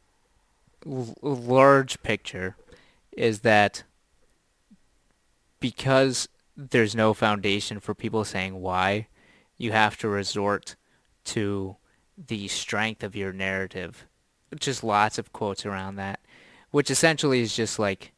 l- 0.86 1.16
large 1.22 2.02
picture, 2.04 2.58
is 3.12 3.42
that 3.42 3.84
because 5.60 6.28
there's 6.56 6.96
no 6.96 7.14
foundation 7.14 7.80
for 7.80 7.94
people 7.94 8.24
saying 8.24 8.62
why, 8.62 9.08
you 9.58 9.72
have 9.72 9.98
to 9.98 10.08
resort 10.08 10.76
to 11.26 11.76
the 12.18 12.48
strength 12.48 13.04
of 13.04 13.16
your 13.16 13.34
narrative. 13.34 14.06
Just 14.60 14.84
lots 14.84 15.18
of 15.18 15.34
quotes 15.34 15.66
around 15.66 15.96
that, 15.98 16.20
which 16.72 16.90
essentially 16.90 17.42
is 17.42 17.56
just 17.56 17.80
like 17.80 18.14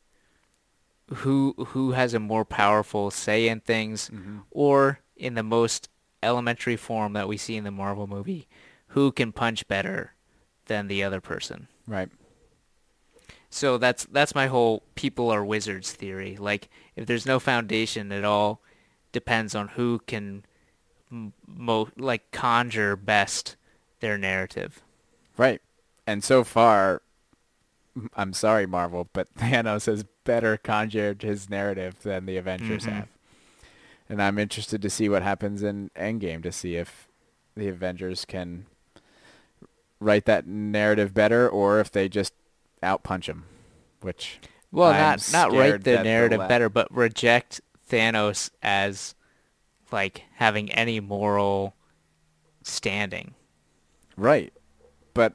who 1.15 1.55
who 1.57 1.91
has 1.91 2.13
a 2.13 2.19
more 2.19 2.45
powerful 2.45 3.11
say 3.11 3.47
in 3.47 3.59
things 3.59 4.09
mm-hmm. 4.09 4.39
or 4.51 4.99
in 5.15 5.33
the 5.33 5.43
most 5.43 5.89
elementary 6.21 6.75
form 6.75 7.13
that 7.13 7.27
we 7.27 7.37
see 7.37 7.55
in 7.55 7.63
the 7.63 7.71
Marvel 7.71 8.07
movie, 8.07 8.47
who 8.87 9.11
can 9.11 9.31
punch 9.31 9.67
better 9.67 10.13
than 10.65 10.87
the 10.87 11.03
other 11.03 11.21
person. 11.21 11.67
Right. 11.87 12.09
So 13.49 13.77
that's 13.77 14.05
that's 14.05 14.35
my 14.35 14.47
whole 14.47 14.83
people 14.95 15.31
are 15.31 15.43
wizards 15.43 15.91
theory. 15.91 16.37
Like 16.37 16.69
if 16.95 17.05
there's 17.05 17.25
no 17.25 17.39
foundation 17.39 18.11
at 18.11 18.23
all, 18.23 18.61
depends 19.11 19.55
on 19.55 19.69
who 19.69 20.01
can 20.05 20.45
mo- 21.09 21.89
like 21.97 22.31
conjure 22.31 22.95
best 22.95 23.55
their 23.99 24.17
narrative. 24.17 24.83
Right. 25.37 25.61
And 26.05 26.23
so 26.23 26.43
far, 26.43 27.01
I'm 28.15 28.33
sorry, 28.33 28.65
Marvel, 28.65 29.09
but 29.13 29.33
Thanos 29.37 29.85
has 29.87 30.03
better 30.23 30.57
conjured 30.57 31.21
his 31.21 31.49
narrative 31.49 32.01
than 32.03 32.25
the 32.25 32.37
Avengers 32.37 32.85
Mhm. 32.85 32.93
have. 32.93 33.07
And 34.07 34.21
I'm 34.21 34.39
interested 34.39 34.81
to 34.81 34.89
see 34.89 35.07
what 35.09 35.21
happens 35.21 35.61
in 35.61 35.91
Endgame 35.95 36.41
to 36.43 36.51
see 36.51 36.75
if 36.75 37.07
the 37.55 37.67
Avengers 37.67 38.25
can 38.25 38.65
write 39.99 40.25
that 40.25 40.47
narrative 40.47 41.13
better 41.13 41.47
or 41.47 41.79
if 41.79 41.91
they 41.91 42.07
just 42.09 42.33
outpunch 42.81 43.25
him, 43.25 43.45
which 44.01 44.39
Well, 44.71 44.89
I'm 44.89 44.97
not 44.97 45.31
not 45.31 45.51
write 45.51 45.83
the 45.83 46.03
narrative 46.03 46.47
better, 46.47 46.69
but 46.69 46.87
reject 46.95 47.61
Thanos 47.89 48.49
as 48.63 49.13
like 49.91 50.23
having 50.35 50.71
any 50.71 50.99
moral 50.99 51.75
standing. 52.63 53.33
right. 54.15 54.53
But 55.13 55.33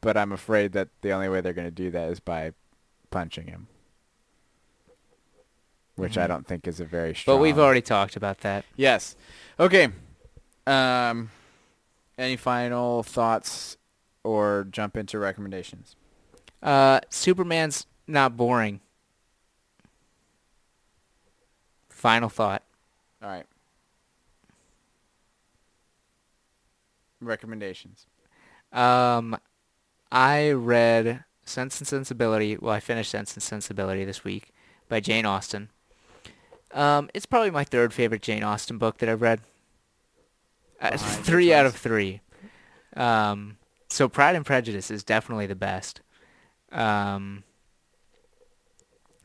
but 0.00 0.16
I'm 0.16 0.32
afraid 0.32 0.72
that 0.72 0.88
the 1.02 1.12
only 1.12 1.28
way 1.28 1.40
they're 1.40 1.52
going 1.52 1.66
to 1.66 1.70
do 1.70 1.90
that 1.90 2.10
is 2.10 2.20
by 2.20 2.52
punching 3.10 3.46
him. 3.46 3.68
Which 5.96 6.18
I 6.18 6.24
Mhm. 6.24 6.28
don't 6.28 6.46
think 6.46 6.68
is 6.68 6.78
a 6.80 6.84
very 6.84 7.14
strong 7.14 7.36
But 7.38 7.42
we've 7.42 7.58
already 7.58 7.80
talked 7.80 8.16
about 8.16 8.40
that. 8.40 8.64
Yes. 8.76 9.16
Okay. 9.58 9.90
Um, 10.66 11.30
any 12.18 12.36
final 12.36 13.02
thoughts 13.02 13.76
or 14.22 14.66
jump 14.70 14.96
into 14.96 15.18
recommendations? 15.18 15.96
Uh, 16.62 17.00
Superman's 17.08 17.86
not 18.06 18.36
boring. 18.36 18.80
Final 21.88 22.28
thought. 22.28 22.62
All 23.22 23.28
right. 23.30 23.46
Recommendations. 27.20 28.06
Um, 28.72 29.36
I 30.10 30.50
read 30.50 31.24
Sense 31.44 31.80
and 31.80 31.86
Sensibility. 31.86 32.56
Well, 32.56 32.72
I 32.72 32.80
finished 32.80 33.10
Sense 33.10 33.34
and 33.34 33.42
Sensibility 33.42 34.04
this 34.04 34.24
week 34.24 34.52
by 34.88 35.00
Jane 35.00 35.26
Austen. 35.26 35.70
Um, 36.72 37.08
it's 37.14 37.26
probably 37.26 37.50
my 37.50 37.64
third 37.64 37.92
favorite 37.92 38.22
Jane 38.22 38.42
Austen 38.42 38.78
book 38.78 38.98
that 38.98 39.08
I've 39.08 39.22
read. 39.22 39.40
Uh, 40.80 40.96
three 40.96 41.52
out 41.52 41.66
of 41.66 41.74
three. 41.74 42.20
Um, 42.96 43.56
so 43.88 44.08
Pride 44.08 44.36
and 44.36 44.44
Prejudice 44.44 44.90
is 44.90 45.04
definitely 45.04 45.46
the 45.46 45.54
best. 45.54 46.00
Um, 46.72 47.44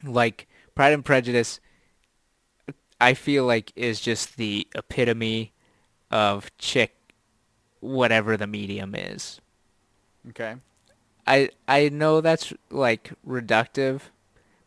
like 0.03 0.47
Pride 0.75 0.93
and 0.93 1.03
Prejudice, 1.05 1.59
I 2.99 3.13
feel 3.13 3.45
like 3.45 3.71
is 3.75 3.99
just 3.99 4.37
the 4.37 4.67
epitome 4.75 5.53
of 6.09 6.55
chick, 6.57 6.95
whatever 7.79 8.37
the 8.37 8.47
medium 8.47 8.93
is. 8.95 9.41
Okay. 10.29 10.55
I 11.33 11.49
I 11.67 11.89
know 11.89 12.21
that's 12.21 12.53
like 12.69 13.11
reductive, 13.27 14.01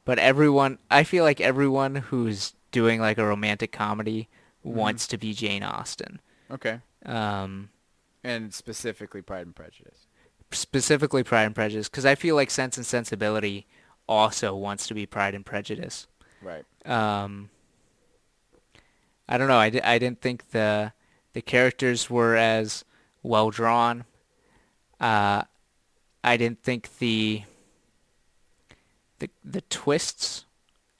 but 0.04 0.18
everyone 0.18 0.78
I 0.90 1.04
feel 1.04 1.24
like 1.24 1.40
everyone 1.40 1.96
who's 1.96 2.54
doing 2.70 3.00
like 3.00 3.18
a 3.18 3.26
romantic 3.26 3.70
comedy 3.72 4.28
Mhm. 4.64 4.72
wants 4.72 5.06
to 5.08 5.18
be 5.18 5.34
Jane 5.34 5.62
Austen. 5.62 6.20
Okay. 6.50 6.80
Um, 7.04 7.70
And 8.22 8.52
specifically 8.54 9.20
Pride 9.22 9.46
and 9.46 9.54
Prejudice. 9.54 10.06
specifically 10.52 11.22
Pride 11.22 11.44
and 11.44 11.54
Prejudice 11.54 11.88
because 11.88 12.06
I 12.06 12.14
feel 12.14 12.34
like 12.36 12.50
Sense 12.50 12.76
and 12.76 12.86
Sensibility 12.86 13.66
also 14.08 14.54
wants 14.54 14.86
to 14.86 14.94
be 14.94 15.04
Pride 15.06 15.34
and 15.34 15.44
Prejudice. 15.44 16.06
Right. 16.40 16.64
Um, 16.86 17.50
I 19.28 19.38
don't 19.38 19.48
know. 19.48 19.56
I, 19.58 19.70
di- 19.70 19.80
I 19.82 19.98
didn't 19.98 20.20
think 20.20 20.50
the 20.50 20.92
the 21.32 21.42
characters 21.42 22.08
were 22.08 22.36
as 22.36 22.84
well 23.22 23.50
drawn. 23.50 24.04
Uh, 25.00 25.42
I 26.25 26.39
didn't 26.39 26.62
think 26.62 26.99
the 26.99 27.43
the 29.18 29.29
the 29.45 29.61
twists 29.61 30.47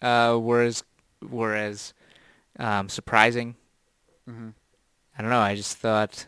uh, 0.03 0.39
were 0.41 0.61
as 0.61 0.85
were 1.27 1.55
as 1.55 1.95
um, 2.59 2.91
surprising. 2.91 3.57
Mm-hmm. 4.29 4.51
I 5.18 5.22
don't 5.22 5.31
know. 5.31 5.41
I 5.41 5.57
just 5.57 5.79
thought 5.79 6.27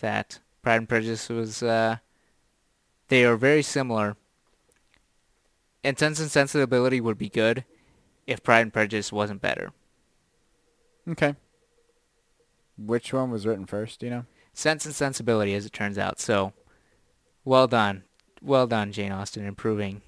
that 0.00 0.40
Pride 0.62 0.76
and 0.76 0.88
Prejudice 0.88 1.28
was 1.28 1.62
uh, 1.62 1.98
they 3.08 3.24
are 3.24 3.36
very 3.36 3.62
similar. 3.62 4.16
And 5.84 5.98
Sense 5.98 6.20
and 6.20 6.30
Sensibility 6.30 7.00
would 7.00 7.18
be 7.18 7.28
good 7.28 7.64
if 8.26 8.42
Pride 8.42 8.60
and 8.60 8.72
Prejudice 8.72 9.12
wasn't 9.12 9.40
better. 9.40 9.72
Okay. 11.08 11.34
Which 12.76 13.12
one 13.12 13.30
was 13.30 13.46
written 13.46 13.66
first, 13.66 14.00
do 14.00 14.06
you 14.06 14.10
know? 14.10 14.24
Sense 14.52 14.84
and 14.84 14.94
Sensibility, 14.94 15.54
as 15.54 15.64
it 15.64 15.72
turns 15.72 15.96
out. 15.96 16.20
So, 16.20 16.52
well 17.44 17.66
done, 17.66 18.04
well 18.42 18.66
done, 18.66 18.92
Jane 18.92 19.12
Austen, 19.12 19.44
improving. 19.46 20.02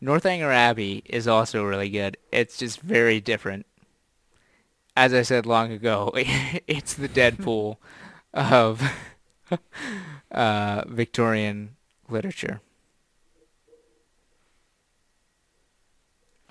Northanger 0.00 0.50
Abbey 0.50 1.02
is 1.06 1.28
also 1.28 1.62
really 1.64 1.88
good. 1.88 2.16
It's 2.32 2.56
just 2.58 2.80
very 2.80 3.20
different. 3.20 3.66
As 4.96 5.14
I 5.14 5.22
said 5.22 5.46
long 5.46 5.70
ago, 5.72 6.10
it's 6.14 6.94
the 6.94 7.08
Deadpool 7.08 7.76
of 8.34 8.82
uh, 10.32 10.82
Victorian 10.88 11.76
literature. 12.08 12.60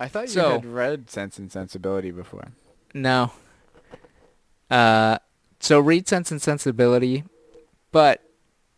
I 0.00 0.08
thought 0.08 0.22
you 0.22 0.28
So- 0.28 0.50
had 0.52 0.64
read 0.66 1.10
Sense 1.10 1.38
and 1.38 1.52
Sensibility 1.52 2.10
before. 2.10 2.48
No. 2.94 3.32
Uh, 4.70 5.18
so 5.60 5.78
read 5.78 6.08
Sense 6.08 6.30
and 6.30 6.42
Sensibility, 6.42 7.24
but 7.92 8.22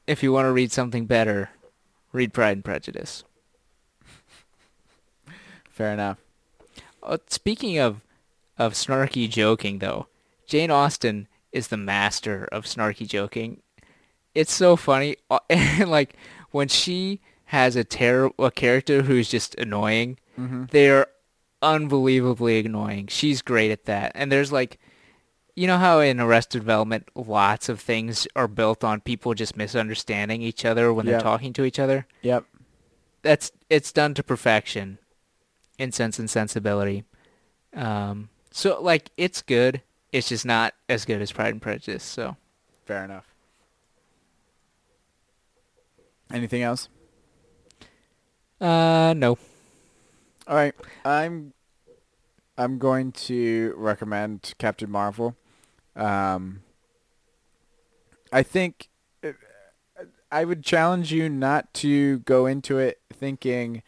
if 0.07 0.22
you 0.22 0.32
want 0.32 0.46
to 0.46 0.52
read 0.52 0.72
something 0.72 1.07
better, 1.07 1.50
read 2.12 2.32
Pride 2.32 2.57
and 2.59 2.64
Prejudice. 2.64 3.24
Fair 5.70 5.92
enough. 5.92 6.18
Uh, 7.02 7.18
speaking 7.28 7.78
of 7.78 8.00
of 8.59 8.74
snarky 8.74 9.28
joking, 9.28 9.80
though, 9.80 10.07
Jane 10.46 10.70
Austen 10.70 11.26
is 11.52 11.68
the 11.68 11.76
master 11.76 12.48
of 12.52 12.64
snarky 12.64 13.07
joking. 13.09 13.61
It's 14.34 14.52
so 14.52 14.76
funny, 14.76 15.16
Uh, 15.30 15.40
and 15.50 15.90
like 15.90 16.14
when 16.50 16.68
she 16.68 17.20
has 17.46 17.76
a 17.76 17.84
ter- 17.84 18.30
a 18.38 18.50
character 18.50 19.02
who's 19.02 19.28
just 19.28 19.55
annoying, 19.57 20.18
Mm-hmm. 20.38 20.64
they're 20.72 21.07
unbelievably 21.62 22.59
annoying. 22.66 23.07
She's 23.07 23.40
great 23.40 23.70
at 23.70 23.84
that. 23.84 24.11
And 24.16 24.32
there's 24.32 24.50
like, 24.50 24.78
you 25.57 25.66
know 25.66 25.78
how 25.78 26.00
in 26.00 26.20
Arrested 26.20 26.59
Development, 26.61 27.09
lots 27.14 27.68
of 27.68 27.80
things 27.80 28.26
are 28.34 28.48
built 28.48 28.82
on 28.82 29.00
people 29.00 29.34
just 29.34 29.57
misunderstanding 29.57 30.42
each 30.42 30.64
other 30.64 30.92
when 30.92 31.07
they're 31.07 31.20
talking 31.20 31.52
to 31.55 31.64
each 31.64 31.78
other. 31.78 32.07
Yep. 32.22 32.44
That's 33.22 33.52
it's 33.70 33.92
done 33.92 34.14
to 34.14 34.22
perfection 34.22 34.98
in 35.78 35.92
Sense 35.92 36.18
and 36.18 36.28
Sensibility. 36.28 37.05
Um, 37.74 38.28
so 38.50 38.80
like 38.80 39.11
it's 39.16 39.42
good. 39.42 39.82
It's 40.12 40.28
just 40.28 40.44
not 40.44 40.74
as 40.88 41.05
good 41.05 41.22
as 41.22 41.32
Pride 41.32 41.52
and 41.52 41.62
Prejudice. 41.62 42.05
So 42.05 42.36
Fair 42.84 43.05
enough. 43.05 43.26
Anything 46.32 46.62
else? 46.62 46.88
uh, 48.61 49.14
no. 49.16 49.38
All 50.46 50.57
right. 50.57 50.74
I'm 51.05 51.52
I'm 52.59 52.78
going 52.78 53.12
to 53.12 53.74
recommend 53.76 54.55
Captain 54.59 54.90
Marvel. 54.90 55.36
Um, 55.97 56.62
I 58.32 58.42
think 58.42 58.88
uh, 59.22 59.32
I 60.30 60.45
would 60.45 60.64
challenge 60.64 61.12
you 61.12 61.28
not 61.28 61.72
to 61.74 62.18
go 62.20 62.47
into 62.47 62.78
it 62.78 63.01
thinking 63.12 63.82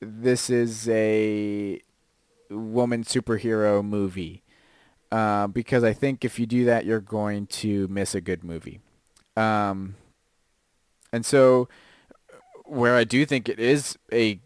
this 0.00 0.48
is 0.50 0.88
a 0.88 1.80
woman 2.50 3.04
superhero 3.04 3.84
movie. 3.84 4.42
Uh, 5.12 5.46
because 5.46 5.84
I 5.84 5.92
think 5.92 6.24
if 6.24 6.40
you 6.40 6.46
do 6.46 6.64
that, 6.64 6.84
you're 6.84 7.00
going 7.00 7.46
to 7.46 7.86
miss 7.88 8.14
a 8.14 8.20
good 8.20 8.42
movie. 8.42 8.80
Um, 9.36 9.94
and 11.12 11.24
so, 11.24 11.68
where 12.64 12.96
I 12.96 13.04
do 13.04 13.24
think 13.24 13.48
it 13.48 13.60
is 13.60 13.96
a 14.12 14.40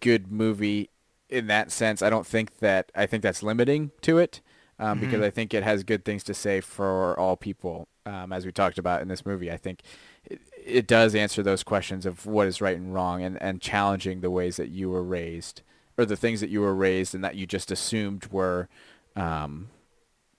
good 0.00 0.30
movie 0.30 0.90
in 1.28 1.46
that 1.46 1.72
sense, 1.72 2.02
I 2.02 2.10
don't 2.10 2.26
think 2.26 2.58
that 2.58 2.92
I 2.94 3.06
think 3.06 3.22
that's 3.22 3.42
limiting 3.42 3.90
to 4.02 4.18
it 4.18 4.40
um, 4.78 4.98
because 5.00 5.20
Mhm. 5.20 5.24
I 5.24 5.30
think 5.30 5.54
it 5.54 5.62
has 5.62 5.84
good 5.84 6.04
things 6.04 6.24
to 6.24 6.34
say 6.34 6.60
for 6.60 7.18
all 7.18 7.36
people. 7.36 7.88
Um, 8.04 8.32
as 8.32 8.44
we 8.44 8.50
talked 8.52 8.78
about 8.78 9.00
in 9.02 9.08
this 9.08 9.24
movie, 9.24 9.50
I 9.50 9.56
think 9.56 9.82
it, 10.24 10.40
it 10.64 10.86
does 10.88 11.14
answer 11.14 11.42
those 11.42 11.62
questions 11.62 12.04
of 12.04 12.26
what 12.26 12.46
is 12.48 12.60
right 12.60 12.76
and 12.76 12.92
wrong 12.92 13.22
and, 13.22 13.40
and 13.40 13.60
challenging 13.60 14.20
the 14.20 14.30
ways 14.30 14.56
that 14.56 14.70
you 14.70 14.90
were 14.90 15.04
raised 15.04 15.62
or 15.96 16.04
the 16.04 16.16
things 16.16 16.40
that 16.40 16.50
you 16.50 16.60
were 16.60 16.74
raised 16.74 17.14
and 17.14 17.22
that 17.22 17.36
you 17.36 17.46
just 17.46 17.70
assumed 17.70 18.26
were 18.32 18.68
um, 19.14 19.68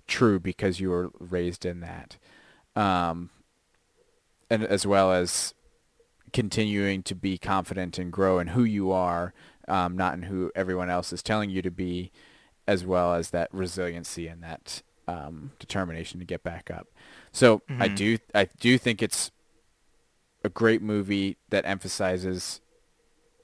true 0.07 0.39
because 0.39 0.79
you 0.79 0.89
were 0.89 1.09
raised 1.19 1.65
in 1.65 1.79
that. 1.79 2.17
Um, 2.75 3.29
and 4.49 4.63
as 4.63 4.85
well 4.85 5.11
as 5.13 5.53
continuing 6.33 7.03
to 7.03 7.15
be 7.15 7.37
confident 7.37 7.97
and 7.97 8.11
grow 8.11 8.39
in 8.39 8.47
who 8.47 8.63
you 8.63 8.91
are, 8.91 9.33
um, 9.67 9.95
not 9.95 10.15
in 10.15 10.23
who 10.23 10.51
everyone 10.55 10.89
else 10.89 11.13
is 11.13 11.23
telling 11.23 11.49
you 11.49 11.61
to 11.61 11.71
be, 11.71 12.11
as 12.67 12.85
well 12.85 13.13
as 13.13 13.29
that 13.31 13.49
resiliency 13.53 14.27
and 14.27 14.41
that 14.43 14.81
um, 15.07 15.51
determination 15.59 16.19
to 16.19 16.25
get 16.25 16.43
back 16.43 16.71
up. 16.71 16.87
So 17.31 17.61
I 17.69 17.89
Mhm. 17.89 17.95
do 17.95 18.17
I 18.33 18.45
do 18.59 18.77
think 18.77 19.01
it's 19.01 19.31
a 20.43 20.49
great 20.49 20.81
movie 20.81 21.37
that 21.49 21.65
emphasizes 21.65 22.61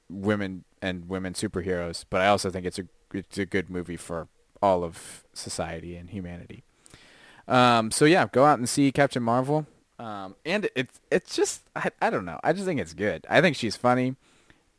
women 0.09 0.63
and 0.81 1.07
women 1.09 1.33
superheroes, 1.33 2.05
but 2.09 2.21
I 2.21 2.27
also 2.27 2.49
think 2.49 2.65
it's 2.65 2.79
a 2.79 2.83
it's 3.13 3.37
a 3.37 3.45
good 3.45 3.69
movie 3.69 3.97
for 3.97 4.27
all 4.61 4.83
of 4.83 5.23
society 5.33 5.95
and 5.95 6.09
humanity. 6.11 6.63
Um, 7.47 7.91
so 7.91 8.05
yeah, 8.05 8.27
go 8.31 8.45
out 8.45 8.59
and 8.59 8.69
see 8.69 8.91
Captain 8.91 9.23
Marvel. 9.23 9.65
Um, 9.97 10.35
and 10.45 10.69
it's 10.75 10.99
it's 11.11 11.35
just 11.35 11.63
I, 11.75 11.89
I 12.01 12.09
don't 12.09 12.25
know. 12.25 12.39
I 12.43 12.53
just 12.53 12.65
think 12.65 12.79
it's 12.79 12.93
good. 12.93 13.25
I 13.29 13.41
think 13.41 13.55
she's 13.55 13.75
funny. 13.75 14.15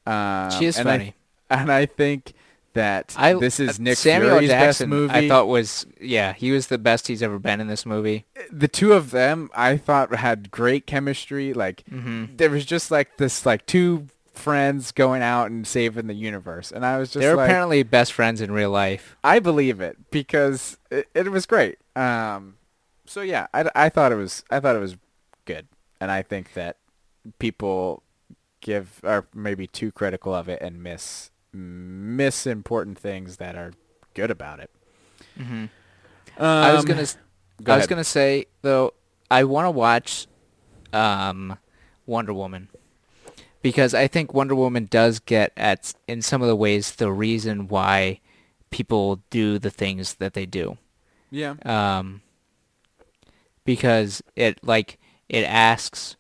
Um, 0.07 0.51
she 0.53 0.65
is 0.67 0.79
and 0.79 0.89
I- 0.89 0.97
funny. 0.99 1.15
and 1.51 1.71
I 1.73 1.85
think 1.87 2.33
that 2.75 3.15
I, 3.19 3.35
this 3.35 3.59
is 3.59 3.79
uh, 3.79 3.83
Nick 3.83 3.97
Samuel 3.99 4.31
Fury's 4.33 4.51
Jackson, 4.51 4.91
best 4.91 5.01
movie. 5.01 5.15
I 5.15 5.29
thought 5.29 5.49
was 5.49 5.87
yeah, 6.01 6.33
he 6.33 6.51
was 6.53 6.69
the 6.69 6.79
best 6.79 7.09
he's 7.09 7.23
ever 7.23 7.39
been 7.39 7.61
in 7.61 7.67
this 7.67 7.85
movie. 7.85 8.27
the 8.51 8.69
two 8.69 8.93
of 8.93 9.11
them 9.11 9.51
I 9.55 9.77
thought 9.77 10.15
had 10.15 10.51
great 10.51 10.87
chemistry. 10.87 11.53
Like 11.53 11.85
hmm 11.89 12.27
there 12.37 12.51
was 12.51 12.65
just 12.65 12.91
like 12.91 13.17
this 13.17 13.45
like 13.45 13.67
two 13.67 14.07
friends 14.33 14.93
going 14.93 15.23
out 15.23 15.51
and 15.51 15.67
saving 15.67 16.07
the 16.07 16.15
universe, 16.15 16.71
and 16.73 16.87
I 16.87 16.99
was 16.99 17.11
just 17.11 17.21
They're 17.21 17.37
like, 17.37 17.49
apparently 17.51 17.83
best 17.83 18.13
friends 18.13 18.41
in 18.41 18.53
real 18.53 18.71
life. 18.71 19.17
I 19.23 19.39
believe 19.39 19.81
it 19.81 19.99
because 20.11 20.79
it, 20.91 21.09
it 21.15 21.31
was 21.31 21.47
great. 21.47 21.79
Um, 21.97 22.57
so 23.05 23.21
yeah, 23.21 23.49
I, 23.53 23.69
I 23.75 23.89
thought 23.89 24.13
it 24.13 24.17
was 24.17 24.45
I 24.51 24.61
thought 24.61 24.77
it 24.77 24.81
was 24.81 24.97
good, 25.45 25.67
and 26.01 26.11
I 26.11 26.23
think 26.23 26.55
that 26.55 26.77
people 27.39 28.03
give 28.61 29.01
are 29.05 29.27
maybe 29.35 29.67
too 29.67 29.91
critical 29.91 30.35
of 30.35 30.49
it 30.49 30.61
and 30.63 30.83
miss 30.83 31.31
miss 31.53 32.47
important 32.47 32.99
things 32.99 33.37
that 33.39 33.57
are 33.57 33.73
good 34.15 34.31
about 34.31 34.61
it. 34.61 34.71
hmm 35.37 35.67
I 36.39 36.73
was 36.73 36.81
Um, 36.83 36.87
gonna 36.87 37.07
go 37.63 37.73
I 37.75 37.77
was 37.77 37.87
gonna 37.87 38.05
say 38.05 38.47
though, 38.63 38.95
I 39.31 39.45
want 39.45 39.67
to 39.67 39.71
watch 39.71 40.27
um, 40.93 41.59
Wonder 42.07 42.33
Woman. 42.35 42.69
Because 43.63 43.93
I 43.93 44.07
think 44.09 44.33
Wonder 44.33 44.55
Woman 44.55 44.87
does 44.91 45.19
get 45.21 45.53
at 45.57 45.93
in 46.09 46.23
some 46.23 46.41
of 46.41 46.49
the 46.49 46.57
ways 46.57 46.93
the 46.97 47.13
reason 47.13 47.69
why 47.69 48.21
people 48.71 49.21
do 49.31 49.59
the 49.59 49.71
things 49.71 50.15
that 50.15 50.33
they 50.33 50.47
do. 50.47 50.79
yeah. 51.31 51.55
Um, 51.65 52.23
because 53.65 54.23
it 54.37 54.59
like 54.65 54.99
it 55.29 55.45
asks 55.45 56.17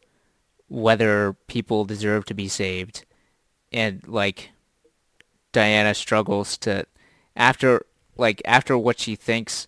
whether 0.68 1.34
people 1.48 1.84
deserve 1.84 2.24
to 2.26 2.34
be 2.34 2.48
saved, 2.48 3.04
and 3.72 4.06
like 4.06 4.50
Diana 5.52 5.94
struggles 5.94 6.56
to 6.58 6.86
after 7.36 7.84
like 8.16 8.42
after 8.44 8.76
what 8.76 8.98
she 8.98 9.16
thinks 9.16 9.66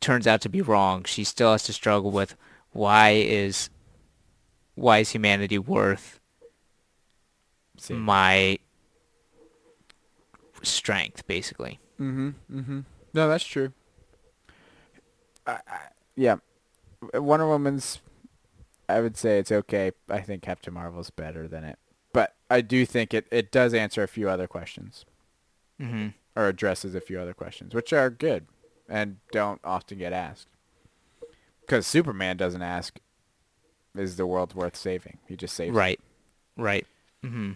turns 0.00 0.26
out 0.26 0.40
to 0.42 0.48
be 0.48 0.60
wrong, 0.60 1.04
she 1.04 1.24
still 1.24 1.52
has 1.52 1.62
to 1.64 1.72
struggle 1.72 2.10
with 2.10 2.36
why 2.72 3.10
is 3.10 3.70
why 4.74 4.98
is 4.98 5.10
humanity 5.10 5.58
worth 5.58 6.20
See. 7.78 7.94
my 7.94 8.58
strength, 10.62 11.26
basically. 11.26 11.78
Mm-hmm. 12.00 12.30
Mm-hmm. 12.52 12.80
No, 13.12 13.28
that's 13.28 13.44
true. 13.44 13.72
I, 15.46 15.52
I, 15.66 15.78
yeah, 16.16 16.36
Wonder 17.14 17.46
Woman's. 17.46 18.00
I 18.88 19.00
would 19.00 19.16
say 19.16 19.38
it's 19.38 19.52
okay. 19.52 19.92
I 20.10 20.20
think 20.20 20.42
Captain 20.42 20.74
Marvel's 20.74 21.10
better 21.10 21.48
than 21.48 21.64
it, 21.64 21.78
but 22.14 22.34
I 22.48 22.62
do 22.62 22.86
think 22.86 23.12
it 23.12 23.26
it 23.30 23.52
does 23.52 23.74
answer 23.74 24.02
a 24.02 24.08
few 24.08 24.30
other 24.30 24.46
questions 24.46 25.04
Mm-hmm. 25.80 26.08
or 26.36 26.46
addresses 26.48 26.94
a 26.94 27.00
few 27.00 27.20
other 27.20 27.34
questions, 27.34 27.74
which 27.74 27.92
are 27.92 28.08
good 28.08 28.46
and 28.88 29.16
don't 29.32 29.60
often 29.64 29.98
get 29.98 30.12
asked. 30.12 30.46
Because 31.60 31.86
Superman 31.86 32.36
doesn't 32.36 32.62
ask, 32.62 32.98
"Is 33.96 34.16
the 34.16 34.26
world 34.26 34.54
worth 34.54 34.76
saving?" 34.76 35.18
He 35.26 35.36
just 35.36 35.54
saves. 35.54 35.74
it. 35.74 35.78
Right. 35.78 36.00
Right. 36.56 36.86
Mm-hmm. 37.24 37.52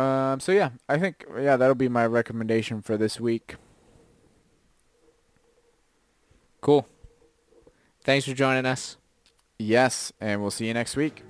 Um. 0.00 0.40
So 0.40 0.52
yeah, 0.52 0.70
I 0.88 0.98
think 0.98 1.24
yeah 1.38 1.56
that'll 1.56 1.74
be 1.74 1.88
my 1.88 2.06
recommendation 2.06 2.80
for 2.82 2.96
this 2.96 3.20
week. 3.20 3.56
Cool. 6.62 6.86
Thanks 8.02 8.26
for 8.26 8.34
joining 8.34 8.66
us. 8.66 8.96
Yes, 9.58 10.12
and 10.20 10.40
we'll 10.40 10.50
see 10.50 10.66
you 10.66 10.74
next 10.74 10.96
week. 10.96 11.22